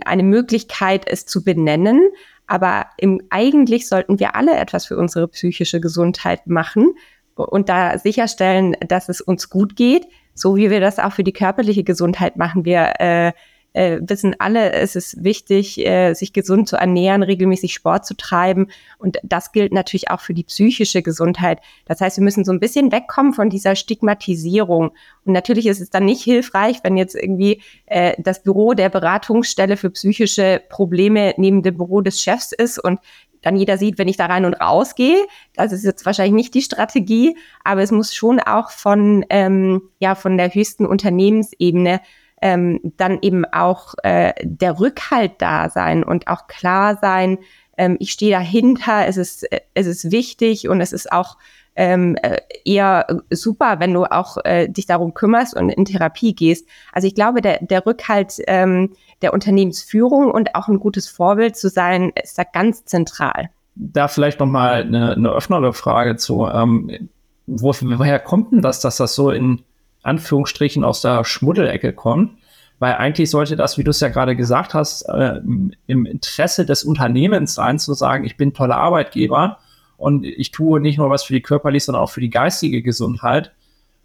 eine 0.04 0.22
Möglichkeit, 0.22 1.04
es 1.06 1.26
zu 1.26 1.44
benennen. 1.44 2.00
Aber 2.46 2.86
im, 2.96 3.20
eigentlich 3.28 3.86
sollten 3.86 4.18
wir 4.18 4.34
alle 4.34 4.56
etwas 4.56 4.86
für 4.86 4.96
unsere 4.96 5.28
psychische 5.28 5.78
Gesundheit 5.78 6.46
machen 6.46 6.94
und 7.34 7.68
da 7.68 7.98
sicherstellen, 7.98 8.76
dass 8.88 9.10
es 9.10 9.20
uns 9.20 9.50
gut 9.50 9.76
geht, 9.76 10.06
so 10.32 10.56
wie 10.56 10.70
wir 10.70 10.80
das 10.80 10.98
auch 10.98 11.12
für 11.12 11.24
die 11.24 11.34
körperliche 11.34 11.84
Gesundheit 11.84 12.38
machen. 12.38 12.64
Wir 12.64 12.94
äh, 12.98 13.32
äh, 13.76 14.00
wissen 14.00 14.34
alle, 14.38 14.72
es 14.72 14.96
ist 14.96 15.22
wichtig, 15.22 15.84
äh, 15.86 16.14
sich 16.14 16.32
gesund 16.32 16.66
zu 16.66 16.76
ernähren, 16.76 17.22
regelmäßig 17.22 17.74
Sport 17.74 18.06
zu 18.06 18.16
treiben. 18.16 18.68
Und 18.98 19.18
das 19.22 19.52
gilt 19.52 19.72
natürlich 19.72 20.10
auch 20.10 20.20
für 20.20 20.32
die 20.32 20.44
psychische 20.44 21.02
Gesundheit. 21.02 21.60
Das 21.84 22.00
heißt, 22.00 22.16
wir 22.16 22.24
müssen 22.24 22.44
so 22.44 22.52
ein 22.52 22.60
bisschen 22.60 22.90
wegkommen 22.90 23.34
von 23.34 23.50
dieser 23.50 23.76
Stigmatisierung. 23.76 24.92
Und 25.26 25.32
natürlich 25.32 25.66
ist 25.66 25.82
es 25.82 25.90
dann 25.90 26.06
nicht 26.06 26.22
hilfreich, 26.22 26.78
wenn 26.84 26.96
jetzt 26.96 27.14
irgendwie 27.14 27.60
äh, 27.84 28.14
das 28.18 28.42
Büro 28.42 28.72
der 28.72 28.88
Beratungsstelle 28.88 29.76
für 29.76 29.90
psychische 29.90 30.62
Probleme 30.70 31.34
neben 31.36 31.62
dem 31.62 31.76
Büro 31.76 32.00
des 32.00 32.22
Chefs 32.22 32.52
ist 32.52 32.82
und 32.82 32.98
dann 33.42 33.56
jeder 33.56 33.76
sieht, 33.76 33.98
wenn 33.98 34.08
ich 34.08 34.16
da 34.16 34.26
rein 34.26 34.46
und 34.46 34.54
raus 34.54 34.94
gehe. 34.94 35.18
Das 35.54 35.70
ist 35.70 35.84
jetzt 35.84 36.06
wahrscheinlich 36.06 36.34
nicht 36.34 36.54
die 36.54 36.62
Strategie, 36.62 37.36
aber 37.62 37.82
es 37.82 37.92
muss 37.92 38.14
schon 38.14 38.40
auch 38.40 38.70
von, 38.70 39.24
ähm, 39.28 39.82
ja, 39.98 40.14
von 40.14 40.38
der 40.38 40.52
höchsten 40.52 40.86
Unternehmensebene 40.86 42.00
ähm, 42.42 42.80
dann 42.96 43.18
eben 43.22 43.44
auch 43.44 43.94
äh, 44.02 44.32
der 44.42 44.78
Rückhalt 44.78 45.32
da 45.38 45.70
sein 45.70 46.04
und 46.04 46.28
auch 46.28 46.46
klar 46.46 46.98
sein, 47.00 47.38
ähm, 47.78 47.96
ich 48.00 48.12
stehe 48.12 48.32
dahinter, 48.32 49.06
es 49.06 49.16
ist, 49.16 49.46
es 49.74 49.86
ist 49.86 50.10
wichtig 50.10 50.68
und 50.68 50.80
es 50.80 50.92
ist 50.92 51.12
auch 51.12 51.36
ähm, 51.76 52.16
äh, 52.22 52.38
eher 52.64 53.06
super, 53.30 53.80
wenn 53.80 53.92
du 53.92 54.04
auch 54.04 54.38
äh, 54.44 54.68
dich 54.68 54.86
darum 54.86 55.12
kümmerst 55.12 55.54
und 55.54 55.68
in 55.68 55.84
Therapie 55.84 56.34
gehst. 56.34 56.66
Also 56.92 57.06
ich 57.06 57.14
glaube, 57.14 57.42
der, 57.42 57.58
der 57.60 57.84
Rückhalt 57.84 58.34
ähm, 58.46 58.94
der 59.22 59.34
Unternehmensführung 59.34 60.30
und 60.30 60.54
auch 60.54 60.68
ein 60.68 60.80
gutes 60.80 61.08
Vorbild 61.08 61.56
zu 61.56 61.68
sein, 61.68 62.12
ist 62.22 62.38
da 62.38 62.44
ganz 62.44 62.84
zentral. 62.84 63.50
Da 63.74 64.08
vielleicht 64.08 64.40
nochmal 64.40 64.82
eine, 64.82 65.12
eine 65.12 65.30
öffnere 65.30 65.74
Frage 65.74 66.16
zu. 66.16 66.46
Ähm, 66.46 67.10
wo, 67.46 67.74
woher 67.80 68.18
kommt 68.18 68.52
denn 68.52 68.62
das, 68.62 68.80
dass 68.80 68.96
das 68.96 69.14
so 69.14 69.30
in 69.30 69.62
Anführungsstrichen 70.06 70.84
aus 70.84 71.02
der 71.02 71.24
Schmuddelecke 71.24 71.92
kommt? 71.92 72.32
Weil 72.78 72.94
eigentlich 72.94 73.30
sollte 73.30 73.56
das, 73.56 73.78
wie 73.78 73.84
du 73.84 73.90
es 73.90 74.00
ja 74.00 74.08
gerade 74.08 74.36
gesagt 74.36 74.74
hast, 74.74 75.02
äh, 75.08 75.40
im 75.86 76.06
Interesse 76.06 76.66
des 76.66 76.84
Unternehmens 76.84 77.54
sein, 77.54 77.78
zu 77.78 77.94
sagen, 77.94 78.24
ich 78.24 78.36
bin 78.36 78.52
toller 78.52 78.76
Arbeitgeber 78.76 79.58
und 79.96 80.24
ich 80.26 80.50
tue 80.50 80.80
nicht 80.80 80.98
nur 80.98 81.08
was 81.08 81.24
für 81.24 81.32
die 81.32 81.40
körperliche, 81.40 81.86
sondern 81.86 82.02
auch 82.02 82.10
für 82.10 82.20
die 82.20 82.30
geistige 82.30 82.82
Gesundheit, 82.82 83.52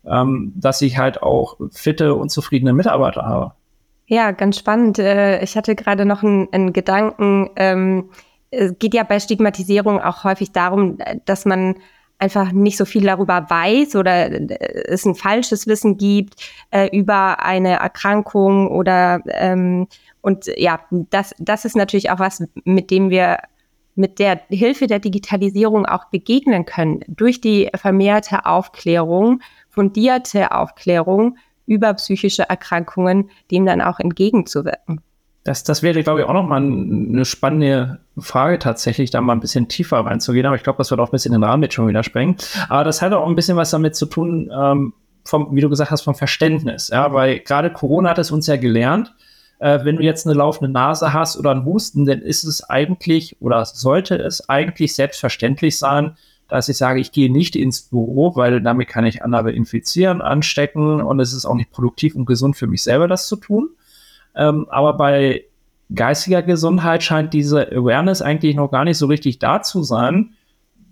ähm, 0.05 0.53
dass 0.55 0.81
ich 0.81 0.97
halt 0.97 1.21
auch 1.21 1.57
fitte 1.71 2.15
und 2.15 2.29
zufriedene 2.29 2.73
Mitarbeiter 2.73 3.23
habe. 3.23 3.53
Ja, 4.07 4.31
ganz 4.31 4.57
spannend. 4.57 4.99
Äh, 4.99 5.43
ich 5.43 5.55
hatte 5.55 5.75
gerade 5.75 6.05
noch 6.05 6.23
einen, 6.23 6.47
einen 6.51 6.73
Gedanken. 6.73 7.49
Ähm, 7.55 8.09
es 8.51 8.77
geht 8.79 8.93
ja 8.93 9.03
bei 9.03 9.19
Stigmatisierung 9.19 10.01
auch 10.01 10.23
häufig 10.23 10.51
darum, 10.51 10.97
dass 11.25 11.45
man 11.45 11.75
einfach 12.21 12.51
nicht 12.51 12.77
so 12.77 12.85
viel 12.85 13.03
darüber 13.03 13.49
weiß 13.49 13.95
oder 13.95 14.29
es 14.87 15.05
ein 15.05 15.15
falsches 15.15 15.65
Wissen 15.67 15.97
gibt 15.97 16.35
äh, 16.69 16.95
über 16.95 17.43
eine 17.43 17.79
Erkrankung 17.79 18.67
oder 18.67 19.21
ähm, 19.25 19.87
und 20.21 20.45
ja, 20.55 20.81
das, 21.09 21.33
das 21.39 21.65
ist 21.65 21.75
natürlich 21.75 22.11
auch 22.11 22.19
was, 22.19 22.43
mit 22.63 22.91
dem 22.91 23.09
wir 23.09 23.39
mit 23.95 24.19
der 24.19 24.41
Hilfe 24.49 24.87
der 24.87 24.99
Digitalisierung 24.99 25.85
auch 25.85 26.05
begegnen 26.05 26.65
können, 26.65 27.01
durch 27.07 27.41
die 27.41 27.69
vermehrte 27.75 28.45
Aufklärung, 28.45 29.41
fundierte 29.69 30.51
Aufklärung 30.51 31.37
über 31.65 31.93
psychische 31.95 32.43
Erkrankungen, 32.43 33.29
dem 33.49 33.65
dann 33.65 33.81
auch 33.81 33.99
entgegenzuwirken. 33.99 35.01
Das, 35.43 35.63
das 35.63 35.81
wäre, 35.81 36.03
glaube 36.03 36.21
ich, 36.21 36.27
auch 36.27 36.33
nochmal 36.33 36.61
eine 36.61 37.25
spannende 37.25 37.99
Frage 38.17 38.59
tatsächlich, 38.59 39.09
da 39.09 39.21
mal 39.21 39.33
ein 39.33 39.39
bisschen 39.39 39.67
tiefer 39.67 39.97
reinzugehen. 39.97 40.45
Aber 40.45 40.55
ich 40.55 40.63
glaube, 40.63 40.77
das 40.77 40.91
wird 40.91 40.99
auch 40.99 41.09
ein 41.09 41.11
bisschen 41.11 41.31
den 41.31 41.43
Rahmen 41.43 41.63
jetzt 41.63 41.73
schon 41.73 41.87
wieder 41.87 42.03
sprengen. 42.03 42.35
Aber 42.69 42.83
das 42.83 43.01
hat 43.01 43.11
auch 43.13 43.27
ein 43.27 43.35
bisschen 43.35 43.57
was 43.57 43.71
damit 43.71 43.95
zu 43.95 44.05
tun, 44.05 44.51
ähm, 44.55 44.93
vom, 45.25 45.55
wie 45.55 45.61
du 45.61 45.69
gesagt 45.69 45.89
hast, 45.89 46.01
vom 46.01 46.15
Verständnis. 46.15 46.89
Ja, 46.89 47.13
weil 47.13 47.39
gerade 47.39 47.71
Corona 47.71 48.11
hat 48.11 48.19
es 48.19 48.31
uns 48.31 48.45
ja 48.47 48.57
gelernt, 48.57 49.13
äh, 49.61 49.83
wenn 49.83 49.95
du 49.95 50.03
jetzt 50.03 50.25
eine 50.25 50.35
laufende 50.35 50.71
Nase 50.71 51.13
hast 51.13 51.37
oder 51.37 51.51
einen 51.51 51.65
Husten, 51.65 52.05
dann 52.05 52.21
ist 52.21 52.43
es 52.43 52.63
eigentlich 52.63 53.37
oder 53.39 53.63
sollte 53.65 54.15
es 54.15 54.49
eigentlich 54.49 54.95
selbstverständlich 54.95 55.77
sein, 55.77 56.17
dass 56.47 56.67
ich 56.67 56.77
sage, 56.77 56.99
ich 56.99 57.11
gehe 57.11 57.31
nicht 57.31 57.55
ins 57.55 57.83
Büro, 57.83 58.35
weil 58.35 58.59
damit 58.61 58.89
kann 58.89 59.05
ich 59.05 59.23
andere 59.23 59.51
infizieren, 59.51 60.21
anstecken 60.21 61.01
und 61.01 61.19
es 61.19 61.31
ist 61.31 61.45
auch 61.45 61.55
nicht 61.55 61.71
produktiv 61.71 62.15
und 62.15 62.25
gesund 62.25 62.57
für 62.57 62.67
mich 62.67 62.83
selber, 62.83 63.07
das 63.07 63.27
zu 63.27 63.37
tun. 63.37 63.69
Ähm, 64.35 64.67
aber 64.69 64.93
bei 64.93 65.45
geistiger 65.93 66.41
Gesundheit 66.41 67.03
scheint 67.03 67.33
diese 67.33 67.67
Awareness 67.71 68.21
eigentlich 68.21 68.55
noch 68.55 68.71
gar 68.71 68.85
nicht 68.85 68.97
so 68.97 69.07
richtig 69.07 69.39
da 69.39 69.61
zu 69.61 69.83
sein, 69.83 70.33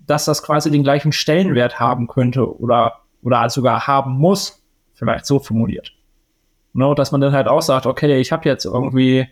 dass 0.08 0.26
das 0.26 0.44
quasi 0.44 0.72
den 0.72 0.84
gleichen 0.84 1.12
Stellenwert 1.12 1.80
haben 1.80 2.08
könnte 2.08 2.60
oder, 2.60 3.00
oder 3.22 3.50
sogar 3.50 3.88
haben 3.88 4.18
muss, 4.18 4.64
vielleicht 4.94 5.26
so 5.26 5.40
formuliert. 5.40 5.94
No, 6.74 6.90
ne, 6.90 6.96
dass 6.96 7.12
man 7.12 7.22
dann 7.22 7.34
halt 7.34 7.48
auch 7.48 7.62
sagt, 7.62 7.86
okay, 7.86 8.20
ich 8.20 8.32
habe 8.32 8.48
jetzt 8.48 8.66
irgendwie 8.66 9.28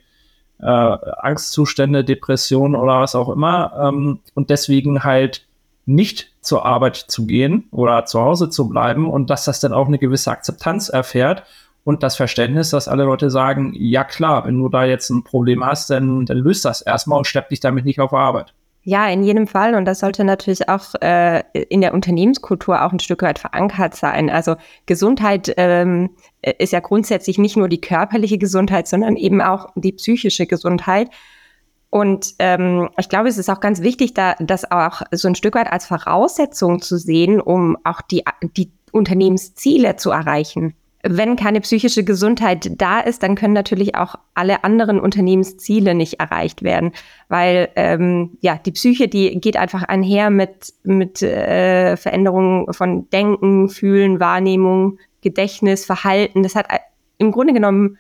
äh, 0.60 0.66
Angstzustände, 0.66 2.04
Depressionen 2.04 2.76
oder 2.76 3.02
was 3.02 3.16
auch 3.16 3.30
immer 3.30 3.74
ähm, 3.80 4.20
und 4.34 4.50
deswegen 4.50 5.04
halt 5.04 5.46
nicht 5.86 6.34
zur 6.42 6.66
Arbeit 6.66 6.96
zu 6.96 7.26
gehen 7.26 7.68
oder 7.72 8.06
zu 8.06 8.20
Hause 8.20 8.50
zu 8.50 8.68
bleiben 8.68 9.10
und 9.10 9.30
dass 9.30 9.46
das 9.46 9.60
dann 9.60 9.74
auch 9.74 9.88
eine 9.88 10.00
gewisse 10.00 10.32
Akzeptanz 10.32 10.90
erfährt 10.90 11.44
und 11.88 12.04
das 12.04 12.18
Verständnis, 12.18 12.72
dass 12.72 12.90
alle 12.90 13.06
Leute 13.06 13.30
sagen, 13.30 13.72
ja 13.74 14.04
klar, 14.04 14.46
wenn 14.46 14.60
du 14.60 14.68
da 14.68 14.84
jetzt 14.84 15.10
ein 15.10 15.24
Problem 15.24 15.66
hast, 15.66 15.90
dann, 15.90 16.26
dann 16.26 16.38
löst 16.38 16.66
das 16.66 16.82
erstmal 16.82 17.18
und 17.18 17.28
schlepp 17.28 17.48
dich 17.48 17.62
damit 17.62 17.86
nicht 17.86 18.02
auf 18.02 18.12
Arbeit. 18.12 18.54
Ja, 18.84 19.08
in 19.08 19.24
jedem 19.24 19.48
Fall. 19.48 19.74
Und 19.74 19.86
das 19.86 20.00
sollte 20.00 20.26
natürlich 20.26 20.68
auch 20.68 20.96
äh, 21.00 21.44
in 21.54 21.80
der 21.80 21.94
Unternehmenskultur 21.94 22.84
auch 22.84 22.92
ein 22.92 23.00
Stück 23.00 23.22
weit 23.22 23.40
verankert 23.40 23.96
sein. 23.96 24.30
Also 24.30 24.58
Gesundheit 24.86 25.54
ähm, 25.56 26.10
ist 26.42 26.74
ja 26.74 26.82
grundsätzlich 26.82 27.38
nicht 27.38 27.56
nur 27.56 27.70
die 27.70 27.80
körperliche 27.80 28.38
Gesundheit, 28.38 28.90
sondern 28.90 29.16
eben 29.16 29.40
auch 29.42 29.68
die 29.76 29.94
psychische 29.94 30.46
Gesundheit. 30.46 31.10
Und 31.90 32.34
ähm, 32.40 32.90
ich 33.00 33.08
glaube, 33.08 33.30
es 33.30 33.38
ist 33.38 33.50
auch 33.50 33.62
ganz 33.62 33.82
wichtig, 33.82 34.14
da 34.14 34.36
das 34.42 34.70
auch 34.70 35.04
so 35.14 35.30
ein 35.30 35.36
Stück 35.36 35.56
weit 35.56 35.72
als 35.72 35.86
Voraussetzung 35.86 36.82
zu 36.82 36.98
sehen, 36.98 37.40
um 37.40 37.78
auch 37.86 38.02
die, 38.02 38.26
die 38.58 38.74
Unternehmensziele 38.92 39.96
zu 39.96 40.12
erreichen. 40.12 40.76
Wenn 41.04 41.36
keine 41.36 41.62
psychische 41.62 42.04
Gesundheit 42.04 42.72
da 42.82 43.00
ist, 43.00 43.24
dann 43.24 43.36
können 43.36 43.54
natürlich 43.54 43.96
auch 43.96 44.16
alle 44.34 44.64
anderen 44.64 45.00
Unternehmensziele 45.00 45.94
nicht 45.94 46.20
erreicht 46.20 46.64
werden, 46.64 46.92
weil 47.30 47.70
ähm, 47.76 48.38
ja 48.42 48.58
die 48.58 48.72
Psyche, 48.72 49.08
die 49.08 49.40
geht 49.40 49.58
einfach 49.58 49.84
einher 49.84 50.30
mit 50.30 50.74
mit 50.84 51.22
äh, 51.22 51.98
Veränderungen 51.98 52.74
von 52.74 53.10
Denken, 53.10 53.70
Fühlen, 53.70 54.20
Wahrnehmung, 54.20 54.98
Gedächtnis, 55.22 55.86
Verhalten. 55.86 56.44
Das 56.44 56.56
hat 56.56 56.68
im 57.18 57.32
Grunde 57.32 57.54
genommen 57.54 57.98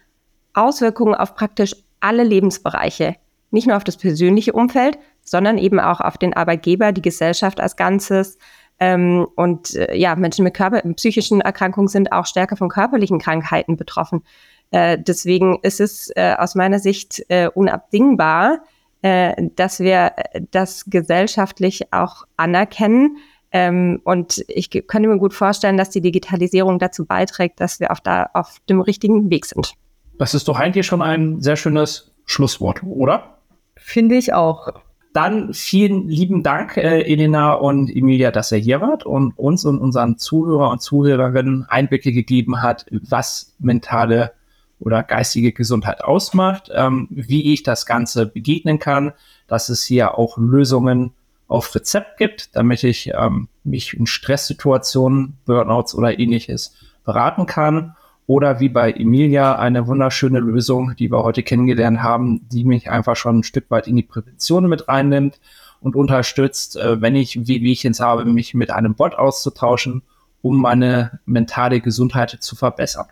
Auswirkungen 0.53 1.15
auf 1.15 1.35
praktisch 1.35 1.75
alle 1.99 2.23
Lebensbereiche, 2.23 3.15
nicht 3.51 3.67
nur 3.67 3.77
auf 3.77 3.83
das 3.83 3.97
persönliche 3.97 4.53
Umfeld, 4.53 4.97
sondern 5.23 5.57
eben 5.57 5.79
auch 5.79 6.01
auf 6.01 6.17
den 6.17 6.33
Arbeitgeber, 6.33 6.91
die 6.91 7.01
Gesellschaft 7.01 7.59
als 7.59 7.75
Ganzes, 7.75 8.37
ähm, 8.80 9.28
und 9.36 9.75
äh, 9.75 9.95
ja, 9.95 10.15
Menschen 10.15 10.43
mit 10.43 10.53
Körper 10.53 10.82
psychischen 10.93 11.41
Erkrankungen 11.41 11.88
sind 11.88 12.11
auch 12.11 12.25
stärker 12.25 12.55
von 12.55 12.69
körperlichen 12.69 13.19
Krankheiten 13.19 13.75
betroffen. 13.75 14.23
Äh, 14.71 14.97
deswegen 14.99 15.59
ist 15.61 15.80
es 15.80 16.11
äh, 16.15 16.36
aus 16.38 16.55
meiner 16.55 16.80
Sicht 16.80 17.23
äh, 17.30 17.49
unabdingbar, 17.53 18.59
äh, 19.01 19.34
dass 19.55 19.80
wir 19.80 20.11
das 20.51 20.86
gesellschaftlich 20.86 21.91
auch 21.91 22.25
anerkennen. 22.36 23.17
Ähm, 23.51 24.01
und 24.03 24.43
ich 24.47 24.69
könnte 24.69 25.07
mir 25.07 25.17
gut 25.17 25.34
vorstellen, 25.34 25.78
dass 25.78 25.89
die 25.89 26.01
Digitalisierung 26.01 26.80
dazu 26.80 27.05
beiträgt, 27.05 27.59
dass 27.61 27.80
wir 27.80 27.91
auf, 27.91 28.01
da, 28.01 28.30
auf 28.34 28.57
dem 28.69 28.82
richtigen 28.82 29.30
Weg 29.30 29.45
sind. 29.45 29.73
Das 30.19 30.34
ist 30.34 30.47
doch 30.47 30.59
eigentlich 30.59 30.86
schon 30.86 31.01
ein 31.01 31.41
sehr 31.41 31.55
schönes 31.55 32.11
Schlusswort, 32.25 32.84
oder? 32.84 33.38
Finde 33.75 34.15
ich 34.15 34.34
auch. 34.34 34.73
Dann 35.18 35.51
vielen 35.51 36.07
lieben 36.07 36.43
Dank, 36.43 36.78
äh, 36.78 37.01
Elena 37.01 37.53
und 37.53 37.89
Emilia, 37.89 38.30
dass 38.30 38.51
ihr 38.51 38.59
hier 38.59 38.82
wart 38.82 39.03
und 39.03 39.32
uns 39.36 39.65
und 39.65 39.80
unseren 39.80 40.20
Zuhörer 40.20 40.70
und 40.70 40.80
Zuhörerinnen 40.80 41.65
Einblicke 41.68 42.11
gegeben 42.11 42.61
hat, 42.61 42.86
was 42.91 43.55
mentale 43.57 44.34
oder 44.80 45.01
geistige 45.01 45.53
Gesundheit 45.53 46.03
ausmacht, 46.03 46.70
ähm, 46.72 47.07
wie 47.09 47.51
ich 47.51 47.63
das 47.63 47.88
Ganze 47.88 48.28
begegnen 48.28 48.78
kann, 48.78 49.11
dass 49.47 49.70
es 49.70 49.84
hier 49.84 50.20
auch 50.20 50.38
Lösungen 50.38 51.13
auf 51.47 51.74
Rezept 51.74 52.18
gibt, 52.20 52.55
damit 52.55 52.84
ich 52.84 53.11
ähm, 53.15 53.47
mich 53.63 53.95
in 53.95 54.05
Stresssituationen, 54.05 55.36
Burnouts 55.47 55.95
oder 55.95 56.20
ähnliches 56.20 56.76
beraten 57.03 57.47
kann 57.47 57.95
oder 58.28 58.59
wie 58.59 58.69
bei 58.69 58.91
Emilia 58.91 59.57
eine 59.57 59.88
wunderschöne 59.88 60.39
Lösung, 60.39 60.95
die 60.99 61.09
wir 61.09 61.23
heute 61.23 61.43
kennengelernt 61.43 62.03
haben, 62.03 62.47
die 62.49 62.65
mich 62.65 62.91
einfach 62.91 63.15
schon 63.15 63.39
ein 63.39 63.43
Stück 63.43 63.71
weit 63.71 63.88
in 63.88 63.95
die 63.95 64.03
Prävention 64.03 64.67
mit 64.67 64.89
reinnimmt 64.89 65.39
und 65.80 65.95
unterstützt, 65.95 66.75
äh, 66.75 67.01
wenn 67.01 67.15
ich 67.15 67.47
wie 67.47 67.63
Wehchens 67.63 68.01
habe, 68.01 68.25
mich 68.25 68.53
mit 68.53 68.69
einem 68.69 68.95
Bot 68.95 69.15
auszutauschen, 69.15 70.03
um 70.41 70.61
meine 70.61 71.19
mentale 71.25 71.80
Gesundheit 71.80 72.32
zu 72.32 72.55
verbessern. 72.55 73.07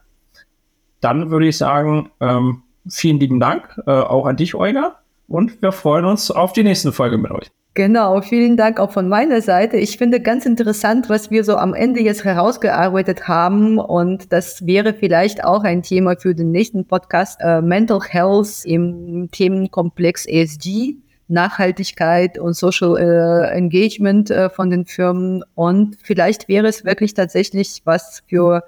Dann 0.99 1.29
würde 1.31 1.47
ich 1.47 1.57
sagen, 1.57 2.09
ähm, 2.19 2.63
vielen 2.87 3.19
lieben 3.19 3.39
Dank 3.39 3.79
äh, 3.87 3.91
auch 3.91 4.25
an 4.25 4.35
dich, 4.35 4.53
Olga, 4.53 4.99
und 5.27 5.61
wir 5.61 5.71
freuen 5.71 6.05
uns 6.05 6.31
auf 6.31 6.53
die 6.53 6.63
nächste 6.63 6.91
Folge 6.91 7.17
mit 7.17 7.31
euch. 7.31 7.49
Genau, 7.73 8.21
vielen 8.21 8.55
Dank 8.55 8.79
auch 8.79 8.91
von 8.91 9.09
meiner 9.09 9.41
Seite. 9.41 9.75
Ich 9.75 9.97
finde 9.97 10.21
ganz 10.21 10.45
interessant, 10.45 11.09
was 11.09 11.29
wir 11.29 11.43
so 11.43 11.57
am 11.57 11.73
Ende 11.73 12.01
jetzt 12.01 12.23
herausgearbeitet 12.23 13.27
haben. 13.27 13.79
Und 13.79 14.31
das 14.31 14.65
wäre 14.65 14.93
vielleicht 14.93 15.43
auch 15.43 15.65
ein 15.65 15.83
Thema 15.83 16.15
für 16.15 16.33
den 16.33 16.51
nächsten 16.51 16.87
Podcast, 16.87 17.37
äh, 17.41 17.61
Mental 17.61 17.99
Health 18.01 18.63
im 18.63 19.29
Themenkomplex 19.29 20.25
ESG. 20.25 20.95
Nachhaltigkeit 21.27 22.37
und 22.37 22.53
Social 22.53 22.97
äh, 22.97 23.57
Engagement 23.57 24.29
äh, 24.29 24.49
von 24.49 24.69
den 24.69 24.85
Firmen. 24.85 25.43
Und 25.55 25.97
vielleicht 26.01 26.47
wäre 26.47 26.67
es 26.67 26.85
wirklich 26.85 27.13
tatsächlich 27.13 27.81
was 27.83 28.21
für 28.27 28.63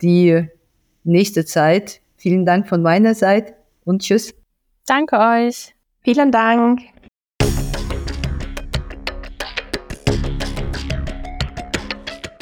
die 0.00 0.48
nächste 1.04 1.44
Zeit. 1.44 2.00
Vielen 2.16 2.46
Dank 2.46 2.68
von 2.68 2.82
meiner 2.82 3.14
Seite 3.14 3.54
und 3.84 4.02
tschüss. 4.02 4.39
Danke 4.86 5.18
euch. 5.18 5.74
Vielen 6.02 6.32
Dank. 6.32 6.80